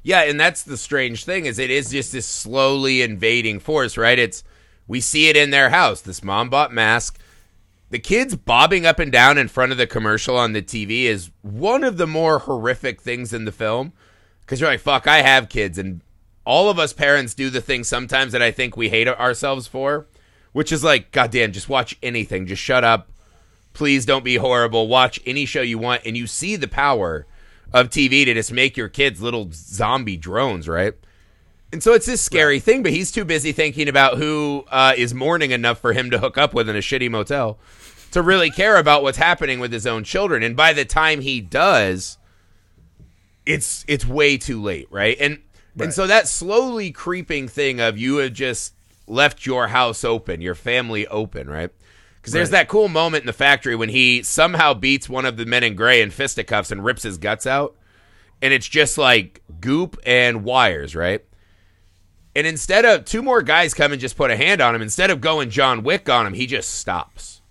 Yeah, 0.05 0.23
and 0.23 0.39
that's 0.39 0.63
the 0.63 0.77
strange 0.77 1.25
thing 1.25 1.45
is 1.47 1.59
it 1.59 1.71
is 1.71 1.91
just 1.91 2.13
this 2.13 2.27
slowly 2.27 3.03
invading 3.03 3.59
force, 3.59 3.97
right? 3.97 4.19
It's 4.19 4.45
we 4.87 5.01
see 5.01 5.29
it 5.29 5.37
in 5.37 5.51
their 5.51 5.71
house. 5.71 6.01
This 6.01 6.23
mom 6.23 6.51
bought 6.51 6.73
mask. 6.73 7.19
The 7.91 7.99
kids 7.99 8.37
bobbing 8.37 8.87
up 8.87 8.99
and 8.99 9.13
down 9.13 9.39
in 9.39 9.49
front 9.49 9.73
of 9.73 9.79
the 9.79 9.87
commercial 9.87 10.39
on 10.39 10.53
the 10.53 10.63
TV 10.63 11.05
is 11.05 11.31
one 11.43 11.85
of 11.85 11.97
the 11.97 12.07
more 12.07 12.39
horrific 12.39 13.01
things 13.03 13.33
in 13.33 13.45
the 13.45 13.53
film. 13.53 13.93
Because 14.41 14.61
you're 14.61 14.71
like, 14.71 14.81
fuck, 14.81 15.07
I 15.07 15.23
have 15.23 15.49
kids, 15.49 15.79
and 15.79 16.01
all 16.45 16.69
of 16.69 16.79
us 16.79 16.93
parents 16.93 17.35
do 17.35 17.51
the 17.51 17.61
thing 17.61 17.85
sometimes 17.85 18.33
that 18.33 18.43
I 18.43 18.51
think 18.51 18.77
we 18.77 18.89
hate 18.89 19.09
ourselves 19.09 19.67
for, 19.67 20.07
which 20.53 20.73
is 20.73 20.83
like, 20.83 21.13
goddamn, 21.13 21.53
just 21.53 21.69
watch 21.69 21.97
anything, 22.03 22.47
just 22.47 22.63
shut 22.63 22.83
up, 22.83 23.12
please 23.73 24.07
don't 24.07 24.25
be 24.25 24.37
horrible. 24.37 24.89
Watch 24.89 25.21
any 25.27 25.45
show 25.45 25.63
you 25.63 25.79
want, 25.79 26.03
and 26.05 26.17
you 26.17 26.27
see 26.27 26.57
the 26.57 26.69
power 26.69 27.27
of 27.73 27.89
TV 27.89 28.25
to 28.25 28.35
just 28.35 28.53
make 28.53 28.77
your 28.77 28.89
kids 28.89 29.23
little 29.23 29.49
zombie 29.53 30.17
drones, 30.17 30.69
right? 30.69 30.95
And 31.73 31.83
so 31.83 31.95
it's 31.95 32.05
this 32.05 32.21
scary 32.21 32.61
thing, 32.61 32.83
but 32.83 32.93
he's 32.93 33.11
too 33.11 33.25
busy 33.25 33.53
thinking 33.53 33.89
about 33.89 34.19
who 34.19 34.65
uh, 34.71 34.93
is 34.97 35.15
mourning 35.15 35.53
enough 35.53 35.79
for 35.79 35.95
him 35.95 36.11
to 36.11 36.19
hook 36.19 36.37
up 36.37 36.53
with 36.53 36.69
in 36.69 36.77
a 36.77 36.81
shitty 36.81 37.11
motel 37.11 37.59
to 38.11 38.21
really 38.21 38.51
care 38.51 38.77
about 38.77 39.03
what's 39.03 39.17
happening 39.17 39.59
with 39.59 39.73
his 39.73 39.87
own 39.87 40.05
children. 40.05 40.43
And 40.43 40.55
by 40.55 40.75
the 40.75 40.85
time 40.85 41.23
he 41.23 41.41
does, 41.41 42.19
it's 43.47 43.85
it's 43.89 44.07
way 44.07 44.37
too 44.37 44.63
late, 44.63 44.87
right? 44.91 45.17
And 45.19 45.39
and 45.81 45.95
so 45.95 46.07
that 46.07 46.29
slowly 46.29 46.91
creeping 46.91 47.49
thing 47.49 47.81
of 47.81 47.97
you 47.97 48.19
have 48.19 48.35
just 48.35 48.75
left 49.07 49.47
your 49.47 49.69
house 49.69 50.05
open, 50.05 50.43
your 50.43 50.55
family 50.55 51.07
open, 51.07 51.49
right? 51.49 51.71
Because 52.23 52.33
there's 52.35 52.49
Right. 52.53 52.61
that 52.61 52.69
cool 52.69 52.89
moment 52.89 53.23
in 53.23 53.27
the 53.27 53.33
factory 53.33 53.75
when 53.75 53.89
he 53.89 54.23
somehow 54.23 54.73
beats 54.75 55.09
one 55.09 55.27
of 55.27 55.37
the 55.37 55.45
men 55.45 55.65
in 55.65 55.75
gray 55.75 56.01
in 56.01 56.11
fisticuffs 56.13 56.71
and 56.71 56.85
rips 56.85 57.03
his 57.03 57.19
guts 57.19 57.47
out, 57.49 57.75
and 58.41 58.55
it's 58.55 58.69
just 58.69 58.97
like 58.97 59.43
goop 59.61 59.99
and 60.07 60.45
wires, 60.45 60.95
right? 60.95 61.25
And 62.37 62.47
instead 62.47 62.85
of 62.85 63.05
two 63.05 63.23
more 63.23 63.43
guys 63.43 63.75
come 63.75 63.91
and 63.93 64.01
just 64.01 64.17
put 64.17 64.31
a 64.31 64.37
hand 64.37 64.61
on 64.61 64.75
him, 64.75 64.83
instead 64.83 65.11
of 65.11 65.21
going 65.21 65.51
John 65.51 65.83
Wick 65.83 66.09
on 66.09 66.27
him, 66.27 66.33
he 66.35 66.47
just 66.47 66.77
stops. 66.77 67.43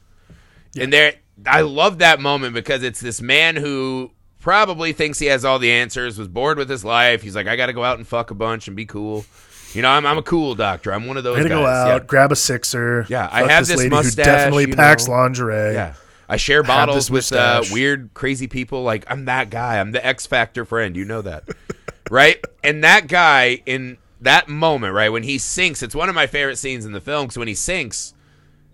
And 0.79 0.91
there, 0.91 1.15
I 1.45 1.61
love 1.61 1.97
that 1.99 2.19
moment 2.21 2.53
because 2.53 2.81
it's 2.81 3.01
this 3.01 3.21
man 3.21 3.57
who 3.57 4.11
probably 4.39 4.93
thinks 4.93 5.19
he 5.19 5.27
has 5.27 5.43
all 5.45 5.59
the 5.59 5.71
answers, 5.71 6.17
was 6.17 6.29
bored 6.29 6.57
with 6.57 6.69
his 6.69 6.83
life. 6.85 7.21
He's 7.21 7.35
like, 7.35 7.45
I 7.47 7.57
got 7.57 7.65
to 7.67 7.73
go 7.73 7.83
out 7.83 7.97
and 7.97 8.07
fuck 8.07 8.31
a 8.31 8.35
bunch 8.35 8.67
and 8.67 8.75
be 8.75 8.85
cool. 8.85 9.25
You 9.73 9.81
know, 9.81 9.89
I'm, 9.89 10.05
I'm 10.05 10.17
a 10.17 10.23
cool 10.23 10.55
doctor. 10.55 10.93
I'm 10.93 11.07
one 11.07 11.17
of 11.17 11.23
those 11.23 11.37
I'm 11.37 11.43
gonna 11.43 11.55
go 11.61 11.65
out, 11.65 11.87
Yeah. 11.87 12.05
grab 12.05 12.31
a 12.31 12.35
sixer. 12.35 13.05
Yeah, 13.09 13.27
I 13.31 13.51
have 13.51 13.67
this 13.67 13.77
lady 13.77 13.89
mustache, 13.89 14.25
who 14.25 14.31
definitely 14.31 14.67
packs 14.73 15.07
know. 15.07 15.13
lingerie. 15.13 15.73
Yeah. 15.73 15.93
I 16.27 16.37
share 16.37 16.63
bottles 16.63 17.09
this 17.09 17.11
with 17.11 17.33
uh, 17.33 17.63
weird, 17.71 18.13
crazy 18.13 18.47
people. 18.47 18.83
Like, 18.83 19.03
I'm 19.09 19.25
that 19.25 19.49
guy. 19.49 19.79
I'm 19.79 19.91
the 19.91 20.05
X 20.05 20.25
Factor 20.25 20.63
friend. 20.63 20.95
You 20.95 21.03
know 21.03 21.21
that. 21.21 21.43
right? 22.09 22.41
And 22.63 22.83
that 22.85 23.07
guy, 23.07 23.61
in 23.65 23.97
that 24.21 24.47
moment, 24.47 24.93
right, 24.93 25.09
when 25.09 25.23
he 25.23 25.37
sinks, 25.37 25.83
it's 25.83 25.95
one 25.95 26.07
of 26.07 26.15
my 26.15 26.27
favorite 26.27 26.57
scenes 26.57 26.85
in 26.85 26.93
the 26.93 27.01
film 27.01 27.25
because 27.25 27.37
when 27.37 27.47
he 27.49 27.55
sinks 27.55 28.13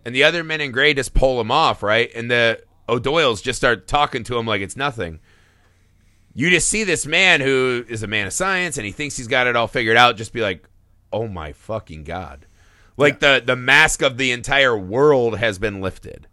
and 0.05 0.13
the 0.13 0.23
other 0.23 0.43
men 0.43 0.62
in 0.62 0.71
gray 0.71 0.93
just 0.93 1.13
pull 1.13 1.41
him 1.41 1.49
off, 1.49 1.81
right? 1.81 2.12
And 2.13 2.29
the 2.29 2.62
O'Doyles 2.88 3.41
just 3.41 3.57
start 3.57 3.88
talking 3.88 4.23
to 4.25 4.38
him 4.38 4.45
like 4.45 4.62
it's 4.62 4.75
nothing. 4.77 5.19
You 6.36 6.49
just 6.51 6.67
see 6.67 6.83
this 6.83 7.07
man 7.07 7.41
who 7.41 7.83
is 7.89 8.03
a 8.03 8.07
man 8.07 8.27
of 8.27 8.33
science 8.33 8.77
and 8.77 8.85
he 8.85 8.91
thinks 8.91 9.17
he's 9.17 9.27
got 9.27 9.48
it 9.48 9.56
all 9.56 9.67
figured 9.67 9.98
out, 9.98 10.15
just 10.15 10.31
be 10.31 10.41
like, 10.41 10.67
oh 11.12 11.27
my 11.27 11.53
fucking 11.53 12.03
God. 12.03 12.45
Like 12.97 13.19
the, 13.19 13.41
the 13.45 13.55
mask 13.55 14.01
of 14.01 14.17
the 14.17 14.31
entire 14.31 14.77
world 14.77 15.37
has 15.37 15.60
been 15.60 15.81
lifted 15.81 16.27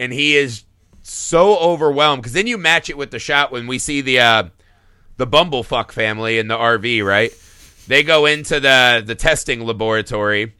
and 0.00 0.12
he 0.12 0.36
is 0.36 0.64
so 1.02 1.56
overwhelmed 1.58 2.22
because 2.22 2.32
then 2.32 2.46
you 2.46 2.58
match 2.58 2.90
it 2.90 2.96
with 2.96 3.10
the 3.10 3.18
shot 3.18 3.52
when 3.52 3.66
we 3.66 3.78
see 3.78 4.00
the 4.00 4.18
uh, 4.20 4.44
the 5.16 5.26
Bumblefuck 5.26 5.92
family 5.92 6.38
in 6.38 6.48
the 6.48 6.56
RV, 6.56 7.04
right? 7.04 7.32
They 7.86 8.02
go 8.02 8.26
into 8.26 8.60
the 8.60 9.02
the 9.04 9.14
testing 9.14 9.60
laboratory, 9.60 10.54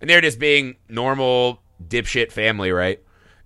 and 0.00 0.10
they're 0.10 0.20
just 0.20 0.38
being 0.38 0.76
normal 0.88 1.62
dipshit 1.86 2.32
family, 2.32 2.72
right? 2.72 3.00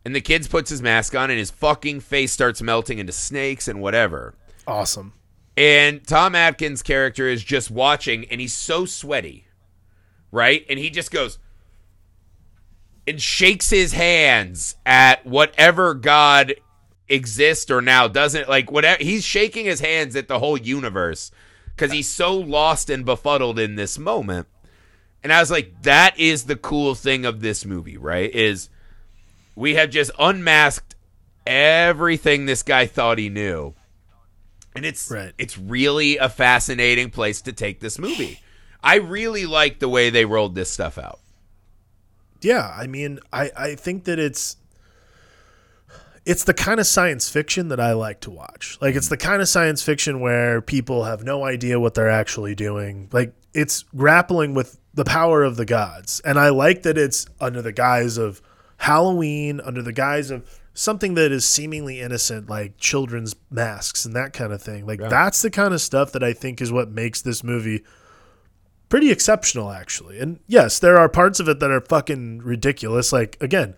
And 0.05 0.15
the 0.15 0.21
kids 0.21 0.49
puts 0.49 0.71
his 0.71 0.83
mask 0.83 1.15
on, 1.15 1.31
and 1.31 1.39
his 1.39 1.51
fucking 1.51 2.01
face 2.01 2.33
starts 2.33 2.63
melting 2.63 2.99
into 2.99 3.13
snakes 3.13 3.69
and 3.69 3.81
whatever. 3.81 4.35
Awesome. 4.67 5.13
And 5.57 6.07
Tom 6.07 6.35
Atkins' 6.35 6.83
character 6.83 7.29
is 7.29 7.45
just 7.45 7.71
watching, 7.71 8.25
and 8.27 8.41
he's 8.41 8.55
so 8.55 8.87
sweaty, 8.87 9.47
right? 10.31 10.65
And 10.69 10.79
he 10.79 10.89
just 10.89 11.11
goes 11.11 11.39
and 13.07 13.21
shakes 13.21 13.71
his 13.71 13.93
hands 13.93 14.77
at 14.87 15.27
whatever 15.27 15.93
God 15.95 16.55
exists 17.09 17.71
or 17.71 17.83
now 17.83 18.09
doesn't. 18.09 18.49
Like, 18.49 18.71
whatever. 18.71 19.03
He's 19.03 19.25
shaking 19.25 19.67
his 19.67 19.81
hands 19.81 20.17
at 20.17 20.29
the 20.29 20.39
whole 20.39 20.57
universe 20.57 21.31
because 21.67 21.93
he's 21.93 22.09
so 22.09 22.35
lost 22.35 22.89
and 22.89 23.05
befuddled 23.05 23.59
in 23.59 23.75
this 23.75 23.99
moment. 23.99 24.47
And 25.23 25.33
I 25.33 25.41
was 25.41 25.51
like, 25.51 25.83
that 25.83 26.19
is 26.19 26.45
the 26.45 26.57
cool 26.57 26.95
thing 26.95 27.25
of 27.25 27.41
this 27.41 27.65
movie, 27.65 27.97
right? 27.97 28.35
Is 28.35 28.71
we 29.55 29.75
have 29.75 29.91
just 29.91 30.11
unmasked 30.19 30.95
everything 31.47 32.47
this 32.47 32.63
guy 32.63 32.87
thought 32.87 33.19
he 33.19 33.29
knew 33.29 33.75
and 34.75 34.85
it's 34.85 35.11
Right. 35.11 35.33
it's 35.39 35.59
really 35.59 36.17
a 36.17 36.29
fascinating 36.29 37.11
place 37.11 37.41
to 37.43 37.53
take 37.53 37.81
this 37.81 37.99
movie. 37.99 38.41
I 38.83 38.97
really 38.97 39.47
like 39.47 39.79
the 39.79 39.89
way 39.89 40.11
they 40.11 40.25
rolled 40.25 40.55
this 40.55 40.71
stuff 40.71 40.99
out. 40.99 41.21
Yeah, 42.41 42.75
I 42.77 42.87
mean, 42.89 43.21
I, 43.33 43.51
I 43.57 43.75
think 43.77 44.05
that 44.05 44.19
it's 44.19 44.57
it's 46.25 46.45
the 46.45 46.55
kind 46.55 46.79
of 46.79 46.87
science 46.87 47.29
fiction 47.29 47.69
that 47.69 47.81
I 47.81 47.93
like 47.93 48.21
to 48.21 48.31
watch. 48.31 48.79
Like 48.81 48.95
it's 48.95 49.09
the 49.09 49.17
kind 49.17 49.43
of 49.43 49.49
science 49.49 49.83
fiction 49.83 50.21
where 50.21 50.61
people 50.61 51.05
have 51.05 51.25
no 51.25 51.45
idea 51.45 51.81
what 51.81 51.95
they're 51.95 52.11
actually 52.11 52.55
doing. 52.55 53.09
Like 53.13 53.35
it's 53.55 53.83
grappling 53.97 54.55
with 54.55 54.79
the 54.95 55.05
power 55.05 55.43
of 55.43 55.57
the 55.57 55.65
gods. 55.65 56.21
And 56.25 56.39
I 56.39 56.51
like 56.51 56.83
that 56.83 56.97
it's 56.97 57.27
under 57.41 57.61
the 57.61 57.73
guise 57.73 58.19
of 58.19 58.41
Halloween, 58.77 59.61
under 59.61 59.83
the 59.83 59.93
guise 59.93 60.31
of 60.31 60.49
something 60.75 61.15
that 61.15 61.31
is 61.33 61.45
seemingly 61.47 62.01
innocent 62.01 62.49
like 62.49 62.77
children's 62.79 63.35
masks 63.51 64.05
and 64.05 64.15
that 64.17 64.33
kind 64.33 64.53
of 64.53 64.63
thing. 64.63 64.87
Like 64.87 65.01
that's 65.01 65.43
the 65.43 65.51
kind 65.51 65.75
of 65.75 65.81
stuff 65.81 66.13
that 66.13 66.23
I 66.23 66.33
think 66.33 66.61
is 66.61 66.73
what 66.73 66.91
makes 66.91 67.21
this 67.23 67.45
movie 67.45 67.83
pretty 68.89 69.11
exceptional 69.11 69.71
actually. 69.71 70.19
And 70.19 70.41
yes, 70.47 70.79
there 70.79 70.99
are 70.99 71.09
parts 71.09 71.41
of 71.41 71.49
it 71.49 71.61
that 71.61 71.71
are 71.71 71.81
fucking 71.81 72.39
ridiculous. 72.39 73.13
Like 73.13 73.37
again, 73.41 73.75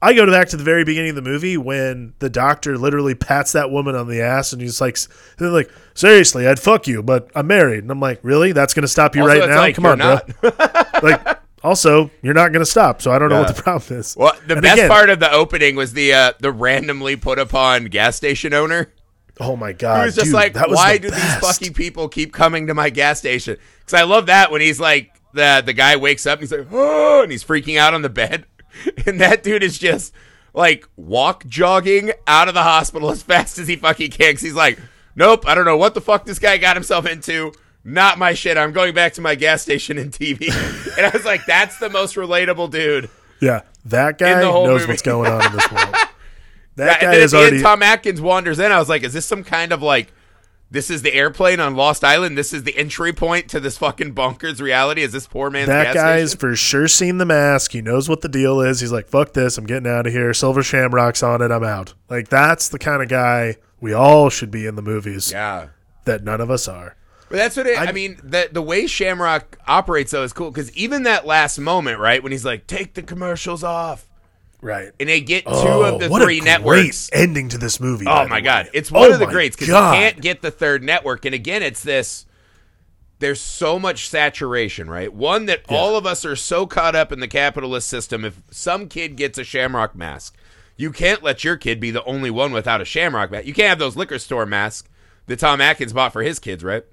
I 0.00 0.14
go 0.14 0.26
back 0.30 0.48
to 0.50 0.56
the 0.56 0.62
very 0.64 0.84
beginning 0.84 1.10
of 1.10 1.16
the 1.16 1.22
movie 1.22 1.56
when 1.56 2.14
the 2.20 2.30
doctor 2.30 2.78
literally 2.78 3.14
pats 3.16 3.52
that 3.52 3.70
woman 3.70 3.94
on 3.96 4.08
the 4.08 4.20
ass 4.22 4.52
and 4.52 4.62
he's 4.62 4.80
like, 4.80 4.96
they're 5.38 5.48
like, 5.50 5.70
seriously, 5.94 6.46
I'd 6.46 6.60
fuck 6.60 6.86
you, 6.86 7.02
but 7.02 7.28
I'm 7.34 7.48
married. 7.48 7.82
And 7.82 7.90
I'm 7.90 7.98
like, 8.00 8.20
really? 8.22 8.52
That's 8.52 8.74
gonna 8.74 8.86
stop 8.88 9.16
you 9.16 9.22
Also, 9.22 9.40
right 9.40 9.48
now? 9.48 9.58
like, 9.58 9.74
Come 9.74 9.86
on, 9.86 9.98
not. 9.98 10.40
bro. 10.40 10.50
like, 11.02 11.38
also, 11.64 12.10
you're 12.22 12.34
not 12.34 12.52
gonna 12.52 12.64
stop, 12.66 13.02
so 13.02 13.10
I 13.12 13.18
don't 13.18 13.28
know 13.30 13.40
what 13.40 13.54
the 13.54 13.62
problem 13.62 13.98
is. 14.00 14.16
Well, 14.16 14.32
the 14.46 14.54
And 14.54 14.62
best 14.62 14.78
again- 14.78 14.88
part 14.90 15.10
of 15.10 15.20
the 15.20 15.30
opening 15.32 15.76
was 15.76 15.92
the 15.92 16.12
uh, 16.12 16.32
the 16.40 16.52
randomly 16.52 17.16
put 17.16 17.38
upon 17.38 17.86
gas 17.86 18.16
station 18.16 18.52
owner. 18.54 18.92
Oh 19.40 19.54
my 19.56 19.72
god! 19.72 20.00
He 20.00 20.04
was 20.06 20.14
just 20.16 20.26
dude, 20.26 20.34
like, 20.34 20.54
that 20.54 20.68
was 20.68 20.76
"Why 20.76 20.94
the 20.98 21.08
do 21.08 21.10
best. 21.10 21.40
these 21.40 21.50
fucking 21.50 21.74
people 21.74 22.08
keep 22.08 22.32
coming 22.32 22.66
to 22.66 22.74
my 22.74 22.90
gas 22.90 23.18
station?" 23.20 23.56
Because 23.80 23.94
I 23.94 24.02
love 24.02 24.26
that 24.26 24.50
when 24.50 24.60
he's 24.60 24.80
like 24.80 25.10
the 25.32 25.62
the 25.64 25.72
guy 25.72 25.96
wakes 25.96 26.26
up 26.26 26.40
and 26.40 26.48
he's 26.48 26.52
like, 26.58 26.66
"Oh," 26.72 27.22
and 27.22 27.30
he's 27.30 27.44
freaking 27.44 27.78
out 27.78 27.94
on 27.94 28.02
the 28.02 28.08
bed, 28.08 28.46
and 29.06 29.20
that 29.20 29.42
dude 29.42 29.62
is 29.62 29.78
just 29.78 30.12
like 30.54 30.88
walk 30.96 31.46
jogging 31.46 32.10
out 32.26 32.48
of 32.48 32.54
the 32.54 32.62
hospital 32.62 33.10
as 33.10 33.22
fast 33.22 33.58
as 33.58 33.68
he 33.68 33.76
fucking 33.76 34.10
can. 34.10 34.32
'cause 34.34 34.42
he's 34.42 34.54
like, 34.54 34.78
"Nope, 35.14 35.44
I 35.46 35.54
don't 35.54 35.64
know 35.66 35.76
what 35.76 35.94
the 35.94 36.00
fuck 36.00 36.24
this 36.24 36.38
guy 36.40 36.56
got 36.56 36.74
himself 36.76 37.06
into." 37.06 37.52
Not 37.84 38.18
my 38.18 38.34
shit. 38.34 38.58
I'm 38.58 38.72
going 38.72 38.94
back 38.94 39.14
to 39.14 39.20
my 39.20 39.34
gas 39.34 39.62
station 39.62 39.96
and 39.98 40.10
TV. 40.12 40.48
and 40.98 41.06
I 41.06 41.10
was 41.10 41.24
like, 41.24 41.46
that's 41.46 41.78
the 41.78 41.88
most 41.88 42.16
relatable 42.16 42.70
dude. 42.70 43.08
Yeah, 43.40 43.62
that 43.86 44.18
guy 44.18 44.40
knows 44.40 44.80
movie. 44.82 44.90
what's 44.92 45.02
going 45.02 45.30
on 45.30 45.46
in 45.46 45.52
this 45.56 45.70
world. 45.72 45.94
That 46.76 46.84
That, 46.86 47.00
guy 47.00 47.06
and 47.06 47.14
then 47.16 47.22
is 47.22 47.34
already 47.34 47.60
Tom 47.60 47.82
Atkins 47.82 48.20
wanders 48.20 48.60
in. 48.60 48.70
I 48.70 48.78
was 48.78 48.88
like, 48.88 49.02
is 49.02 49.12
this 49.12 49.26
some 49.26 49.42
kind 49.42 49.72
of 49.72 49.82
like, 49.82 50.12
this 50.70 50.90
is 50.90 51.02
the 51.02 51.12
airplane 51.12 51.58
on 51.58 51.74
Lost 51.74 52.04
Island? 52.04 52.38
This 52.38 52.52
is 52.52 52.62
the 52.62 52.76
entry 52.76 53.12
point 53.12 53.48
to 53.48 53.58
this 53.58 53.76
fucking 53.78 54.14
bonkers 54.14 54.60
reality? 54.60 55.02
Is 55.02 55.10
this 55.10 55.26
poor 55.26 55.50
man's 55.50 55.66
that 55.66 55.92
guy's 55.92 56.34
for 56.36 56.54
sure 56.54 56.86
seen 56.86 57.18
the 57.18 57.24
mask. 57.26 57.72
He 57.72 57.80
knows 57.82 58.08
what 58.08 58.20
the 58.20 58.28
deal 58.28 58.60
is. 58.60 58.78
He's 58.78 58.92
like, 58.92 59.08
fuck 59.08 59.32
this. 59.32 59.58
I'm 59.58 59.66
getting 59.66 59.90
out 59.90 60.06
of 60.06 60.12
here. 60.12 60.32
Silver 60.32 60.62
Shamrock's 60.62 61.20
on 61.20 61.42
it. 61.42 61.50
I'm 61.50 61.64
out. 61.64 61.94
Like, 62.08 62.28
that's 62.28 62.68
the 62.68 62.78
kind 62.78 63.02
of 63.02 63.08
guy 63.08 63.56
we 63.80 63.92
all 63.92 64.30
should 64.30 64.52
be 64.52 64.64
in 64.64 64.76
the 64.76 64.82
movies 64.82 65.32
Yeah. 65.32 65.70
that 66.04 66.22
none 66.22 66.40
of 66.40 66.48
us 66.48 66.68
are. 66.68 66.94
But 67.30 67.36
that's 67.36 67.56
what 67.56 67.66
it, 67.66 67.78
I, 67.78 67.86
I- 67.86 67.92
mean. 67.92 68.18
The 68.22 68.48
the 68.50 68.62
way 68.62 68.86
Shamrock 68.86 69.58
operates 69.66 70.12
though 70.12 70.22
is 70.24 70.32
cool 70.32 70.50
because 70.50 70.74
even 70.76 71.02
that 71.04 71.26
last 71.26 71.58
moment, 71.58 71.98
right 71.98 72.22
when 72.22 72.32
he's 72.32 72.44
like, 72.44 72.66
"Take 72.66 72.94
the 72.94 73.02
commercials 73.02 73.62
off," 73.62 74.06
Right. 74.60 74.90
and 74.98 75.08
they 75.08 75.20
get 75.20 75.44
two 75.44 75.50
Oh, 75.52 75.82
of 75.94 76.00
the 76.00 76.08
what 76.08 76.22
three 76.22 76.40
a 76.40 76.42
networks. 76.44 77.08
great 77.10 77.20
ending 77.22 77.48
to 77.50 77.58
this 77.58 77.80
movie. 77.80 78.06
Oh 78.06 78.26
my 78.28 78.36
way. 78.36 78.40
god, 78.40 78.70
it's 78.72 78.90
one 78.90 79.10
Oh 79.10 79.14
of 79.14 79.18
the 79.18 79.26
greats 79.26 79.56
because 79.56 79.68
you 79.68 79.74
can't 79.74 80.20
get 80.20 80.42
the 80.42 80.50
third 80.50 80.82
network. 80.82 81.24
And 81.24 81.34
again, 81.34 81.62
it's 81.62 81.82
this. 81.82 82.24
There's 83.20 83.40
so 83.40 83.80
much 83.80 84.08
saturation, 84.08 84.88
right? 84.88 85.12
One 85.12 85.46
that 85.46 85.62
all 85.68 85.96
of 85.96 86.06
us 86.06 86.24
are 86.24 86.36
so 86.36 86.66
caught 86.66 86.94
up 86.94 87.10
in 87.10 87.18
the 87.18 87.26
capitalist 87.26 87.88
system. 87.88 88.24
If 88.24 88.40
some 88.50 88.88
kid 88.88 89.16
gets 89.16 89.38
a 89.38 89.44
Shamrock 89.44 89.96
mask, 89.96 90.36
you 90.76 90.92
can't 90.92 91.20
let 91.22 91.42
your 91.42 91.56
kid 91.56 91.80
be 91.80 91.90
the 91.90 92.04
only 92.04 92.30
one 92.30 92.52
without 92.52 92.80
a 92.80 92.84
Shamrock 92.84 93.32
mask. 93.32 93.44
You 93.46 93.54
can't 93.54 93.70
have 93.70 93.80
those 93.80 93.96
liquor 93.96 94.20
store 94.20 94.46
masks 94.46 94.88
that 95.26 95.40
Tom 95.40 95.60
Atkins 95.60 95.92
bought 95.92 96.12
for 96.12 96.22
his 96.22 96.38
kids, 96.38 96.62
right? 96.62 96.84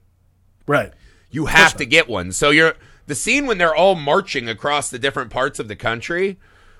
Right. 0.68 0.94
You 1.30 1.48
have 1.48 1.76
to 1.78 1.86
get 1.86 2.08
one. 2.08 2.32
So 2.32 2.50
you're 2.50 2.76
the 3.08 3.16
scene 3.16 3.46
when 3.46 3.58
they're 3.58 3.76
all 3.76 3.96
marching 3.96 4.48
across 4.50 4.90
the 4.90 5.00
different 5.00 5.30
parts 5.32 5.60
of 5.60 5.68
the 5.68 5.76
country 5.76 6.38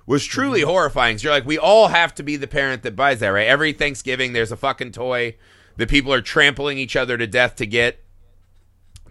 was 0.08 0.26
truly 0.26 0.62
horrifying. 0.62 1.18
So 1.18 1.24
you're 1.26 1.34
like, 1.34 1.46
we 1.46 1.58
all 1.58 1.88
have 1.90 2.14
to 2.16 2.24
be 2.24 2.36
the 2.36 2.48
parent 2.48 2.84
that 2.84 2.96
buys 2.96 3.20
that, 3.20 3.30
right? 3.30 3.48
Every 3.48 3.74
Thanksgiving, 3.74 4.34
there's 4.34 4.52
a 4.52 4.58
fucking 4.58 4.92
toy 4.92 5.36
that 5.78 5.90
people 5.90 6.14
are 6.14 6.22
trampling 6.22 6.78
each 6.78 6.96
other 6.96 7.18
to 7.18 7.28
death 7.28 7.56
to 7.58 7.66
get. 7.66 8.04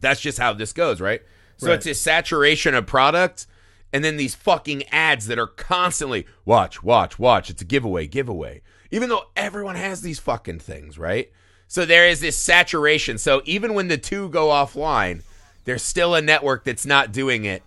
That's 0.00 0.20
just 0.20 0.38
how 0.38 0.52
this 0.52 0.72
goes, 0.72 1.00
right? 1.00 1.22
So 1.56 1.68
Right. 1.68 1.74
it's 1.76 1.86
a 1.86 1.94
saturation 1.94 2.74
of 2.74 2.86
product, 2.86 3.46
and 3.92 4.04
then 4.04 4.16
these 4.16 4.34
fucking 4.34 4.84
ads 4.88 5.26
that 5.26 5.38
are 5.38 5.46
constantly 5.46 6.26
watch, 6.44 6.82
watch, 6.82 7.18
watch. 7.18 7.50
It's 7.50 7.62
a 7.62 7.64
giveaway, 7.66 8.06
giveaway. 8.06 8.62
Even 8.90 9.08
though 9.08 9.24
everyone 9.36 9.76
has 9.76 10.02
these 10.02 10.18
fucking 10.18 10.60
things, 10.60 10.98
right? 10.98 11.30
So 11.74 11.84
there 11.84 12.06
is 12.06 12.20
this 12.20 12.36
saturation. 12.36 13.18
So 13.18 13.42
even 13.46 13.74
when 13.74 13.88
the 13.88 13.98
two 13.98 14.28
go 14.28 14.46
offline, 14.46 15.22
there's 15.64 15.82
still 15.82 16.14
a 16.14 16.22
network 16.22 16.62
that's 16.62 16.86
not 16.86 17.10
doing 17.10 17.44
it. 17.44 17.64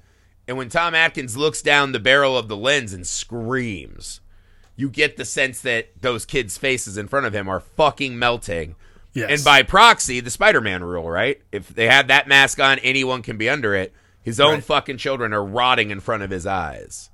And 0.48 0.56
when 0.56 0.70
Tom 0.70 0.96
Atkins 0.96 1.36
looks 1.36 1.62
down 1.62 1.92
the 1.92 2.00
barrel 2.00 2.38
of 2.38 2.48
the 2.48 2.56
lens 2.56 2.94
and 2.94 3.06
screams, 3.06 4.22
you 4.78 4.90
get 4.90 5.18
the 5.18 5.26
sense 5.26 5.60
that 5.60 5.90
those 6.00 6.24
kids' 6.26 6.58
faces 6.58 6.98
in 6.98 7.10
front 7.10 7.26
of 7.26 7.36
him 7.36 7.50
are 7.50 7.60
fucking 7.60 8.18
melting. 8.18 8.76
Yes. 9.12 9.30
And 9.30 9.44
by 9.44 9.64
proxy, 9.64 10.22
the 10.22 10.32
Spider 10.32 10.62
Man 10.62 10.86
rule, 10.86 11.10
right? 11.10 11.42
If 11.52 11.68
they 11.68 11.88
have 11.90 12.08
that 12.08 12.30
mask 12.30 12.62
on, 12.62 12.80
anyone 12.80 13.22
can 13.22 13.36
be 13.38 13.50
under 13.50 13.76
it. 13.76 13.92
His 14.24 14.40
own 14.40 14.54
Right. 14.54 14.64
fucking 14.64 15.00
children 15.00 15.34
are 15.34 15.44
rotting 15.44 15.92
in 15.92 16.00
front 16.00 16.24
of 16.24 16.30
his 16.30 16.48
eyes. 16.48 17.10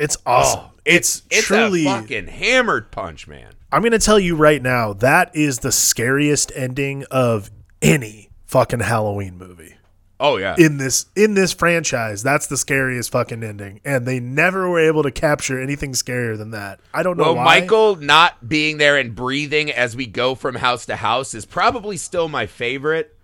It's 0.00 0.16
awesome. 0.26 0.60
Oh, 0.64 0.70
it's, 0.84 1.22
It's 1.30 1.44
truly. 1.46 1.86
a 1.86 2.00
fucking 2.00 2.26
hammered 2.26 2.90
punch, 2.90 3.28
man. 3.28 3.52
I'm 3.70 3.82
going 3.82 3.92
to 3.92 3.98
tell 4.00 4.18
you 4.18 4.34
right 4.34 4.60
now, 4.60 4.94
that 4.94 5.30
is 5.36 5.60
the 5.60 5.70
scariest 5.70 6.50
ending 6.56 7.04
of 7.10 7.50
any 7.80 8.30
fucking 8.46 8.80
Halloween 8.80 9.38
movie. 9.38 9.74
Oh 10.22 10.36
yeah. 10.36 10.54
in 10.58 10.76
this 10.76 11.06
in 11.16 11.32
this 11.32 11.54
franchise 11.54 12.22
that's 12.22 12.46
the 12.46 12.58
scariest 12.58 13.10
fucking 13.10 13.42
ending 13.42 13.80
and 13.86 14.06
they 14.06 14.20
never 14.20 14.68
were 14.68 14.86
able 14.86 15.02
to 15.02 15.10
capture 15.10 15.58
anything 15.58 15.92
scarier 15.92 16.36
than 16.36 16.50
that 16.50 16.78
i 16.92 17.02
don't 17.02 17.16
know 17.16 17.32
well, 17.32 17.36
why 17.36 17.60
Michael 17.60 17.96
not 17.96 18.46
being 18.46 18.76
there 18.76 18.98
and 18.98 19.14
breathing 19.14 19.70
as 19.72 19.96
we 19.96 20.04
go 20.04 20.34
from 20.34 20.56
house 20.56 20.84
to 20.86 20.96
house 20.96 21.32
is 21.32 21.46
probably 21.46 21.96
still 21.96 22.28
my 22.28 22.44
favorite. 22.44 23.16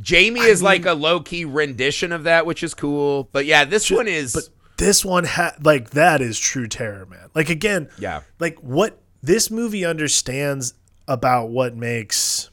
Jamie 0.00 0.40
is 0.40 0.62
like 0.62 0.86
a 0.86 0.92
low 0.92 1.18
key 1.20 1.44
rendition 1.44 2.12
of 2.12 2.24
that, 2.24 2.46
which 2.46 2.62
is 2.62 2.74
cool. 2.74 3.28
But 3.32 3.46
yeah, 3.46 3.64
this 3.64 3.90
one 3.90 4.08
is 4.08 4.34
but 4.34 4.48
this 4.78 5.04
one 5.04 5.24
had 5.24 5.64
like 5.64 5.90
that 5.90 6.20
is 6.20 6.38
true 6.38 6.66
terror 6.66 7.06
man 7.06 7.28
like 7.34 7.48
again 7.48 7.88
Yeah. 7.98 8.22
like 8.38 8.58
what 8.60 9.00
this 9.22 9.50
movie 9.50 9.84
understands 9.84 10.74
about 11.06 11.50
what 11.50 11.76
makes 11.76 12.50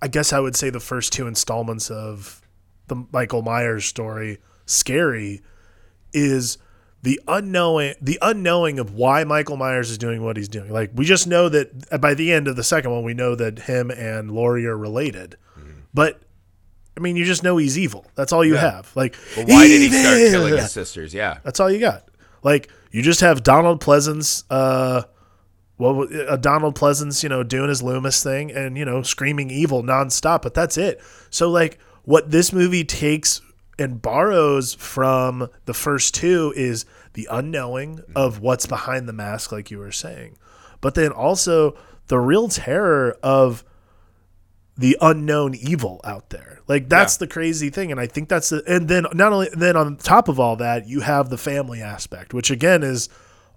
i 0.00 0.08
guess 0.08 0.32
i 0.32 0.38
would 0.40 0.54
say 0.56 0.70
the 0.70 0.80
first 0.80 1.12
two 1.12 1.26
installments 1.26 1.90
of 1.90 2.40
the 2.88 3.04
michael 3.12 3.42
myers 3.42 3.84
story 3.84 4.38
scary 4.66 5.40
is 6.12 6.58
the 7.02 7.20
unknowing 7.28 7.94
the 8.00 8.18
unknowing 8.20 8.80
of 8.80 8.92
why 8.94 9.22
Michael 9.22 9.56
Myers 9.56 9.90
is 9.90 9.98
doing 9.98 10.24
what 10.24 10.36
he's 10.36 10.48
doing. 10.48 10.72
Like 10.72 10.90
we 10.94 11.04
just 11.04 11.28
know 11.28 11.48
that 11.50 12.00
by 12.00 12.14
the 12.14 12.32
end 12.32 12.48
of 12.48 12.56
the 12.56 12.64
second 12.64 12.90
one 12.90 13.04
we 13.04 13.14
know 13.14 13.36
that 13.36 13.60
him 13.60 13.92
and 13.92 14.32
Laurie 14.32 14.66
are 14.66 14.76
related. 14.76 15.36
Mm-hmm. 15.56 15.70
But 15.94 16.22
I 16.96 17.00
mean 17.00 17.16
you 17.16 17.24
just 17.24 17.42
know 17.42 17.56
he's 17.56 17.78
evil. 17.78 18.06
That's 18.14 18.32
all 18.32 18.44
you 18.44 18.54
Yeah. 18.54 18.72
have. 18.72 18.92
Like 18.94 19.16
But 19.34 19.48
why 19.48 19.66
did 19.68 19.80
he 19.82 19.90
start 19.90 20.18
killing 20.18 20.56
his 20.56 20.72
sisters? 20.72 21.12
Yeah. 21.14 21.38
That's 21.44 21.60
all 21.60 21.70
you 21.70 21.78
got. 21.80 22.08
Like 22.42 22.70
you 22.90 23.02
just 23.02 23.20
have 23.20 23.42
Donald 23.42 23.80
Pleasence 23.80 24.44
uh 24.50 25.02
well 25.78 26.06
uh, 26.28 26.36
Donald 26.36 26.74
Pleasence, 26.78 27.22
you 27.22 27.28
know, 27.28 27.42
doing 27.42 27.68
his 27.68 27.82
Loomis 27.82 28.22
thing 28.22 28.50
and 28.50 28.78
you 28.78 28.84
know 28.84 29.02
screaming 29.02 29.50
evil 29.50 29.82
nonstop, 29.82 30.42
but 30.42 30.54
that's 30.54 30.78
it. 30.78 31.00
So 31.30 31.50
like 31.50 31.78
what 32.04 32.30
this 32.30 32.52
movie 32.52 32.84
takes 32.84 33.40
and 33.78 34.00
borrows 34.00 34.72
from 34.74 35.48
the 35.66 35.74
first 35.74 36.14
two 36.14 36.52
is 36.56 36.86
the 37.12 37.28
unknowing 37.30 38.00
of 38.14 38.40
what's 38.40 38.64
behind 38.64 39.06
the 39.06 39.12
mask, 39.12 39.52
like 39.52 39.70
you 39.70 39.78
were 39.78 39.92
saying, 39.92 40.38
but 40.80 40.94
then 40.94 41.10
also 41.12 41.76
the 42.06 42.18
real 42.18 42.48
terror 42.48 43.18
of 43.22 43.64
the 44.78 44.96
unknown 45.00 45.54
evil 45.54 46.00
out 46.04 46.30
there. 46.30 46.60
Like 46.68 46.88
that's 46.88 47.14
Yeah. 47.16 47.20
the 47.20 47.26
crazy 47.28 47.70
thing, 47.70 47.90
and 47.90 48.00
I 48.00 48.06
think 48.06 48.28
that's 48.28 48.50
the, 48.50 48.62
and 48.66 48.88
then 48.88 49.06
not 49.14 49.32
only 49.32 49.48
then 49.56 49.76
on 49.76 49.96
top 49.96 50.28
of 50.28 50.38
all 50.38 50.56
that, 50.56 50.86
you 50.86 51.00
have 51.00 51.30
the 51.30 51.38
family 51.38 51.80
aspect, 51.80 52.34
which 52.34 52.50
again 52.50 52.82
is 52.82 53.08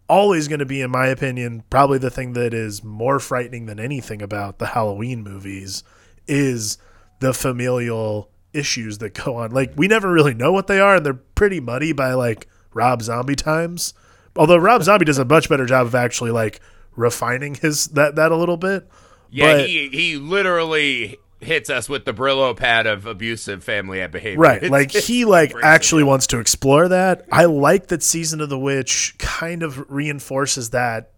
always 0.08 0.48
going 0.48 0.60
to 0.60 0.66
be, 0.66 0.82
in 0.82 0.90
my 0.90 1.08
opinion, 1.08 1.64
probably 1.70 1.98
the 2.00 2.10
thing 2.10 2.34
that 2.34 2.54
is 2.54 2.84
more 2.84 3.20
frightening 3.20 3.66
than 3.68 3.80
anything 3.80 4.22
about 4.22 4.58
the 4.60 4.68
Halloween 4.68 5.22
movies 5.24 5.84
is 6.28 6.78
the 7.20 7.34
familial 7.34 8.30
issues 8.54 8.98
that 9.00 9.14
go 9.14 9.36
on. 9.36 9.52
Like 9.52 9.74
we 9.76 9.88
never 9.88 10.12
really 10.12 10.34
know 10.34 10.52
what 10.52 10.68
they 10.68 10.80
are, 10.80 10.96
and 10.96 11.06
they're 11.06 11.14
pretty 11.14 11.60
muddy 11.60 11.92
by 11.92 12.14
like 12.14 12.48
Rob 12.74 13.02
Zombie 13.02 13.36
times. 13.36 13.94
Although 14.36 14.58
Rob 14.58 14.84
Zombie 14.84 15.06
does 15.06 15.18
a 15.18 15.26
much 15.26 15.50
better 15.50 15.66
job 15.66 15.86
of 15.88 15.96
actually 15.96 16.32
like 16.32 16.62
refining 16.96 17.56
his 17.56 17.88
that 17.90 18.16
that 18.16 18.32
a 18.32 18.36
little 18.38 18.58
bit. 18.58 18.88
Yeah, 19.32 19.58
But- 19.58 19.68
he 19.68 19.90
he 19.90 20.18
literally 20.18 21.18
hits 21.42 21.70
us 21.70 21.88
with 21.88 22.04
the 22.04 22.14
Brillo 22.14 22.54
pad 22.56 22.86
of 22.86 23.06
abusive 23.06 23.64
family 23.64 24.06
behavior. 24.08 24.40
Right. 24.40 24.58
It's- 24.58 24.72
like 24.72 24.90
it's- 24.96 25.08
he 25.08 25.24
like 25.26 25.54
actually 25.64 26.04
wants 26.04 26.28
to 26.28 26.40
explore 26.40 26.88
that. 26.90 27.26
I 27.32 27.46
like 27.46 27.88
that 27.88 28.04
season 28.04 28.42
of 28.42 28.50
the 28.50 28.60
witch 28.60 29.16
kind 29.18 29.64
of 29.64 29.90
reinforces 29.90 30.72
that 30.72 31.12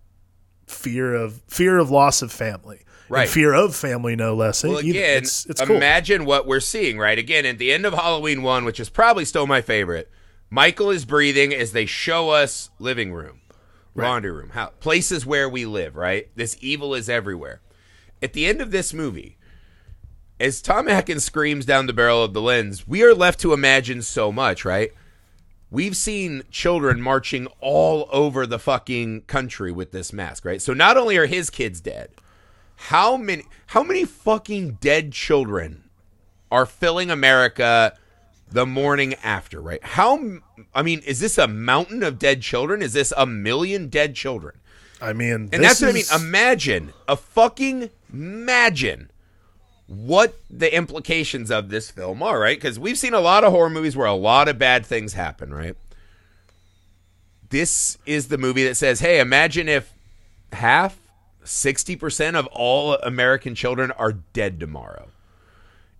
fear 0.68 1.14
of 1.16 1.42
fear 1.48 1.78
of 1.78 1.90
loss 1.90 2.22
of 2.22 2.32
family. 2.32 2.82
Right. 3.10 3.28
fear 3.28 3.52
of 3.54 3.76
family 3.76 4.16
no 4.16 4.36
less. 4.36 4.64
Well, 4.64 4.78
It- 4.78 4.86
you 4.86 4.94
know, 4.94 5.00
again, 5.02 5.18
it's 5.18 5.46
it's 5.48 5.60
cool. 5.62 5.76
imagine 5.76 6.24
what 6.24 6.48
we're 6.48 6.62
seeing, 6.62 6.98
right? 6.98 7.18
Again, 7.20 7.46
at 7.46 7.58
the 7.58 7.74
end 7.74 7.86
of 7.86 7.94
Halloween 7.94 8.42
1, 8.42 8.64
which 8.64 8.80
is 8.80 8.88
probably 8.90 9.26
still 9.26 9.46
my 9.46 9.60
favorite, 9.62 10.10
Michael 10.50 10.90
is 10.92 11.04
breathing 11.04 11.54
as 11.54 11.74
they 11.74 11.86
show 11.86 12.30
us 12.30 12.70
living 12.80 13.12
room, 13.12 13.42
laundry 13.96 14.32
room, 14.32 14.52
how, 14.54 14.68
places 14.80 15.26
where 15.26 15.50
we 15.50 15.66
live, 15.66 15.98
right? 15.98 16.30
This 16.38 16.56
evil 16.62 16.94
is 16.96 17.10
everywhere. 17.10 17.60
At 18.22 18.34
the 18.34 18.46
end 18.46 18.62
of 18.62 18.72
this 18.72 18.94
movie, 18.94 19.38
as 20.40 20.62
Tom 20.62 20.88
Atkins 20.88 21.24
screams 21.24 21.66
down 21.66 21.88
the 21.88 21.94
barrel 21.94 22.24
of 22.24 22.34
the 22.34 22.42
lens, 22.42 22.88
we 22.88 23.04
are 23.04 23.14
left 23.14 23.40
to 23.42 23.54
imagine 23.54 24.02
so 24.02 24.32
much, 24.32 24.66
right? 24.66 24.92
We've 25.70 25.96
seen 25.96 26.44
children 26.52 27.02
marching 27.02 27.48
all 27.60 28.10
over 28.12 28.46
the 28.46 28.60
fucking 28.60 29.22
country 29.22 29.72
with 29.72 29.92
this 29.92 30.12
mask, 30.12 30.44
right? 30.44 30.62
So 30.62 30.74
not 30.74 30.98
only 30.98 31.18
are 31.18 31.28
his 31.28 31.50
kids 31.50 31.80
dead, 31.80 32.10
how 32.76 33.16
many 33.16 33.44
how 33.68 33.84
many 33.84 34.04
fucking 34.06 34.80
dead 34.82 35.12
children 35.14 35.90
are 36.52 36.66
filling 36.66 37.10
America 37.12 37.98
the 38.52 38.66
morning 38.66 39.14
after, 39.24 39.62
right? 39.62 39.84
How 39.84 40.40
I 40.74 40.82
mean, 40.82 41.00
is 41.06 41.20
this 41.20 41.38
a 41.38 41.48
mountain 41.48 42.04
of 42.04 42.20
dead 42.20 42.42
children? 42.42 42.82
Is 42.82 42.94
this 42.94 43.14
a 43.16 43.26
million 43.26 43.88
dead 43.88 44.16
children? 44.16 44.60
I 45.02 45.14
mean, 45.14 45.50
And 45.52 45.52
this 45.52 45.80
that's 45.80 45.82
what 45.82 45.90
I 45.90 45.94
mean. 45.94 46.28
Imagine 46.28 46.94
a 47.08 47.16
fucking 47.16 47.90
imagine 48.12 49.10
what 49.88 50.36
the 50.50 50.74
implications 50.74 51.52
of 51.52 51.70
this 51.70 51.92
film 51.92 52.24
are, 52.24 52.40
right? 52.40 52.58
Because 52.58 52.80
we've 52.80 52.98
seen 52.98 53.14
a 53.14 53.20
lot 53.20 53.44
of 53.44 53.52
horror 53.52 53.70
movies 53.70 53.96
where 53.96 54.08
a 54.08 54.14
lot 54.14 54.48
of 54.48 54.58
bad 54.58 54.86
things 54.86 55.14
happen, 55.14 55.54
right? 55.54 55.76
This 57.50 57.98
is 58.06 58.30
the 58.30 58.38
movie 58.38 58.64
that 58.64 58.76
says, 58.76 59.02
"Hey, 59.02 59.20
imagine 59.20 59.68
if 59.68 59.92
half, 60.54 60.98
sixty 61.44 61.96
percent 61.96 62.38
of 62.38 62.48
all 62.48 62.94
American 62.96 63.56
children 63.56 63.92
are 63.92 64.14
dead 64.14 64.60
tomorrow." 64.60 65.10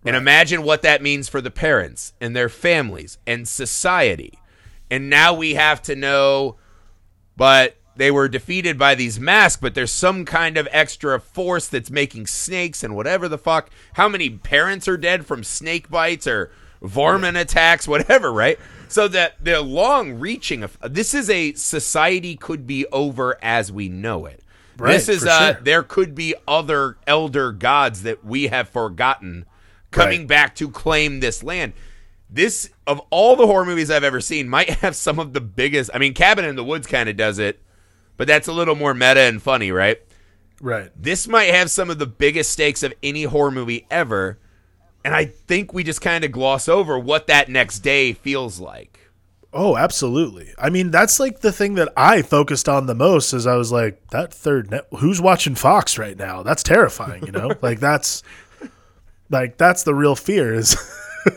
And 0.04 0.16
imagine 0.16 0.62
what 0.62 0.82
that 0.82 1.02
means 1.02 1.28
for 1.28 1.40
the 1.40 1.50
parents 1.50 2.12
and 2.20 2.34
their 2.34 2.48
families 2.48 3.18
and 3.26 3.46
society. 3.46 4.38
And 4.90 5.08
now 5.08 5.32
we 5.32 5.54
have 5.54 5.80
to 5.82 5.94
know 5.94 6.56
but 7.36 7.76
they 7.96 8.10
were 8.10 8.28
defeated 8.28 8.78
by 8.78 8.94
these 8.94 9.20
masks 9.20 9.60
but 9.60 9.74
there's 9.74 9.92
some 9.92 10.24
kind 10.24 10.56
of 10.56 10.66
extra 10.70 11.18
force 11.20 11.68
that's 11.68 11.90
making 11.90 12.26
snakes 12.26 12.82
and 12.82 12.94
whatever 12.96 13.28
the 13.28 13.38
fuck 13.38 13.68
how 13.94 14.08
many 14.08 14.30
parents 14.30 14.88
are 14.88 14.96
dead 14.96 15.26
from 15.26 15.44
snake 15.44 15.88
bites 15.90 16.26
or 16.26 16.50
varmint 16.80 17.36
attacks 17.36 17.86
whatever 17.88 18.32
right 18.32 18.58
so 18.88 19.08
that 19.08 19.42
the 19.42 19.60
long 19.60 20.14
reaching 20.14 20.62
of 20.62 20.76
this 20.82 21.14
is 21.14 21.28
a 21.30 21.52
society 21.54 22.36
could 22.36 22.66
be 22.66 22.86
over 22.92 23.38
as 23.42 23.70
we 23.72 23.88
know 23.88 24.26
it 24.26 24.40
Right, 24.78 24.92
this 24.94 25.08
is 25.10 25.22
for 25.22 25.28
uh 25.28 25.52
sure. 25.54 25.62
there 25.62 25.82
could 25.82 26.14
be 26.14 26.34
other 26.48 26.96
elder 27.06 27.52
gods 27.52 28.02
that 28.02 28.24
we 28.24 28.46
have 28.48 28.68
forgotten 28.70 29.44
coming 29.90 30.20
Right. 30.20 30.28
back 30.28 30.54
to 30.56 30.70
claim 30.70 31.20
this 31.20 31.42
land 31.42 31.74
this 32.30 32.70
of 32.86 32.98
all 33.10 33.36
the 33.36 33.46
horror 33.46 33.66
movies 33.66 33.90
I've 33.90 34.02
ever 34.04 34.22
seen 34.22 34.48
might 34.48 34.70
have 34.80 34.96
some 34.96 35.18
of 35.18 35.34
the 35.34 35.40
biggest. 35.42 35.90
I 35.92 35.98
mean, 35.98 36.14
Cabin 36.14 36.46
in 36.46 36.56
the 36.56 36.64
Woods 36.64 36.86
kind 36.86 37.10
of 37.10 37.14
does 37.18 37.38
it, 37.38 37.60
but 38.16 38.26
that's 38.26 38.48
a 38.48 38.52
little 38.52 38.74
more 38.74 38.94
meta 38.94 39.20
and 39.20 39.42
funny, 39.42 39.70
right? 39.72 40.00
right. 40.60 40.90
This 40.96 41.28
might 41.28 41.52
have 41.54 41.70
some 41.70 41.90
of 41.90 41.98
the 41.98 42.06
biggest 42.06 42.52
stakes 42.52 42.82
of 42.82 42.94
any 43.02 43.24
horror 43.24 43.50
movie 43.50 43.86
ever, 43.90 44.38
and 45.04 45.14
I 45.14 45.24
think 45.26 45.72
we 45.72 45.84
just 45.84 46.00
kind 46.00 46.24
of 46.24 46.32
gloss 46.32 46.68
over 46.68 46.98
what 46.98 47.26
that 47.26 47.48
next 47.48 47.80
day 47.80 48.12
feels 48.12 48.60
like. 48.60 48.98
Oh, 49.54 49.76
absolutely. 49.76 50.54
I 50.56 50.70
mean, 50.70 50.90
that's 50.90 51.20
like 51.20 51.40
the 51.40 51.52
thing 51.52 51.74
that 51.74 51.92
I 51.94 52.22
focused 52.22 52.68
on 52.68 52.86
the 52.86 52.94
most 52.94 53.34
is 53.34 53.46
I 53.46 53.56
was 53.56 53.70
like, 53.70 54.08
that 54.08 54.32
third 54.32 54.70
net 54.70 54.86
who's 54.98 55.20
watching 55.20 55.54
Fox 55.54 55.98
right 55.98 56.16
now? 56.16 56.42
That's 56.42 56.62
terrifying, 56.62 57.26
you 57.26 57.32
know? 57.32 57.50
like 57.62 57.78
that's 57.78 58.22
like 59.28 59.58
that's 59.58 59.82
the 59.82 59.94
real 59.94 60.16
fear 60.16 60.54
is 60.54 60.76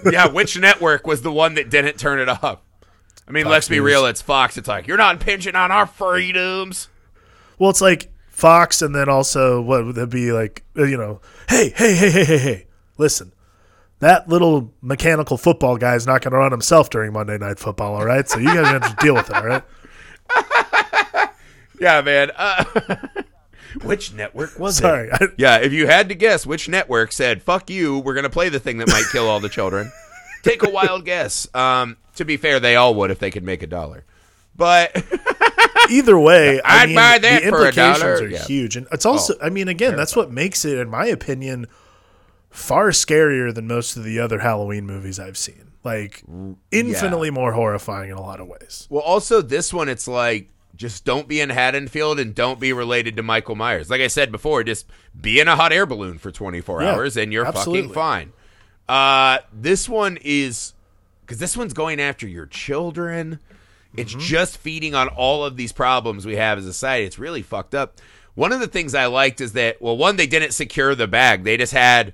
yeah, 0.10 0.28
which 0.28 0.58
network 0.58 1.06
was 1.06 1.24
the 1.24 1.32
one 1.32 1.56
that 1.56 1.70
didn't 1.70 1.98
turn 2.00 2.20
it 2.20 2.30
off? 2.30 2.60
I 3.28 3.32
mean, 3.32 3.44
Fox 3.46 3.52
let's 3.52 3.68
be 3.70 3.78
News. 3.78 3.86
real. 3.86 4.06
It's 4.06 4.22
Fox. 4.22 4.58
It's 4.58 4.68
like 4.68 4.88
you're 4.88 4.98
not 4.98 5.16
impinging 5.16 5.56
on 5.56 5.72
our 5.72 5.86
freedoms. 5.86 6.90
Well, 7.58 7.70
it's 7.70 7.82
like 7.82 8.12
Fox, 8.30 8.82
and 8.82 8.94
then 8.94 9.10
also 9.10 9.62
what 9.62 9.86
would 9.86 9.98
it 9.98 10.10
be 10.10 10.32
like? 10.32 10.64
uh, 10.78 10.84
You 10.84 10.98
know, 10.98 11.22
hey, 11.50 11.70
hey, 11.76 11.96
hey, 11.96 12.10
hey, 12.12 12.26
hey, 12.26 12.38
hey, 12.38 12.68
listen, 12.98 13.32
that 14.00 14.28
little 14.30 14.72
mechanical 14.82 15.38
football 15.38 15.78
guy 15.78 15.96
is 15.96 16.06
not 16.06 16.22
going 16.22 16.34
to 16.34 16.38
run 16.38 16.52
himself 16.52 16.90
during 16.90 17.14
Monday 17.14 17.38
Night 17.38 17.58
Football. 17.60 17.96
All 17.96 18.06
right, 18.06 18.28
so 18.30 18.38
you 18.40 18.48
guys 18.54 18.68
have 18.68 18.96
to 18.98 19.04
deal 19.04 19.16
with 19.16 19.30
it. 19.30 19.36
All 19.36 19.46
right. 19.46 19.64
Yeah, 21.80 22.00
man. 22.02 22.32
Uh, 22.36 22.64
which 23.84 24.14
network 24.14 24.58
was 24.58 24.80
it? 24.80 24.84
Sorry. 24.84 25.12
I, 25.12 25.28
Yeah, 25.38 25.58
if 25.58 25.74
you 25.74 25.88
had 25.88 26.08
to 26.08 26.16
guess 26.16 26.46
which 26.46 26.70
network 26.70 27.12
said 27.12 27.44
"fuck 27.44 27.70
you," 27.70 28.00
we're 28.00 28.14
gonna 28.14 28.30
play 28.30 28.48
the 28.48 28.62
thing 28.62 28.78
that 28.78 28.88
might 28.88 29.04
kill 29.12 29.28
all 29.28 29.42
the 29.42 29.50
children. 29.50 29.92
Take 30.44 30.64
a 30.64 30.70
wild 30.70 31.04
guess. 31.04 31.48
Um, 31.54 31.98
to 32.16 32.26
be 32.26 32.38
fair, 32.38 32.60
they 32.60 32.76
all 32.76 32.96
would 32.96 33.12
if 33.12 33.20
they 33.20 33.32
could 33.32 33.44
make 33.44 33.62
a 33.64 33.68
dollar. 33.68 34.04
But 34.56 34.96
either 35.90 36.18
way, 36.18 36.62
I 36.66 36.84
I'd 36.84 36.86
mean, 36.88 36.96
buy 36.96 37.18
that 37.20 37.44
the 37.44 37.50
for 37.50 37.64
a 37.64 37.68
implications 37.68 38.04
are 38.04 38.28
Yeah. 38.28 38.40
Oh, 38.42 38.48
huge, 38.48 38.78
and 38.78 38.88
it's 38.92 39.06
also, 39.06 39.34
I 39.42 39.50
mean, 39.50 39.68
again, 39.68 39.96
that's 39.96 40.16
what 40.16 40.32
makes 40.32 40.66
it, 40.66 40.78
in 40.78 40.90
my 40.90 41.06
opinion, 41.08 41.68
far 42.50 42.90
scarier 42.90 43.54
than 43.54 43.68
most 43.68 43.98
of 43.98 44.04
the 44.04 44.20
other 44.20 44.40
Halloween 44.40 44.86
movies 44.86 45.20
I've 45.20 45.38
seen. 45.38 45.72
Like 45.84 46.24
infinitely 46.72 47.30
more 47.30 47.52
horrifying 47.52 48.10
in 48.10 48.18
a 48.18 48.22
lot 48.22 48.40
of 48.40 48.48
ways. 48.48 48.88
well, 48.90 49.04
also 49.04 49.42
this 49.42 49.72
one, 49.72 49.88
it's 49.88 50.08
like 50.08 50.50
just 50.76 51.06
don't 51.06 51.28
be 51.28 51.40
in 51.40 51.50
Haddonfield 51.52 52.20
and 52.20 52.34
don't 52.34 52.60
be 52.60 52.74
related 52.74 53.16
to 53.18 53.24
Michael 53.24 53.56
Myers. 53.56 53.90
Like 53.90 54.02
I 54.02 54.08
said 54.08 54.32
before, 54.32 54.64
just 54.64 54.88
be 55.20 55.40
in 55.40 55.48
a 55.48 55.56
hot 55.56 55.72
air 55.72 55.86
balloon 55.86 56.18
for 56.18 56.32
24 56.32 56.82
Yeah, 56.82 56.92
hours 56.96 57.16
and 57.18 57.32
you're 57.32 57.46
absolutely. 57.46 57.84
fucking 57.84 57.94
fine. 57.94 58.34
Uh, 58.90 59.38
this 59.54 59.88
one 59.88 60.18
is 60.22 60.74
because 61.26 61.40
this 61.40 61.58
one's 61.58 61.74
going 61.74 62.00
after 62.00 62.28
your 62.28 62.46
children. 62.46 63.40
It's 63.98 64.12
Mm-hmm. 64.12 64.20
just 64.22 64.58
feeding 64.58 64.94
on 64.94 65.08
all 65.08 65.46
of 65.46 65.56
these 65.58 65.72
problems 65.72 66.26
we 66.26 66.36
have 66.36 66.58
as 66.58 66.66
a 66.66 66.74
society. 66.74 67.06
It's 67.06 67.18
really 67.18 67.42
fucked 67.42 67.74
up. 67.74 68.00
One 68.36 68.52
of 68.52 68.60
the 68.60 68.68
things 68.68 68.94
I 68.94 69.06
liked 69.06 69.40
is 69.40 69.54
that 69.54 69.82
well, 69.82 69.96
one 69.98 70.18
they 70.18 70.28
didn't 70.28 70.52
secure 70.52 70.94
the 70.96 71.08
bag. 71.08 71.44
They 71.46 71.56
just 71.58 71.72
had 71.72 72.14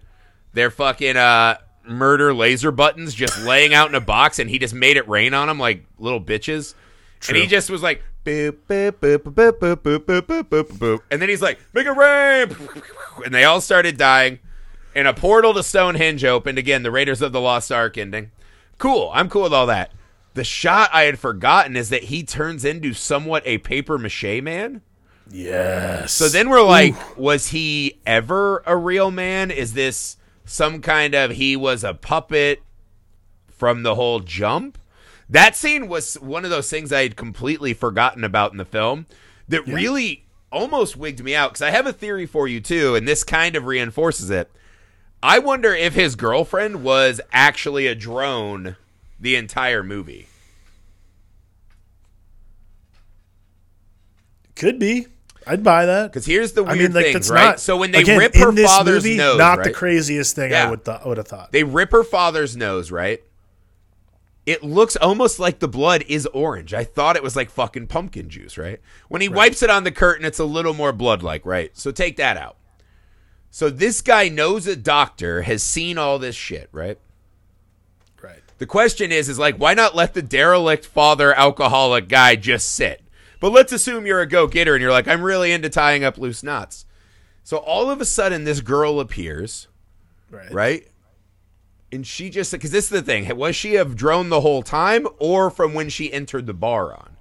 their 0.53 0.69
fucking 0.69 1.17
uh 1.17 1.57
murder 1.87 2.31
laser 2.33 2.71
buttons 2.71 3.15
just 3.15 3.41
laying 3.43 3.73
out 3.73 3.89
in 3.89 3.95
a 3.95 4.01
box, 4.01 4.37
and 4.37 4.47
he 4.49 4.59
just 4.59 4.73
made 4.75 4.97
it 4.97 5.07
rain 5.09 5.33
on 5.33 5.47
them 5.47 5.57
like 5.59 5.83
little 5.97 6.21
bitches. 6.21 6.75
And 7.27 7.35
he 7.37 7.47
just 7.47 7.69
was 7.71 7.81
like 7.81 8.03
boop 8.23 8.57
boop 8.69 8.91
boop 8.91 9.17
boop 9.17 9.33
boop 9.33 9.75
boop 9.77 9.99
boop 10.05 10.21
boop 10.21 10.43
boop 10.43 10.63
boop, 10.77 10.99
and 11.09 11.19
then 11.19 11.27
he's 11.29 11.41
like 11.41 11.59
make 11.73 11.87
it 11.87 11.91
rain, 11.91 12.55
and 13.25 13.33
they 13.33 13.43
all 13.43 13.59
started 13.61 13.97
dying. 13.97 14.37
And 14.93 15.07
a 15.07 15.13
portal 15.13 15.53
to 15.55 15.63
Stonehenge 15.63 16.23
opened 16.25 16.57
again. 16.59 16.83
The 16.83 16.91
Raiders 16.91 17.21
of 17.23 17.31
the 17.31 17.41
Lost 17.41 17.71
Ark 17.71 17.97
ending. 17.97 18.29
Cool. 18.81 19.11
I'm 19.13 19.29
cool 19.29 19.43
with 19.43 19.53
all 19.53 19.67
that. 19.67 19.91
The 20.33 20.43
shot 20.43 20.89
I 20.91 21.03
had 21.03 21.19
forgotten 21.19 21.77
is 21.77 21.89
that 21.89 22.05
he 22.05 22.23
turns 22.23 22.65
into 22.65 22.95
somewhat 22.95 23.43
a 23.45 23.59
paper 23.59 23.99
mache 23.99 24.41
man. 24.41 24.81
Yes. 25.29 26.13
So 26.13 26.27
then 26.27 26.49
we're 26.49 26.63
like, 26.63 26.95
was 27.15 27.49
he 27.49 27.99
ever 28.07 28.63
a 28.65 28.75
real 28.75 29.11
man? 29.11 29.51
Is 29.51 29.73
this 29.73 30.17
some 30.45 30.81
kind 30.81 31.13
of 31.13 31.29
he 31.29 31.55
was 31.55 31.83
a 31.83 31.93
puppet 31.93 32.63
from 33.51 33.83
the 33.83 33.93
whole 33.93 34.19
jump? 34.19 34.79
That 35.29 35.55
scene 35.55 35.87
was 35.87 36.15
one 36.15 36.43
of 36.43 36.49
those 36.49 36.67
things 36.67 36.91
I 36.91 37.03
had 37.03 37.15
completely 37.15 37.75
forgotten 37.75 38.23
about 38.23 38.51
in 38.51 38.57
the 38.57 38.65
film 38.65 39.05
that 39.47 39.67
really 39.67 40.25
almost 40.51 40.97
wigged 40.97 41.23
me 41.23 41.35
out 41.35 41.51
because 41.51 41.61
I 41.61 41.69
have 41.69 41.85
a 41.85 41.93
theory 41.93 42.25
for 42.25 42.47
you 42.47 42.59
too, 42.59 42.95
and 42.95 43.07
this 43.07 43.23
kind 43.23 43.55
of 43.55 43.65
reinforces 43.65 44.31
it. 44.31 44.49
I 45.23 45.39
wonder 45.39 45.73
if 45.73 45.93
his 45.93 46.15
girlfriend 46.15 46.83
was 46.83 47.21
actually 47.31 47.87
a 47.87 47.95
drone 47.95 48.75
the 49.19 49.35
entire 49.35 49.83
movie. 49.83 50.27
Could 54.55 54.79
be. 54.79 55.07
I'd 55.47 55.63
buy 55.63 55.85
that. 55.87 56.11
Because 56.11 56.25
here's 56.25 56.53
the 56.53 56.63
I 56.63 56.73
weird 56.73 56.79
mean, 56.79 56.93
like 56.93 57.05
thing, 57.05 57.13
that's 57.13 57.29
right? 57.29 57.43
not. 57.45 57.59
so 57.59 57.77
when 57.77 57.91
they 57.91 58.01
again, 58.01 58.19
rip 58.19 58.35
her 58.35 58.51
father's 58.51 59.03
movie, 59.03 59.17
nose, 59.17 59.37
not 59.37 59.63
the 59.63 59.71
craziest 59.71 60.35
thing 60.35 60.51
Yeah. 60.51 60.67
I 60.67 60.69
would 60.69 60.85
th- 60.85 60.99
would 61.05 61.17
have 61.17 61.27
thought. 61.27 61.51
They 61.51 61.63
rip 61.63 61.91
her 61.91 62.03
father's 62.03 62.55
nose, 62.55 62.91
right? 62.91 63.21
It 64.45 64.63
looks 64.63 64.95
almost 64.95 65.39
like 65.39 65.59
the 65.59 65.67
blood 65.67 66.03
is 66.07 66.25
orange. 66.27 66.73
I 66.73 66.83
thought 66.83 67.15
it 67.15 67.23
was 67.23 67.35
like 67.35 67.49
fucking 67.49 67.87
pumpkin 67.87 68.29
juice, 68.29 68.57
right? 68.57 68.79
When 69.07 69.21
he 69.21 69.29
wipes 69.29 69.61
it 69.61 69.69
on 69.69 69.83
the 69.83 69.91
curtain, 69.91 70.25
it's 70.25 70.39
a 70.39 70.45
little 70.45 70.73
more 70.73 70.91
blood 70.91 71.21
like, 71.23 71.45
right? 71.45 71.75
So 71.77 71.91
take 71.91 72.17
that 72.17 72.37
out. 72.37 72.57
So 73.51 73.69
this 73.69 74.01
guy 74.01 74.29
knows 74.29 74.65
a 74.65 74.77
doctor, 74.77 75.41
has 75.41 75.61
seen 75.61 75.97
all 75.97 76.17
this 76.17 76.35
shit, 76.35 76.69
right? 76.71 76.97
right. 78.21 78.41
The 78.57 78.65
question 78.65 79.11
is, 79.11 79.27
is 79.27 79.37
like, 79.37 79.57
why 79.57 79.73
not 79.73 79.93
let 79.93 80.13
the 80.13 80.21
derelict 80.21 80.85
father 80.85 81.33
alcoholic 81.37 82.07
guy 82.07 82.37
just 82.37 82.73
sit? 82.73 83.03
But 83.41 83.51
let's 83.51 83.73
assume 83.73 84.05
you're 84.05 84.21
a 84.21 84.27
go 84.27 84.47
getter 84.47 84.73
and 84.73 84.81
you're 84.81 84.91
like, 84.91 85.07
I'm 85.07 85.21
really 85.21 85.51
into 85.51 85.69
tying 85.69 86.03
up 86.05 86.17
loose 86.17 86.43
knots. 86.43 86.85
So 87.43 87.57
all 87.57 87.89
of 87.89 87.99
a 87.99 88.05
sudden, 88.05 88.45
this 88.45 88.61
girl 88.61 88.99
appears, 88.99 89.67
Right. 90.29 90.51
right? 90.53 90.87
And 91.91 92.07
she 92.07 92.29
just 92.29 92.53
because 92.53 92.71
this 92.71 92.85
is 92.85 92.89
the 92.89 93.01
thing: 93.01 93.35
was 93.35 93.53
she 93.53 93.73
have 93.73 93.97
drone 93.97 94.29
the 94.29 94.39
whole 94.41 94.63
time, 94.63 95.05
or 95.19 95.49
from 95.49 95.73
when 95.73 95.89
she 95.89 96.13
entered 96.13 96.45
the 96.45 96.53
bar 96.53 96.93
on? 96.93 97.17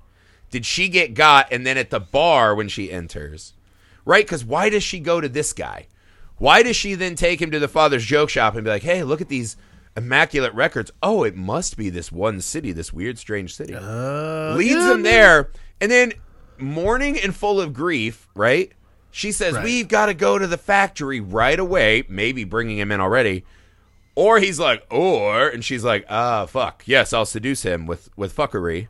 Did 0.51 0.65
she 0.65 0.89
get 0.89 1.15
got 1.15 1.49
and 1.51 1.67
then 1.67 1.77
at 1.77 1.91
the 1.91 1.99
bar 1.99 2.55
when 2.55 2.69
she 2.69 2.93
enters, 2.93 3.55
right? 4.05 4.25
Because 4.25 4.45
why 4.45 4.69
does 4.69 4.85
she 4.85 5.01
go 5.01 5.21
to 5.21 5.29
this 5.29 5.53
guy? 5.53 5.89
Why 6.41 6.63
does 6.63 6.75
she 6.75 6.95
then 6.95 7.17
take 7.17 7.41
him 7.41 7.51
to 7.51 7.59
the 7.59 7.69
father's 7.69 8.03
joke 8.03 8.31
shop 8.31 8.55
and 8.55 8.65
be 8.65 8.71
like, 8.71 8.83
"Hey, 8.83 9.03
look 9.05 9.21
at 9.21 9.29
these 9.29 9.59
immaculate 9.95 10.55
records. 10.55 10.91
Oh, 11.03 11.23
it 11.23 11.37
must 11.37 11.77
be 11.77 11.91
this 11.91 12.11
one 12.11 12.41
city, 12.41 12.73
this 12.73 12.95
weird, 12.95 13.19
strange 13.19 13.55
city." 13.55 13.75
Uh, 13.75 14.55
leads 14.57 14.73
yeah, 14.73 14.95
him 14.95 15.03
there, 15.03 15.51
and 15.83 15.91
then 15.91 16.15
mourning 16.57 17.21
and 17.21 17.37
full 17.37 17.61
of 17.61 17.75
grief, 17.75 18.27
right? 18.35 18.73
She 19.11 19.33
says, 19.33 19.55
Right. 19.55 19.65
"We've 19.65 19.87
got 19.87 20.07
to 20.07 20.15
go 20.15 20.39
to 20.39 20.47
the 20.47 20.57
factory 20.57 21.21
right 21.21 21.61
away." 21.61 22.05
Maybe 22.09 22.45
bringing 22.45 22.79
him 22.79 22.91
in 22.91 23.03
already, 23.03 23.45
or 24.15 24.39
he's 24.39 24.59
like, 24.59 24.87
"Or," 24.91 25.47
and 25.47 25.63
she's 25.63 25.85
like, 25.85 26.07
"Ah, 26.09 26.47
fuck, 26.47 26.85
yes, 26.87 27.13
I'll 27.13 27.27
seduce 27.27 27.65
him 27.65 27.85
with 27.85 28.09
with 28.17 28.35
fuckery." 28.35 28.89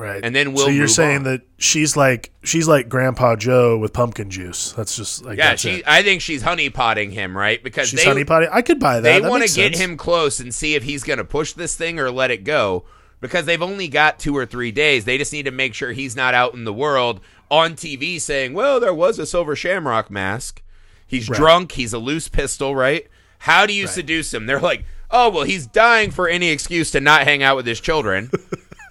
Right. 0.00 0.24
And 0.24 0.34
then 0.34 0.54
we'll 0.54 0.64
So 0.64 0.70
you're 0.70 0.88
saying 0.88 1.18
on. 1.18 1.22
that 1.24 1.42
she's 1.58 1.94
like 1.96 2.32
she's 2.42 2.66
like 2.66 2.88
Grandpa 2.88 3.36
Joe 3.36 3.76
with 3.76 3.92
pumpkin 3.92 4.30
juice. 4.30 4.72
That's 4.72 4.96
just 4.96 5.24
like 5.24 5.36
Yeah, 5.36 5.56
she. 5.56 5.70
it. 5.76 5.84
I 5.86 6.02
think 6.02 6.22
she's 6.22 6.40
honey 6.42 6.70
potting 6.70 7.10
him, 7.10 7.36
right? 7.36 7.62
Because 7.62 7.88
She's 7.90 8.00
they 8.00 8.06
honey 8.06 8.24
potty. 8.24 8.46
I 8.50 8.62
could 8.62 8.80
buy 8.80 9.00
that. 9.00 9.22
they 9.22 9.28
want 9.28 9.46
to 9.46 9.54
get 9.54 9.76
him 9.76 9.98
close 9.98 10.40
and 10.40 10.54
see 10.54 10.74
if 10.74 10.82
he's 10.84 11.04
going 11.04 11.18
to 11.18 11.24
push 11.24 11.52
this 11.52 11.76
thing 11.76 12.00
or 12.00 12.10
let 12.10 12.30
it 12.30 12.44
go 12.44 12.84
because 13.20 13.44
they've 13.44 13.60
only 13.60 13.88
got 13.88 14.18
two 14.18 14.34
or 14.34 14.46
three 14.46 14.72
days. 14.72 15.04
They 15.04 15.18
just 15.18 15.34
need 15.34 15.44
to 15.44 15.50
make 15.50 15.74
sure 15.74 15.92
he's 15.92 16.16
not 16.16 16.32
out 16.32 16.54
in 16.54 16.64
the 16.64 16.72
world 16.72 17.20
on 17.50 17.74
TV 17.74 18.18
saying, 18.18 18.54
"Well, 18.54 18.80
there 18.80 18.94
was 18.94 19.18
a 19.18 19.26
silver 19.26 19.54
shamrock 19.54 20.10
mask. 20.10 20.62
He's 21.06 21.26
drunk. 21.28 21.72
He's 21.72 21.92
a 21.92 21.98
loose 21.98 22.28
pistol, 22.28 22.74
right? 22.74 23.06
How 23.40 23.66
do 23.66 23.74
you 23.74 23.86
seduce 23.86 24.32
him?" 24.32 24.46
They're 24.46 24.60
like, 24.60 24.86
"Oh, 25.10 25.28
well, 25.28 25.44
he's 25.44 25.66
dying 25.66 26.10
for 26.10 26.26
any 26.26 26.48
excuse 26.48 26.90
to 26.92 27.00
not 27.00 27.24
hang 27.24 27.42
out 27.42 27.56
with 27.56 27.66
his 27.66 27.80
children." 27.80 28.30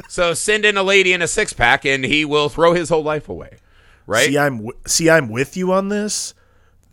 so 0.09 0.33
send 0.33 0.65
in 0.65 0.75
a 0.75 0.81
lady 0.81 1.13
in 1.13 1.21
a 1.21 1.27
six 1.27 1.53
pack, 1.53 1.85
and 1.85 2.03
he 2.03 2.25
will 2.25 2.49
throw 2.49 2.73
his 2.73 2.89
whole 2.89 3.03
life 3.03 3.29
away, 3.29 3.59
right? 4.07 4.25
See, 4.25 4.39
I'm 4.39 4.57
w- 4.57 4.77
see, 4.87 5.07
I'm 5.07 5.29
with 5.29 5.55
you 5.55 5.71
on 5.71 5.89
this. 5.89 6.33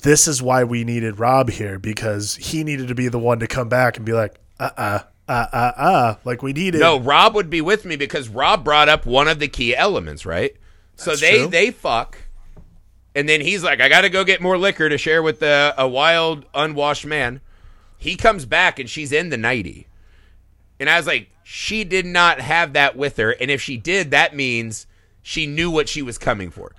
This 0.03 0.29
is 0.29 0.43
why 0.43 0.65
we 0.65 0.85
needed 0.85 1.19
Rob 1.19 1.49
here 1.49 1.79
because 1.79 2.37
he 2.37 2.63
needed 2.63 2.89
to 2.89 2.95
be 2.95 3.09
the 3.09 3.19
one 3.19 3.39
to 3.39 3.47
come 3.47 3.71
back 3.71 3.97
and 3.97 4.05
be 4.05 4.13
like, 4.13 4.39
uh, 4.61 4.69
uh, 4.77 4.99
uh, 5.27 5.47
uh, 5.51 5.73
uh-uh 5.77 6.15
like 6.25 6.43
we 6.43 6.53
needed. 6.53 6.81
No, 6.83 7.01
Rob 7.01 7.35
would 7.35 7.49
be 7.49 7.63
with 7.63 7.87
me 7.87 7.97
because 7.97 8.29
Rob 8.29 8.63
brought 8.63 8.91
up 8.91 9.07
one 9.07 9.29
of 9.29 9.39
the 9.39 9.49
key 9.49 9.75
elements, 9.75 10.27
right? 10.27 10.55
So 10.97 11.13
That's 11.13 11.23
they 11.23 11.39
true. 11.39 11.49
they 11.49 11.71
fuck, 11.71 12.19
and 13.15 13.27
then 13.27 13.41
he's 13.41 13.65
like, 13.65 13.81
"I 13.81 13.89
got 13.89 14.03
to 14.03 14.11
go 14.11 14.25
get 14.25 14.43
more 14.43 14.59
liquor 14.59 14.91
to 14.91 14.99
share 14.99 15.23
with 15.23 15.41
the, 15.41 15.75
a 15.79 15.89
wild 15.89 16.45
unwashed 16.55 17.07
man." 17.07 17.41
He 17.97 18.15
comes 18.15 18.45
back 18.45 18.79
and 18.79 18.91
she's 18.91 19.11
in 19.11 19.31
the 19.31 19.39
nighty, 19.39 19.87
and 20.81 20.89
I 20.91 20.97
was 20.97 21.07
like, 21.07 21.31
she 21.43 21.85
did 21.85 22.07
not 22.07 22.41
have 22.41 22.73
that 22.75 22.97
with 22.97 23.17
her, 23.19 23.31
and 23.31 23.51
if 23.51 23.61
she 23.63 23.77
did, 23.77 24.11
that 24.11 24.35
means 24.35 24.87
she 25.23 25.47
knew 25.47 25.71
what 25.71 25.89
she 25.89 26.03
was 26.03 26.19
coming 26.19 26.51
for. 26.51 26.73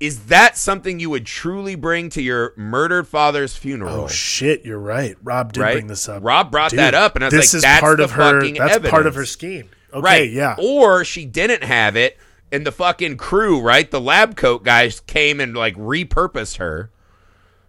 Is 0.00 0.26
that 0.26 0.58
something 0.58 0.98
you 0.98 1.08
would 1.10 1.24
truly 1.24 1.76
bring 1.76 2.10
to 2.10 2.20
your 2.22 2.52
murdered 2.56 3.06
father's 3.06 3.56
funeral? 3.56 4.04
Oh 4.04 4.08
shit, 4.08 4.64
you're 4.64 4.78
right. 4.78 5.16
Rob 5.22 5.52
did 5.52 5.60
Right? 5.60 5.72
bring 5.74 5.86
this 5.86 6.08
up. 6.08 6.22
Rob 6.24 6.50
brought 6.50 6.70
Dude, 6.70 6.80
that 6.80 6.94
up, 6.94 7.14
and 7.14 7.24
I 7.24 7.28
was 7.28 7.32
this 7.34 7.52
like, 7.54 7.58
is 7.58 7.62
"That's 7.62 7.80
part 7.80 7.98
the 7.98 8.04
of 8.04 8.10
her. 8.12 8.40
fucking 8.40 8.54
That's 8.54 8.88
part 8.90 9.06
of 9.06 9.14
her 9.14 9.24
scheme. 9.24 9.68
Okay, 9.92 10.02
right. 10.02 10.30
yeah. 10.30 10.56
Or 10.58 11.04
she 11.04 11.24
didn't 11.24 11.62
have 11.62 11.96
it, 11.96 12.18
and 12.50 12.66
the 12.66 12.72
fucking 12.72 13.16
crew, 13.18 13.60
right? 13.60 13.88
The 13.90 14.00
lab 14.00 14.36
coat 14.36 14.64
guys 14.64 15.00
came 15.00 15.38
and 15.40 15.54
like 15.56 15.76
repurposed 15.76 16.56
her, 16.56 16.90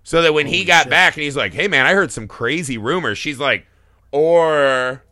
so 0.04 0.22
that 0.24 0.34
when 0.34 0.48
he 0.48 0.66
got 0.66 0.84
shit. 0.86 0.90
back 0.90 1.14
and 1.16 1.24
he's 1.24 1.38
like, 1.38 1.54
"Hey 1.54 1.68
man, 1.68 1.86
I 1.86 1.94
heard 1.94 2.12
some 2.12 2.28
crazy 2.28 2.78
rumors." 2.80 3.18
She's 3.20 3.40
like, 3.40 3.68
"Or 4.12 5.04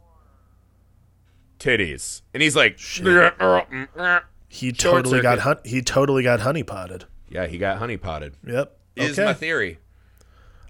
titties," 1.63 2.21
and 2.33 2.43
he's 2.43 2.55
like, 2.55 2.77
He 2.79 4.67
Short 4.67 4.77
totally 4.77 5.21
got 5.21 5.39
hun- 5.39 5.59
he 5.63 5.81
totally 5.81 6.23
got 6.23 6.41
honey 6.41 6.63
potted. 6.63 7.05
"Yeah, 7.29 7.47
he 7.47 7.57
got 7.57 7.77
honey 7.77 7.97
potted." 7.97 8.35
Yep. 8.45 8.77
Is 8.95 9.17
okay. 9.17 9.25
my 9.25 9.33
theory. 9.33 9.79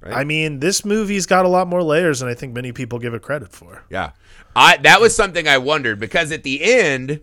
I 0.05 0.23
mean, 0.23 0.59
this 0.59 0.83
movie's 0.83 1.25
got 1.25 1.45
a 1.45 1.47
lot 1.47 1.67
more 1.67 1.81
layers 1.81 2.19
than 2.19 2.27
I 2.29 2.33
think 2.33 2.53
many 2.53 2.71
people 2.71 2.99
give 2.99 3.13
it 3.13 3.21
credit 3.21 3.51
for. 3.51 3.83
Yeah. 3.89 4.11
I 4.55 4.77
that 4.77 4.99
was 5.01 5.15
something 5.15 5.47
I 5.47 5.57
wondered 5.57 5.99
because 5.99 6.31
at 6.31 6.43
the 6.43 6.63
end 6.63 7.21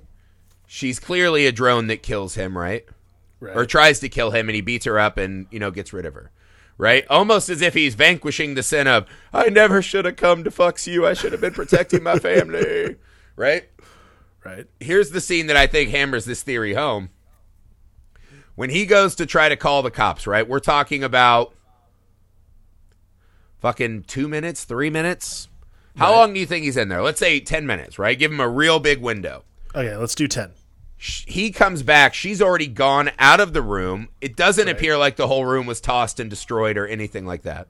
she's 0.66 0.98
clearly 0.98 1.46
a 1.46 1.52
drone 1.52 1.88
that 1.88 2.02
kills 2.02 2.34
him, 2.34 2.56
right? 2.56 2.84
Right. 3.38 3.56
Or 3.56 3.66
tries 3.66 4.00
to 4.00 4.08
kill 4.08 4.30
him 4.30 4.48
and 4.48 4.54
he 4.54 4.60
beats 4.60 4.84
her 4.84 4.98
up 4.98 5.18
and, 5.18 5.46
you 5.50 5.58
know, 5.58 5.70
gets 5.70 5.92
rid 5.92 6.06
of 6.06 6.14
her. 6.14 6.30
Right? 6.78 7.04
Almost 7.10 7.48
as 7.50 7.60
if 7.60 7.74
he's 7.74 7.94
vanquishing 7.94 8.54
the 8.54 8.62
sin 8.62 8.86
of 8.86 9.06
I 9.32 9.48
never 9.48 9.82
should 9.82 10.06
have 10.06 10.16
come 10.16 10.44
to 10.44 10.50
fucks 10.50 10.86
you. 10.86 11.06
I 11.06 11.12
should 11.12 11.32
have 11.32 11.40
been 11.40 11.52
protecting 11.52 12.02
my 12.02 12.18
family. 12.18 12.96
Right? 13.40 13.64
right. 14.44 14.66
Here's 14.80 15.10
the 15.10 15.20
scene 15.20 15.46
that 15.46 15.56
I 15.56 15.66
think 15.66 15.88
hammers 15.90 16.26
this 16.26 16.42
theory 16.42 16.74
home. 16.74 17.08
When 18.54 18.68
he 18.68 18.84
goes 18.84 19.14
to 19.14 19.24
try 19.24 19.48
to 19.48 19.56
call 19.56 19.82
the 19.82 19.90
cops, 19.90 20.26
right? 20.26 20.46
We're 20.46 20.60
talking 20.60 21.02
about 21.02 21.54
fucking 23.60 24.04
two 24.04 24.28
minutes, 24.28 24.64
three 24.64 24.90
minutes. 24.90 25.48
How 25.96 26.10
Right. 26.12 26.18
long 26.18 26.34
do 26.34 26.40
you 26.40 26.46
think 26.46 26.64
he's 26.64 26.76
in 26.76 26.88
there? 26.88 27.02
Let's 27.02 27.18
say 27.18 27.40
10 27.40 27.66
minutes, 27.66 27.98
right? 27.98 28.18
Give 28.18 28.30
him 28.30 28.40
a 28.40 28.48
real 28.48 28.78
big 28.78 29.00
window. 29.00 29.44
Okay, 29.74 29.96
let's 29.96 30.14
do 30.14 30.26
ten. 30.28 30.50
He 30.98 31.50
comes 31.50 31.82
back. 31.82 32.12
She's 32.12 32.42
already 32.42 32.66
gone 32.66 33.10
out 33.18 33.40
of 33.40 33.52
the 33.54 33.62
room. 33.62 34.08
It 34.20 34.36
doesn't 34.36 34.68
appear 34.68 34.98
like 34.98 35.16
the 35.16 35.28
whole 35.28 35.46
room 35.46 35.64
was 35.64 35.80
tossed 35.80 36.20
and 36.20 36.28
destroyed 36.28 36.76
or 36.76 36.86
anything 36.86 37.24
like 37.24 37.42
that. 37.42 37.68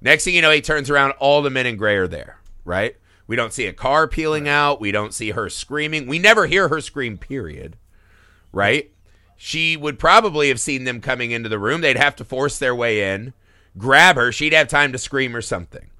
Next 0.00 0.24
thing 0.24 0.34
you 0.34 0.42
know, 0.42 0.50
he 0.52 0.60
turns 0.60 0.90
around. 0.90 1.12
All 1.12 1.42
the 1.42 1.50
men 1.50 1.66
in 1.66 1.76
gray 1.76 1.96
are 1.96 2.06
there, 2.06 2.38
right? 2.64 2.94
We 3.26 3.36
don't 3.36 3.52
see 3.52 3.66
a 3.66 3.72
car 3.72 4.06
peeling 4.06 4.48
out. 4.48 4.80
We 4.80 4.92
don't 4.92 5.14
see 5.14 5.30
her 5.30 5.48
screaming. 5.48 6.06
We 6.06 6.18
never 6.18 6.46
hear 6.46 6.68
her 6.68 6.80
scream, 6.80 7.18
period. 7.18 7.76
Right? 8.52 8.92
She 9.36 9.76
would 9.76 9.98
probably 9.98 10.48
have 10.48 10.60
seen 10.60 10.84
them 10.84 11.00
coming 11.00 11.30
into 11.30 11.48
the 11.48 11.58
room. 11.58 11.80
They'd 11.80 11.96
have 11.96 12.16
to 12.16 12.24
force 12.24 12.58
their 12.58 12.74
way 12.74 13.12
in, 13.12 13.32
grab 13.76 14.16
her. 14.16 14.30
She'd 14.30 14.52
have 14.52 14.68
time 14.68 14.92
to 14.92 14.98
scream 14.98 15.34
or 15.34 15.42
something. 15.42 15.90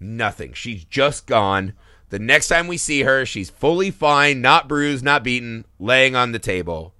Nothing. 0.00 0.52
She's 0.52 0.84
just 0.84 1.26
gone. 1.26 1.72
The 2.10 2.18
next 2.18 2.48
time 2.48 2.66
we 2.66 2.76
see 2.76 3.02
her, 3.02 3.24
she's 3.24 3.50
fully 3.50 3.90
fine, 3.90 4.40
not 4.40 4.68
bruised, 4.68 5.04
not 5.04 5.24
beaten, 5.24 5.64
laying 5.78 6.14
on 6.14 6.32
the 6.32 6.38
table 6.38 6.94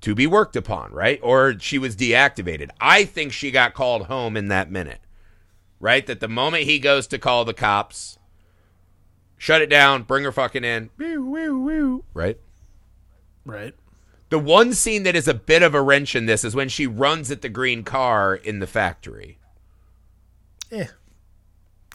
to 0.00 0.14
be 0.14 0.26
worked 0.26 0.56
upon, 0.56 0.92
right? 0.92 1.18
Or 1.22 1.58
she 1.58 1.78
was 1.78 1.96
deactivated. 1.96 2.70
I 2.80 3.04
think 3.04 3.32
she 3.32 3.50
got 3.50 3.74
called 3.74 4.06
home 4.06 4.36
in 4.36 4.48
that 4.48 4.70
minute, 4.70 5.00
right? 5.80 6.06
That 6.06 6.20
the 6.20 6.28
moment 6.28 6.64
he 6.64 6.78
goes 6.78 7.06
to 7.08 7.18
call 7.18 7.44
the 7.44 7.54
cops, 7.54 8.17
shut 9.38 9.62
it 9.62 9.70
down, 9.70 10.02
bring 10.02 10.24
her 10.24 10.32
fucking 10.32 10.64
in, 10.64 10.90
woo, 10.98 11.24
woo, 11.24 11.58
woo, 11.60 12.04
right? 12.12 12.38
Right. 13.44 13.74
The 14.28 14.38
one 14.38 14.74
scene 14.74 15.04
that 15.04 15.16
is 15.16 15.26
a 15.26 15.32
bit 15.32 15.62
of 15.62 15.74
a 15.74 15.80
wrench 15.80 16.14
in 16.14 16.26
this 16.26 16.44
is 16.44 16.54
when 16.54 16.68
she 16.68 16.86
runs 16.86 17.30
at 17.30 17.40
the 17.40 17.48
green 17.48 17.82
car 17.82 18.34
in 18.34 18.58
the 18.58 18.66
factory. 18.66 19.38
Eh. 20.70 20.88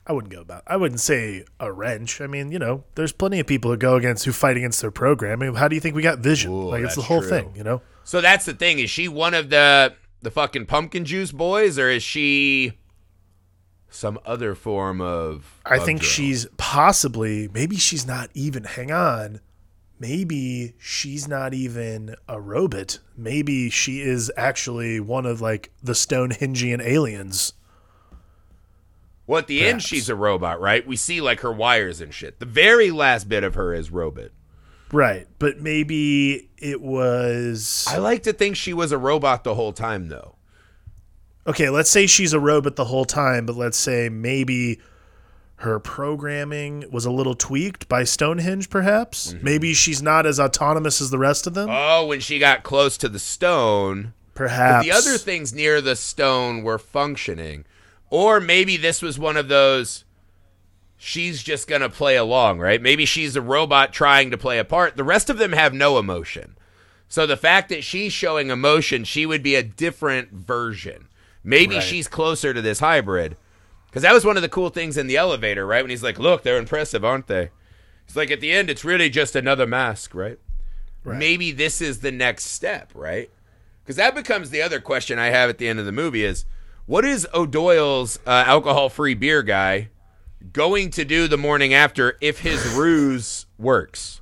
I 0.05 0.11
wouldn't 0.11 0.33
go 0.33 0.41
about. 0.41 0.63
I 0.67 0.75
wouldn't 0.75 0.99
say 0.99 1.45
a 1.59 1.71
wrench. 1.71 2.19
I 2.19 2.27
mean, 2.27 2.51
you 2.51 2.59
know, 2.59 2.83
there's 2.95 3.13
plenty 3.13 3.39
of 3.39 3.47
people 3.47 3.71
who 3.71 3.77
go 3.77 3.95
against 3.95 4.25
who 4.25 4.33
fight 4.33 4.57
against 4.57 4.81
their 4.81 4.91
program. 4.91 5.41
I 5.41 5.45
mean, 5.45 5.55
how 5.55 5.67
do 5.67 5.75
you 5.75 5.81
think 5.81 5.95
we 5.95 6.01
got 6.01 6.19
Vision? 6.19 6.51
Ooh, 6.51 6.69
like 6.69 6.83
it's 6.83 6.95
the 6.95 7.03
whole 7.03 7.21
true. 7.21 7.29
thing, 7.29 7.53
you 7.55 7.63
know. 7.63 7.81
So 8.03 8.19
that's 8.19 8.45
the 8.45 8.53
thing. 8.53 8.79
Is 8.79 8.89
she 8.89 9.07
one 9.07 9.33
of 9.33 9.49
the 9.49 9.93
the 10.21 10.31
fucking 10.31 10.65
pumpkin 10.65 11.05
juice 11.05 11.31
boys, 11.31 11.79
or 11.79 11.89
is 11.89 12.03
she 12.03 12.73
some 13.93 14.19
other 14.25 14.55
form 14.55 14.99
of? 15.01 15.61
I 15.65 15.77
of 15.77 15.85
think 15.85 16.01
drone? 16.01 16.09
she's 16.09 16.47
possibly 16.57 17.47
maybe 17.53 17.77
she's 17.77 18.05
not 18.05 18.29
even. 18.33 18.63
Hang 18.63 18.91
on. 18.91 19.39
Maybe 19.99 20.73
she's 20.79 21.27
not 21.27 21.53
even 21.53 22.15
a 22.27 22.41
robot. 22.41 22.99
Maybe 23.15 23.69
she 23.69 24.01
is 24.01 24.31
actually 24.35 24.99
one 24.99 25.25
of 25.25 25.39
like 25.39 25.71
the 25.81 25.93
Stonehengian 25.93 26.81
aliens. 26.81 27.53
Well, 29.25 29.39
at 29.39 29.47
the 29.47 29.65
end, 29.65 29.81
she's 29.81 30.09
a 30.09 30.15
robot, 30.15 30.59
right? 30.59 30.85
We 30.85 30.97
see 30.97 31.21
like 31.21 31.39
her 31.39 31.51
wires 31.53 32.01
and 32.01 32.13
shit. 32.13 32.39
The 32.39 32.45
very 32.45 32.91
last 32.91 33.29
bit 33.29 33.45
of 33.45 33.55
her 33.55 33.73
is 33.73 33.89
robot. 33.91 34.31
Right, 34.91 35.27
but 35.39 35.59
maybe 35.61 36.49
it 36.57 36.81
was 36.81 37.87
I 37.89 37.97
like 37.97 38.23
to 38.23 38.33
think 38.33 38.55
she 38.57 38.73
was 38.73 38.91
a 38.91 38.97
robot 38.97 39.43
the 39.43 39.55
whole 39.55 39.73
time, 39.73 40.09
though. 40.09 40.35
Okay. 41.47 41.69
Let's 41.69 41.89
say 41.89 42.07
she's 42.07 42.33
a 42.33 42.39
robot 42.39 42.75
the 42.75 42.85
whole 42.85 43.05
time, 43.05 43.45
but 43.45 43.55
let's 43.55 43.77
say 43.77 44.09
maybe 44.09 44.79
her 45.57 45.79
programming 45.79 46.85
was 46.91 47.05
a 47.05 47.11
little 47.11 47.35
tweaked 47.35 47.87
by 47.87 48.03
Stonehenge, 48.03 48.69
perhaps. 48.69 49.33
Mm-hmm. 49.33 49.45
Maybe 49.45 49.73
she's 49.73 50.01
not 50.01 50.25
as 50.25 50.39
autonomous 50.39 50.99
as 50.99 51.09
the 51.09 51.17
rest 51.17 51.47
of 51.47 51.53
them. 51.53 51.69
Oh, 51.71 52.05
when 52.05 52.19
she 52.19 52.37
got 52.37 52.63
close 52.63 52.97
to 52.97 53.09
the 53.09 53.19
stone, 53.19 54.13
perhaps 54.33 54.85
the 54.85 54.91
other 54.91 55.17
things 55.17 55.53
near 55.53 55.79
the 55.79 55.95
stone 55.95 56.63
were 56.63 56.79
functioning. 56.79 57.65
Or 58.09 58.39
maybe 58.39 58.77
this 58.77 59.01
was 59.01 59.17
one 59.17 59.37
of 59.37 59.47
those 59.47 60.03
she's 60.97 61.43
just 61.43 61.67
going 61.67 61.81
to 61.81 61.89
play 61.89 62.15
along, 62.15 62.59
right? 62.59 62.81
Maybe 62.81 63.05
she's 63.05 63.35
a 63.35 63.41
robot 63.41 63.91
trying 63.91 64.31
to 64.31 64.37
play 64.37 64.57
a 64.57 64.63
part. 64.63 64.95
The 64.95 65.03
rest 65.03 65.29
of 65.29 65.37
them 65.37 65.51
have 65.51 65.73
no 65.73 65.97
emotion. 65.97 66.55
So 67.09 67.25
the 67.25 67.37
fact 67.37 67.69
that 67.69 67.83
she's 67.83 68.13
showing 68.13 68.49
emotion, 68.49 69.03
she 69.03 69.25
would 69.25 69.43
be 69.43 69.55
a 69.55 69.63
different 69.63 70.31
version. 70.31 71.09
Maybe 71.43 71.75
Right. 71.75 71.83
she's 71.83 72.07
closer 72.07 72.53
to 72.53 72.61
this 72.61 72.79
hybrid. 72.79 73.37
Because 73.87 74.01
that 74.03 74.13
was 74.13 74.25
one 74.25 74.37
of 74.37 74.41
the 74.41 74.49
cool 74.49 74.69
things 74.69 74.97
in 74.97 75.07
the 75.07 75.17
elevator, 75.17 75.67
right? 75.67 75.83
When 75.83 75.91
he's 75.91 76.01
like, 76.03 76.17
look, 76.17 76.41
they're 76.43 76.57
impressive, 76.57 77.05
aren't 77.05 77.27
they? 77.27 77.49
It's 78.07 78.15
like 78.15 78.31
at 78.31 78.41
the 78.41 78.51
end, 78.51 78.69
it's 78.69 78.83
really 78.83 79.09
just 79.09 79.35
another 79.35 79.67
mask, 79.67 80.15
right? 80.15 80.39
Right. 81.03 81.17
Maybe 81.19 81.51
this 81.51 81.79
is 81.81 81.99
the 81.99 82.11
next 82.11 82.45
step, 82.45 82.91
right? 82.95 83.29
Because 83.83 83.97
that 83.97 84.15
becomes 84.15 84.49
the 84.49 84.61
other 84.61 84.79
question 84.79 85.19
I 85.19 85.27
have 85.27 85.49
at 85.49 85.57
the 85.57 85.67
end 85.67 85.79
of 85.79 85.85
the 85.85 85.91
movie 85.91 86.23
is 86.23 86.45
what 86.85 87.05
is 87.05 87.27
O'Doyle's 87.33 88.17
uh, 88.25 88.43
alcohol 88.47 88.89
free 88.89 89.13
beer 89.13 89.43
guy 89.43 89.89
going 90.51 90.89
to 90.91 91.05
do 91.05 91.27
the 91.27 91.37
morning 91.37 91.73
after 91.73 92.17
if 92.19 92.39
his 92.39 92.65
ruse 92.73 93.45
works? 93.59 94.21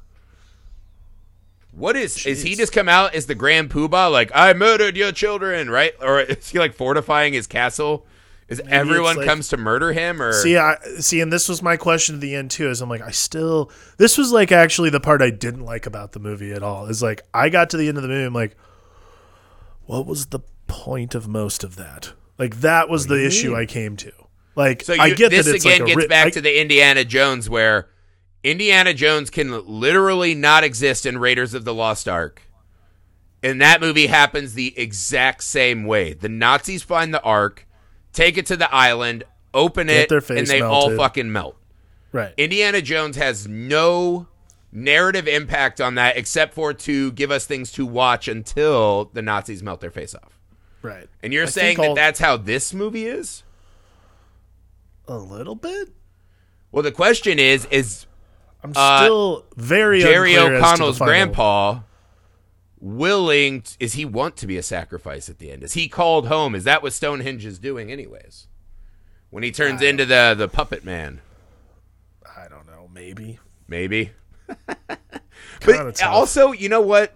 What 1.71 1.95
is 1.95 2.25
is 2.25 2.43
he 2.43 2.55
just 2.55 2.73
come 2.73 2.89
out 2.89 3.15
as 3.15 3.27
the 3.27 3.35
grand 3.35 3.69
poobah 3.69 4.11
like 4.11 4.31
I 4.35 4.53
murdered 4.53 4.97
your 4.97 5.11
children, 5.11 5.69
right? 5.69 5.93
Or 6.01 6.19
is 6.21 6.49
he 6.49 6.59
like 6.59 6.73
fortifying 6.73 7.33
his 7.33 7.47
castle? 7.47 8.05
Is 8.49 8.61
everyone 8.67 9.15
like- 9.15 9.25
comes 9.25 9.47
to 9.49 9.57
murder 9.57 9.93
him 9.93 10.21
or 10.21 10.33
See, 10.33 10.57
I 10.57 10.75
see, 10.99 11.21
and 11.21 11.31
this 11.31 11.47
was 11.47 11.61
my 11.63 11.77
question 11.77 12.15
at 12.15 12.21
the 12.21 12.35
end 12.35 12.51
too. 12.51 12.69
Is 12.69 12.81
I'm 12.81 12.89
like, 12.89 13.01
I 13.01 13.11
still. 13.11 13.71
This 13.97 14.17
was 14.17 14.33
like 14.33 14.51
actually 14.51 14.89
the 14.89 14.99
part 14.99 15.21
I 15.21 15.29
didn't 15.29 15.63
like 15.63 15.85
about 15.85 16.11
the 16.11 16.19
movie 16.19 16.51
at 16.51 16.61
all. 16.61 16.87
Is 16.87 17.01
like 17.01 17.21
I 17.33 17.47
got 17.47 17.69
to 17.69 17.77
the 17.77 17.87
end 17.87 17.95
of 17.97 18.03
the 18.03 18.09
movie, 18.09 18.25
I'm 18.25 18.33
like, 18.33 18.57
what 19.85 20.05
was 20.05 20.27
the 20.27 20.41
point 20.67 21.15
of 21.15 21.27
most 21.29 21.63
of 21.63 21.77
that? 21.77 22.11
Like 22.37 22.57
that 22.61 22.89
was 22.89 23.07
the 23.07 23.25
issue 23.25 23.55
I 23.55 23.65
came 23.65 23.95
to. 23.97 24.11
Like 24.55 24.83
So 24.83 24.93
you, 24.93 25.01
I 25.01 25.09
get 25.13 25.29
this 25.31 25.45
that 25.45 25.55
it's 25.55 25.63
again 25.65 25.79
like 25.81 25.87
gets 25.87 25.97
ri- 25.97 26.07
back 26.07 26.27
I- 26.27 26.29
to 26.31 26.41
the 26.41 26.59
Indiana 26.59 27.05
Jones 27.05 27.49
where 27.49 27.87
Indiana 28.43 28.93
Jones 28.93 29.29
can 29.29 29.65
literally 29.67 30.33
not 30.33 30.63
exist 30.63 31.05
in 31.05 31.17
Raiders 31.17 31.53
of 31.53 31.63
the 31.65 31.73
Lost 31.73 32.07
Ark. 32.07 32.41
And 33.43 33.61
that 33.61 33.81
movie 33.81 34.07
happens 34.07 34.53
the 34.53 34.77
exact 34.79 35.43
same 35.43 35.83
way. 35.85 36.13
The 36.13 36.29
Nazis 36.29 36.83
find 36.83 37.13
the 37.13 37.21
Ark, 37.21 37.67
take 38.13 38.37
it 38.37 38.45
to 38.47 38.57
the 38.57 38.73
island, 38.73 39.23
open 39.53 39.87
Get 39.87 40.11
it, 40.11 40.29
and 40.29 40.47
they 40.47 40.61
all 40.61 40.95
fucking 40.95 41.31
melt. 41.31 41.57
right. 42.11 42.33
Indiana 42.37 42.81
Jones 42.81 43.15
has 43.17 43.47
no 43.47 44.27
narrative 44.71 45.27
impact 45.27 45.81
on 45.81 45.95
that 45.95 46.17
except 46.17 46.53
for 46.53 46.73
to 46.73 47.11
give 47.11 47.29
us 47.31 47.45
things 47.45 47.71
to 47.73 47.85
watch 47.85 48.27
until 48.27 49.05
the 49.13 49.21
Nazis 49.21 49.61
melt 49.61 49.81
their 49.81 49.91
face 49.91 50.15
off. 50.15 50.39
right. 50.81 51.07
And 51.21 51.33
you're 51.33 51.43
I 51.43 51.47
saying 51.47 51.77
that 51.77 51.87
all- 51.89 51.95
that's 51.95 52.19
how 52.19 52.37
this 52.37 52.73
movie 52.73 53.05
is? 53.05 53.43
a 55.07 55.17
little 55.17 55.55
bit. 55.55 55.89
Well, 56.71 56.83
the 56.83 56.91
question 56.91 57.37
is 57.39 57.65
is 57.71 58.05
I'm 58.63 58.73
Uh, 58.75 59.03
still 59.03 59.45
very 59.55 60.01
Jerry 60.01 60.35
unclear 60.35 60.55
as 60.55 60.61
to 60.61 60.61
the 60.61 60.65
O'Connell's 60.67 60.99
grandpa 60.99 61.79
willing 62.79 63.61
t- 63.61 63.75
is 63.79 63.93
he 63.93 64.05
want 64.05 64.35
to 64.37 64.47
be 64.47 64.57
a 64.57 64.63
sacrifice 64.63 65.29
at 65.29 65.37
the 65.39 65.51
end? 65.51 65.63
Is 65.63 65.73
he 65.73 65.87
called 65.87 66.27
home? 66.27 66.55
Is 66.55 66.63
that 66.63 66.81
what 66.83 66.93
stonehenge 66.93 67.45
is 67.45 67.59
doing 67.59 67.91
anyways? 67.91 68.47
When 69.29 69.43
he 69.43 69.51
turns 69.51 69.81
into 69.81 70.05
the 70.05 70.35
the 70.37 70.47
puppet 70.47 70.83
man. 70.83 71.21
I 72.35 72.47
don't 72.47 72.67
know. 72.67 72.89
Maybe. 72.93 73.39
maybe. 73.67 74.11
But 75.63 76.01
also 76.03 76.51
you 76.51 76.69
know 76.69 76.81
what? 76.81 77.13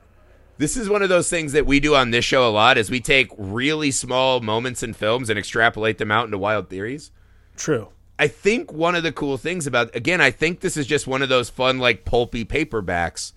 This 0.58 0.78
is 0.78 0.88
one 0.88 1.02
of 1.02 1.10
those 1.10 1.30
things 1.30 1.52
that 1.54 1.66
we 1.66 1.80
do 1.80 1.96
on 1.96 2.12
this 2.12 2.24
show 2.24 2.48
a 2.48 2.52
lot 2.52 2.78
is 2.78 2.90
we 2.90 3.00
take 3.02 3.30
really 3.38 3.92
small 3.92 4.40
moments 4.40 4.84
in 4.84 4.94
films 4.94 5.30
and 5.30 5.38
extrapolate 5.38 5.98
them 5.98 6.12
out 6.12 6.26
into 6.26 6.38
wild 6.38 6.70
theories. 6.70 7.12
True. 7.58 7.90
I 8.18 8.28
think 8.28 8.72
one 8.72 8.96
of 8.96 9.04
the 9.04 9.12
cool 9.12 9.38
things 9.38 9.68
about 9.68 9.96
again, 9.96 10.22
I 10.22 10.32
think 10.32 10.62
this 10.62 10.78
is 10.78 10.88
just 10.88 11.08
one 11.08 11.22
of 11.22 11.30
those 11.30 11.50
fun 11.50 11.80
like 11.80 12.06
pulpy 12.06 12.46
paperbacks 12.46 13.34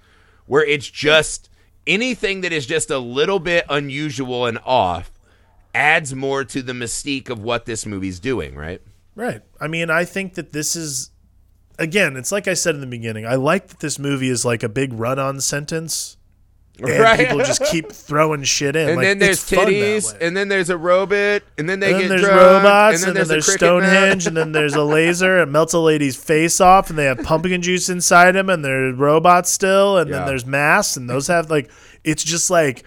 where 0.46 0.64
it's 0.64 0.88
just 0.88 1.50
anything 1.86 2.42
that 2.42 2.52
is 2.52 2.66
just 2.66 2.90
a 2.90 2.98
little 2.98 3.38
bit 3.38 3.64
unusual 3.68 4.46
and 4.46 4.58
off 4.64 5.10
adds 5.74 6.14
more 6.14 6.44
to 6.44 6.62
the 6.62 6.72
mystique 6.72 7.28
of 7.30 7.42
what 7.42 7.66
this 7.66 7.86
movie's 7.86 8.20
doing, 8.20 8.54
right? 8.54 8.80
Right. 9.14 9.42
I 9.60 9.66
mean, 9.66 9.90
I 9.90 10.04
think 10.04 10.34
that 10.34 10.52
this 10.52 10.76
is 10.76 11.10
again, 11.78 12.16
it's 12.16 12.30
like 12.30 12.46
I 12.46 12.54
said 12.54 12.74
in 12.74 12.80
the 12.80 12.86
beginning. 12.86 13.26
I 13.26 13.34
like 13.34 13.68
that 13.68 13.80
this 13.80 13.98
movie 13.98 14.28
is 14.28 14.44
like 14.44 14.62
a 14.62 14.68
big 14.68 14.92
run-on 14.92 15.40
sentence, 15.40 16.17
and 16.80 16.98
Right. 17.00 17.18
people 17.18 17.38
just 17.38 17.64
keep 17.64 17.90
throwing 17.92 18.42
shit 18.44 18.76
in. 18.76 18.88
And 18.88 18.96
Like, 18.98 19.04
then 19.04 19.18
there's 19.18 19.40
titties, 19.48 20.16
and 20.20 20.36
then 20.36 20.48
there's 20.48 20.70
a 20.70 20.76
robot, 20.76 21.42
and 21.58 21.68
then 21.68 21.80
they 21.80 21.92
And 21.92 22.00
then 22.02 22.08
get 22.08 22.08
there's 22.08 22.22
robots, 22.28 23.02
and 23.02 23.08
then 23.08 23.14
there's, 23.14 23.28
there's 23.28 23.48
a 23.48 23.50
cricket 23.58 23.66
man. 23.80 23.82
Stonehenge, 23.90 24.26
and 24.28 24.36
then 24.36 24.52
there's 24.52 24.74
a 24.74 24.82
laser. 24.84 25.38
It 25.38 25.46
melts 25.46 25.72
a 25.72 25.78
lady's 25.80 26.16
face 26.16 26.60
off, 26.60 26.90
and 26.90 26.98
they 26.98 27.06
have 27.06 27.22
pumpkin 27.22 27.62
juice 27.62 27.88
inside 27.88 28.32
them, 28.32 28.48
and 28.48 28.64
there's 28.64 28.96
robots 28.96 29.50
still, 29.50 29.98
and 29.98 30.08
Yeah. 30.08 30.18
then 30.18 30.26
there's 30.26 30.46
masks, 30.46 30.96
and 30.96 31.08
those 31.10 31.26
have 31.26 31.50
like 31.50 31.70
it's 32.04 32.22
just 32.22 32.48
like 32.50 32.84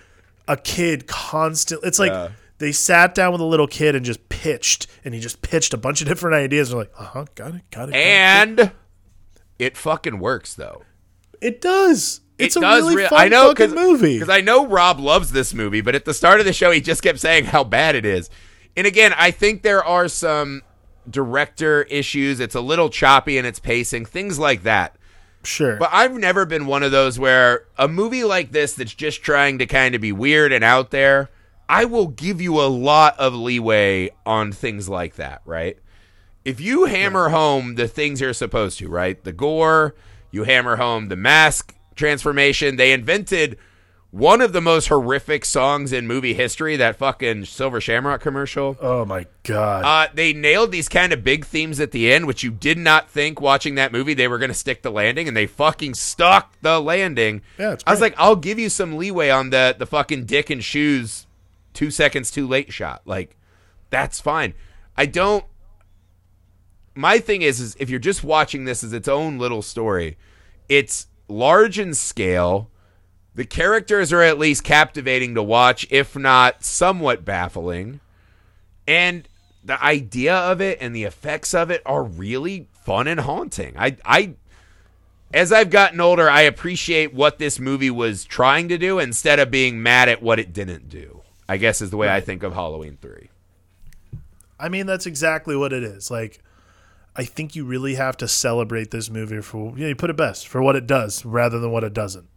a 0.47 0.55
kid 0.57 1.05
constant. 1.07 1.81
It's 1.83 1.99
like 1.99 2.11
Yeah. 2.11 2.29
they 2.59 2.71
sat 2.71 3.13
down 3.13 3.33
with 3.33 3.41
a 3.41 3.45
little 3.45 3.67
kid 3.67 3.93
and 3.95 4.05
just 4.05 4.27
pitched, 4.29 4.87
and 5.03 5.13
he 5.13 5.19
just 5.19 5.41
pitched 5.41 5.73
a 5.73 5.77
bunch 5.77 6.01
of 6.01 6.07
different 6.07 6.35
ideas. 6.35 6.69
And 6.71 6.79
they're 6.79 6.85
like, 6.87 6.93
uh 6.97 7.03
huh, 7.03 7.25
got 7.35 7.55
it, 7.55 7.61
got 7.71 7.89
it, 7.89 7.91
got 7.91 7.93
it. 7.93 7.95
and 7.95 8.71
it 9.59 9.75
fucking 9.77 10.19
works 10.19 10.53
though. 10.53 10.83
it 11.41 11.59
does. 11.59 12.21
It's 12.41 12.55
it 12.55 12.59
a 12.59 12.61
does 12.61 12.83
really 12.83 12.95
rea- 12.97 13.07
fun 13.07 13.19
I 13.19 13.27
know 13.27 13.49
fucking 13.49 13.75
movie. 13.75 14.15
because 14.19 14.29
I 14.29 14.41
know 14.41 14.65
Rob 14.67 14.99
loves 14.99 15.31
this 15.31 15.53
movie, 15.53 15.81
but 15.81 15.95
at 15.95 16.05
the 16.05 16.13
start 16.13 16.39
of 16.39 16.45
the 16.45 16.53
show, 16.53 16.71
he 16.71 16.81
just 16.81 17.01
kept 17.03 17.19
saying 17.19 17.45
how 17.45 17.63
bad 17.63 17.95
it 17.95 18.05
is. 18.05 18.29
And 18.77 18.87
again, 18.87 19.13
I 19.17 19.31
think 19.31 19.61
there 19.63 19.83
are 19.83 20.07
some 20.07 20.61
director 21.09 21.83
issues. 21.83 22.39
It's 22.39 22.55
a 22.55 22.61
little 22.61 22.89
choppy 22.89 23.37
in 23.37 23.45
its 23.45 23.59
pacing, 23.59 24.05
things 24.05 24.39
like 24.39 24.63
that. 24.63 24.95
sure, 25.43 25.75
But 25.77 25.89
I've 25.91 26.13
never 26.13 26.45
been 26.45 26.65
one 26.67 26.83
of 26.83 26.91
those 26.91 27.19
where 27.19 27.65
a 27.77 27.87
movie 27.87 28.23
like 28.23 28.51
this 28.51 28.73
that's 28.73 28.93
just 28.93 29.21
trying 29.23 29.57
to 29.59 29.65
kind 29.65 29.95
of 29.95 30.01
be 30.01 30.11
weird 30.11 30.51
and 30.53 30.63
out 30.63 30.91
there, 30.91 31.29
I 31.67 31.85
will 31.85 32.07
give 32.07 32.39
you 32.41 32.59
a 32.61 32.67
lot 32.67 33.17
of 33.19 33.33
leeway 33.33 34.11
on 34.25 34.51
things 34.51 34.87
like 34.89 35.15
that, 35.15 35.41
right? 35.45 35.77
If 36.45 36.59
you 36.59 36.85
hammer 36.85 37.29
home 37.29 37.75
the 37.75 37.87
things 37.87 38.19
you're 38.21 38.33
supposed 38.33 38.79
to, 38.79 38.89
right? 38.89 39.21
The 39.23 39.31
gore, 39.31 39.95
you 40.31 40.43
hammer 40.43 40.75
home 40.77 41.07
the 41.09 41.15
mask 41.15 41.75
transformation. 42.01 42.75
They 42.75 42.91
invented 42.91 43.57
one 44.09 44.41
of 44.41 44.51
the 44.51 44.59
most 44.59 44.89
horrific 44.89 45.45
songs 45.45 45.93
in 45.93 46.05
movie 46.05 46.33
history, 46.33 46.75
that 46.75 46.97
fucking 46.97 47.45
Silver 47.45 47.79
Shamrock 47.79 48.19
commercial. 48.19 48.75
oh 48.81 49.05
my 49.05 49.25
god, 49.43 49.85
Uh, 49.85 50.11
they 50.13 50.33
nailed 50.33 50.73
these 50.73 50.89
kind 50.89 51.13
of 51.13 51.23
big 51.23 51.45
themes 51.45 51.79
at 51.79 51.91
the 51.91 52.11
end, 52.11 52.27
which 52.27 52.43
you 52.43 52.51
did 52.51 52.77
not 52.77 53.09
think 53.09 53.39
watching 53.39 53.75
that 53.75 53.93
movie 53.93 54.13
they 54.13 54.27
were 54.27 54.37
going 54.37 54.49
to 54.51 54.53
stick 54.53 54.81
the 54.81 54.91
landing, 54.91 55.29
and 55.29 55.37
they 55.37 55.45
fucking 55.47 55.93
stuck 55.93 56.53
the 56.61 56.81
landing. 56.81 57.41
Yeah, 57.57 57.71
it's 57.71 57.83
I 57.87 57.91
was 57.91 58.01
like, 58.01 58.13
I'll 58.17 58.35
give 58.35 58.59
you 58.59 58.67
some 58.67 58.97
leeway 58.97 59.29
on 59.29 59.49
the 59.51 59.73
the 59.79 59.85
fucking 59.85 60.25
dick 60.25 60.49
and 60.49 60.61
shoes, 60.61 61.25
two 61.73 61.89
seconds 61.89 62.31
too 62.31 62.45
late 62.47 62.73
shot. 62.73 63.03
Like, 63.05 63.37
that's 63.91 64.19
fine. 64.19 64.55
I 64.97 65.05
don't. 65.05 65.45
My 66.95 67.19
thing 67.19 67.41
is, 67.43 67.61
is 67.61 67.77
if 67.79 67.89
you're 67.89 67.99
just 67.99 68.25
watching 68.25 68.65
this 68.65 68.83
as 68.83 68.91
its 68.91 69.07
own 69.07 69.37
little 69.37 69.61
story, 69.61 70.17
it's 70.67 71.07
large 71.31 71.79
in 71.79 71.93
scale. 71.93 72.69
The 73.33 73.45
characters 73.45 74.11
are 74.11 74.21
at 74.21 74.37
least 74.37 74.63
captivating 74.63 75.35
to 75.35 75.43
watch, 75.43 75.87
if 75.89 76.15
not 76.15 76.63
somewhat 76.63 77.23
baffling 77.23 78.01
and 78.87 79.27
the 79.63 79.81
idea 79.83 80.35
of 80.35 80.59
it 80.59 80.79
and 80.81 80.95
the 80.95 81.03
effects 81.03 81.53
of 81.53 81.69
it 81.69 81.81
are 81.85 82.03
really 82.03 82.67
fun 82.73 83.07
and 83.07 83.19
haunting. 83.21 83.75
I 83.77 83.97
I 84.03 84.33
as 85.33 85.53
I've 85.53 85.69
gotten 85.69 86.01
older, 86.01 86.29
I 86.29 86.41
appreciate 86.41 87.13
what 87.13 87.39
this 87.39 87.57
movie 87.59 87.89
was 87.89 88.25
trying 88.25 88.67
to 88.67 88.77
do 88.77 88.99
instead 88.99 89.39
of 89.39 89.49
being 89.49 89.81
mad 89.81 90.09
at 90.09 90.21
what 90.21 90.39
it 90.39 90.51
didn't 90.51 90.89
do. 90.89 91.21
I 91.47 91.57
guess 91.57 91.81
is 91.81 91.89
the 91.89 91.97
way 91.97 92.09
I 92.09 92.19
think 92.19 92.43
of 92.43 92.53
Halloween 92.53 92.97
3. 93.01 93.29
I 94.59 94.69
mean, 94.69 94.85
that's 94.85 95.05
exactly 95.05 95.55
what 95.55 95.73
it 95.73 95.83
is. 95.83 96.11
Like, 96.11 96.39
I 97.15 97.25
think 97.25 97.55
you 97.55 97.65
really 97.65 97.95
have 97.95 98.15
to 98.17 98.27
celebrate 98.27 98.91
this 98.91 99.09
movie 99.09 99.41
for 99.41 99.77
yeah, 99.77 99.87
you 99.87 99.95
put 99.95 100.09
it 100.09 100.15
best 100.15 100.47
for 100.47 100.61
what 100.61 100.75
it 100.75 100.87
does 100.87 101.25
rather 101.25 101.59
than 101.59 101.71
what 101.71 101.83
it 101.83 101.93
doesn't. 101.93 102.27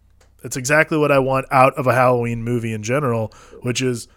It's 0.42 0.56
exactly 0.56 0.98
what 0.98 1.10
I 1.10 1.20
want 1.20 1.46
out 1.50 1.74
of 1.74 1.86
a 1.86 1.94
Halloween 1.94 2.42
movie 2.42 2.72
in 2.72 2.82
general, 2.82 3.32
which 3.62 3.80
is 3.80 4.08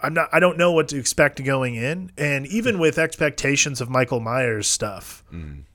I'm 0.00 0.14
not. 0.14 0.28
I 0.32 0.38
don't 0.38 0.56
know 0.56 0.70
what 0.72 0.88
to 0.88 0.98
expect 0.98 1.42
going 1.42 1.74
in, 1.74 2.12
and 2.16 2.46
even 2.46 2.78
with 2.78 2.98
expectations 2.98 3.80
of 3.80 3.90
Michael 3.90 4.20
Myers 4.20 4.68
stuff 4.68 5.24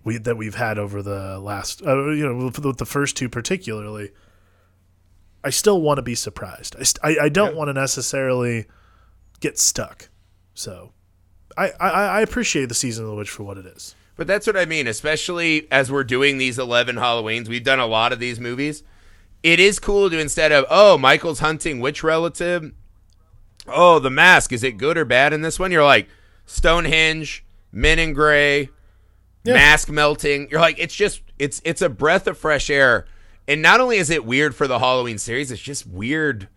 we 0.04 0.18
that 0.18 0.38
we've 0.38 0.56
had 0.56 0.78
over 0.78 1.02
the 1.02 1.39
last, 1.39 1.82
uh, 1.86 2.10
you 2.12 2.26
know, 2.26 2.46
with 2.46 2.78
the, 2.78 2.86
first 2.86 3.18
two 3.18 3.28
particularly, 3.28 4.12
I 5.44 5.50
still 5.50 5.82
want 5.82 5.98
to 5.98 6.02
be 6.02 6.16
surprised. 6.16 6.76
I, 6.80 6.84
st- 6.84 7.00
I, 7.04 7.26
I 7.26 7.30
don't 7.30 7.56
want 7.56 7.68
to 7.68 7.74
necessarily 7.74 8.66
get 9.41 9.60
stuck. 9.60 10.08
So, 10.54 10.94
I, 11.58 11.72
I 11.80 11.89
I 11.89 12.22
appreciate 12.22 12.68
the 12.70 12.76
season 12.76 13.04
of 13.06 13.10
the 13.12 13.16
witch 13.16 13.30
for 13.30 13.43
what 13.43 13.58
it 13.58 13.66
is. 13.66 13.95
But 14.16 14.28
that's 14.28 14.45
what 14.45 14.56
I 14.58 14.66
mean, 14.66 14.86
especially 14.88 15.68
as 15.72 15.91
we're 15.91 16.04
doing 16.04 16.38
these 16.38 16.60
11 16.60 16.97
Halloweens. 16.97 17.47
We've 17.47 17.64
done 17.64 17.80
a 17.80 17.88
lot 17.88 18.14
of 18.14 18.20
these 18.20 18.39
movies. 18.39 18.84
It 19.41 19.60
is 19.60 19.80
cool 19.80 20.10
to 20.10 20.20
instead 20.20 20.51
of, 20.51 20.66
oh, 20.70 20.97
Michael's 20.99 21.39
hunting 21.39 21.80
witch 21.80 22.04
relative? 22.04 22.72
Oh, 23.68 23.97
the 23.99 24.12
mask. 24.12 24.51
Is 24.54 24.64
it 24.64 24.78
good 24.78 24.97
or 24.97 25.06
bad 25.06 25.34
in 25.34 25.41
this 25.41 25.58
one? 25.60 25.72
You're 25.72 25.84
like, 25.84 26.08
Stonehenge, 26.45 27.43
Men 27.72 27.97
in 27.99 28.14
Gray, 28.14 28.70
Yeah. 29.43 29.54
mask 29.56 29.89
melting. 29.89 30.47
You're 30.51 30.62
like, 30.62 30.78
it's 30.80 30.95
just, 30.95 31.22
it's, 31.39 31.62
it's 31.66 31.82
a 31.82 31.89
breath 31.89 32.28
of 32.28 32.38
fresh 32.38 32.70
air. 32.70 33.06
And 33.47 33.62
not 33.62 33.82
only 33.82 33.97
is 33.97 34.10
it 34.10 34.26
weird 34.26 34.56
for 34.56 34.68
the 34.68 34.80
Halloween 34.80 35.18
series, 35.18 35.51
it's 35.51 35.62
just 35.62 35.88
weird 35.88 36.47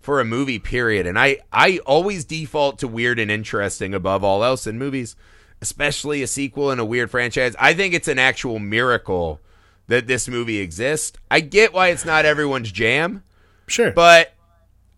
for 0.00 0.20
a 0.20 0.24
movie 0.24 0.58
period. 0.58 1.06
And 1.06 1.18
i 1.18 1.38
i 1.52 1.78
always 1.86 2.24
default 2.24 2.78
to 2.80 2.88
weird 2.88 3.18
and 3.18 3.30
interesting 3.30 3.94
above 3.94 4.24
all 4.24 4.42
else 4.42 4.66
in 4.66 4.78
movies 4.78 5.14
especially 5.62 6.22
a 6.22 6.26
sequel 6.26 6.70
in 6.70 6.78
a 6.78 6.84
weird 6.84 7.10
franchise. 7.10 7.54
I 7.58 7.74
think 7.74 7.94
it's 7.94 8.08
an 8.08 8.18
actual 8.18 8.58
miracle 8.58 9.40
that 9.88 10.06
this 10.06 10.28
movie 10.28 10.58
exists. 10.58 11.18
I 11.30 11.40
get 11.40 11.72
why 11.72 11.88
it's 11.88 12.04
not 12.04 12.24
everyone's 12.24 12.72
jam 12.72 13.22
Sure, 13.66 13.92
but 13.92 14.32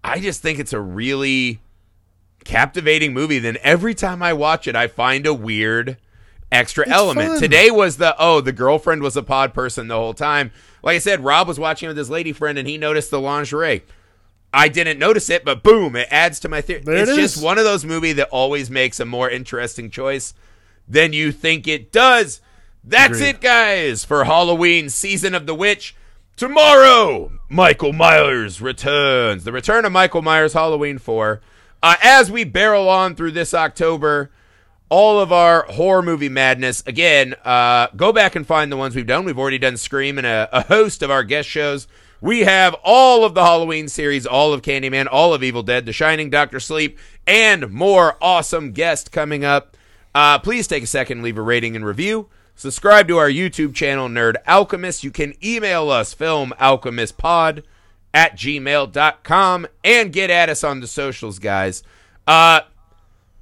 i 0.05 0.19
just 0.19 0.41
think 0.41 0.59
it's 0.59 0.73
a 0.73 0.81
really 0.81 1.61
captivating 2.45 3.13
movie. 3.13 3.39
Then 3.39 3.59
every 3.63 3.95
time 3.95 4.23
i 4.23 4.33
watch 4.33 4.67
it 4.67 4.77
i 4.77 4.87
find 4.87 5.27
a 5.27 5.35
weird 5.35 5.97
extra 6.51 6.87
element. 6.89 7.33
fun. 7.33 7.41
today 7.41 7.71
was 7.71 7.97
the 7.97 8.15
oh 8.19 8.41
the 8.41 8.53
girlfriend 8.53 9.03
was 9.03 9.17
a 9.17 9.23
pod 9.23 9.53
person 9.55 9.89
the 9.89 9.97
whole 9.97 10.15
time. 10.15 10.53
Like 10.83 10.97
i 10.97 10.99
said 10.99 11.25
rob 11.25 11.49
was 11.49 11.59
watching 11.59 11.89
with 11.89 11.97
his 11.97 12.11
lady 12.11 12.33
friend 12.33 12.59
and 12.59 12.69
he 12.69 12.79
noticed 12.79 13.11
the 13.11 13.21
lingerie 13.21 13.83
I 14.53 14.69
didn't 14.69 14.99
notice 14.99 15.31
it, 15.31 15.45
but 15.45 15.63
boom, 15.63 15.97
it 15.97 16.09
adds 16.11 16.39
to 16.41 16.49
my 16.49 16.61
theory. 16.61 16.83
There 16.85 16.97
It's 16.97 17.11
it 17.11 17.17
just 17.17 17.43
one 17.43 17.59
of 17.59 17.65
those 17.65 17.85
movies 17.85 18.17
that 18.17 18.29
always 18.29 18.71
makes 18.71 19.01
a 19.01 19.05
more 19.07 19.31
interesting 19.31 19.91
choice 19.91 20.35
than 20.87 21.13
you 21.13 21.33
think 21.33 21.67
it 21.67 21.91
does. 21.91 22.41
That's 22.85 23.19
Agreed. 23.19 23.29
it, 23.29 23.41
guys, 23.41 24.05
for 24.05 24.25
Halloween 24.25 24.89
season 24.89 25.35
of 25.35 25.47
the 25.47 25.55
witch. 25.55 25.95
Tomorrow, 26.37 27.33
Michael 27.49 27.93
Myers 27.93 28.61
returns. 28.61 29.45
The 29.45 29.53
return 29.53 29.85
of 29.85 29.93
Michael 29.93 30.23
Myers 30.23 30.55
Halloween 30.55 30.99
4. 30.99 31.41
Uh, 31.83 31.97
as 32.03 32.31
we 32.31 32.45
barrel 32.45 32.89
on 32.89 33.15
through 33.15 33.33
this 33.33 33.55
October, 33.55 34.31
all 34.89 35.21
of 35.21 35.33
our 35.33 35.65
horror 35.71 36.03
movie 36.03 36.29
madness. 36.29 36.83
Again, 36.87 37.35
uh, 37.45 37.89
go 37.97 38.13
back 38.13 38.37
and 38.37 38.47
find 38.47 38.71
the 38.71 38.77
ones 38.77 38.95
we've 38.95 39.07
done. 39.07 39.25
We've 39.25 39.39
already 39.39 39.59
done 39.59 39.77
Scream 39.77 40.19
and 40.19 40.27
a, 40.27 40.49
a 40.53 40.63
host 40.65 41.03
of 41.03 41.11
our 41.11 41.23
guest 41.23 41.49
shows. 41.49 41.89
We 42.23 42.43
have 42.43 42.77
all 42.85 43.25
of 43.25 43.35
the 43.35 43.43
Halloween 43.43 43.89
series, 43.89 44.27
all 44.27 44.53
of 44.53 44.63
Candyman, 44.63 45.09
all 45.11 45.35
of 45.35 45.43
Evil 45.43 45.65
Dead, 45.65 45.87
The 45.87 45.93
Shining, 45.93 46.31
Doctor 46.31 46.61
Sleep, 46.61 46.97
and 47.27 47.73
more 47.73 48.17
awesome 48.23 48.71
guests 48.71 49.09
coming 49.09 49.45
up. 49.45 49.77
Uh, 50.15 50.39
please 50.39 50.69
take 50.69 50.85
a 50.85 50.87
second, 50.87 51.25
leave 51.25 51.37
a 51.37 51.43
rating 51.43 51.75
and 51.75 51.85
review. 51.85 52.29
Subscribe 52.55 53.09
to 53.09 53.19
our 53.19 53.29
YouTube 53.29 53.75
channel, 53.75 54.09
Nerd 54.09 54.37
Alchemist. 54.47 55.03
You 55.03 55.11
can 55.11 55.35
email 55.45 55.91
us, 55.91 56.15
filmalchemistpod 56.15 57.65
at 58.15 58.37
gmail.com, 58.37 59.67
and 59.83 60.13
get 60.13 60.31
at 60.31 60.49
us 60.49 60.63
on 60.63 60.79
the 60.79 60.87
socials, 60.87 61.41
guys. 61.41 61.83
Uh, 62.25 62.61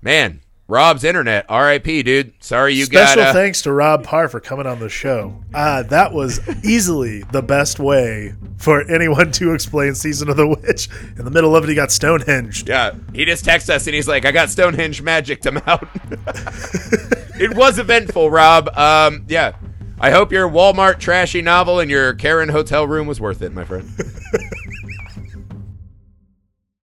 man, 0.01 0.41
Rob's 0.71 1.03
internet, 1.03 1.47
RIP, 1.51 2.05
dude. 2.05 2.33
Sorry 2.39 2.75
you 2.75 2.85
Special 2.85 3.17
got. 3.17 3.31
Uh, 3.31 3.33
thanks 3.33 3.63
to 3.63 3.73
Rob 3.73 4.05
Parr 4.05 4.29
for 4.29 4.39
coming 4.39 4.67
on 4.67 4.79
the 4.79 4.89
show. 4.89 5.35
Uh, 5.53 5.83
that 5.83 6.13
was 6.13 6.41
easily 6.65 7.25
the 7.33 7.43
best 7.43 7.81
way 7.81 8.35
for 8.57 8.89
anyone 8.89 9.33
to 9.33 9.53
explain 9.53 9.97
Season 9.97 10.29
of 10.29 10.37
the 10.37 10.47
Witch. 10.47 10.89
In 11.19 11.25
the 11.25 11.31
middle 11.31 11.57
of 11.57 11.65
it, 11.65 11.71
he 11.71 11.75
got 11.75 11.91
Stonehenged. 11.91 12.69
yeah, 12.69 12.95
he 13.13 13.25
just 13.25 13.45
texts 13.45 13.69
us 13.69 13.89
and 13.89 13.95
he's 13.97 14.07
like, 14.07 14.25
"I 14.25 14.31
got 14.31 14.49
Stonehenge 14.49 15.03
magic 15.03 15.41
to 15.43 15.51
mount." 15.51 15.89
it 17.41 17.57
was 17.57 17.81
eventful, 17.81 18.31
Rob. 18.31 18.69
Um, 18.77 19.25
yeah. 19.29 19.57
I 20.03 20.13
hope 20.13 20.33
your 20.33 20.49
Walmart 20.49 20.99
trashy 20.99 21.43
novel 21.43 21.81
in 21.81 21.91
your 21.91 22.15
Karen 22.15 22.49
hotel 22.49 22.87
room 22.87 23.07
was 23.07 23.21
worth 23.21 23.43
it, 23.43 23.53
my 23.53 23.65
friend. 23.65 23.87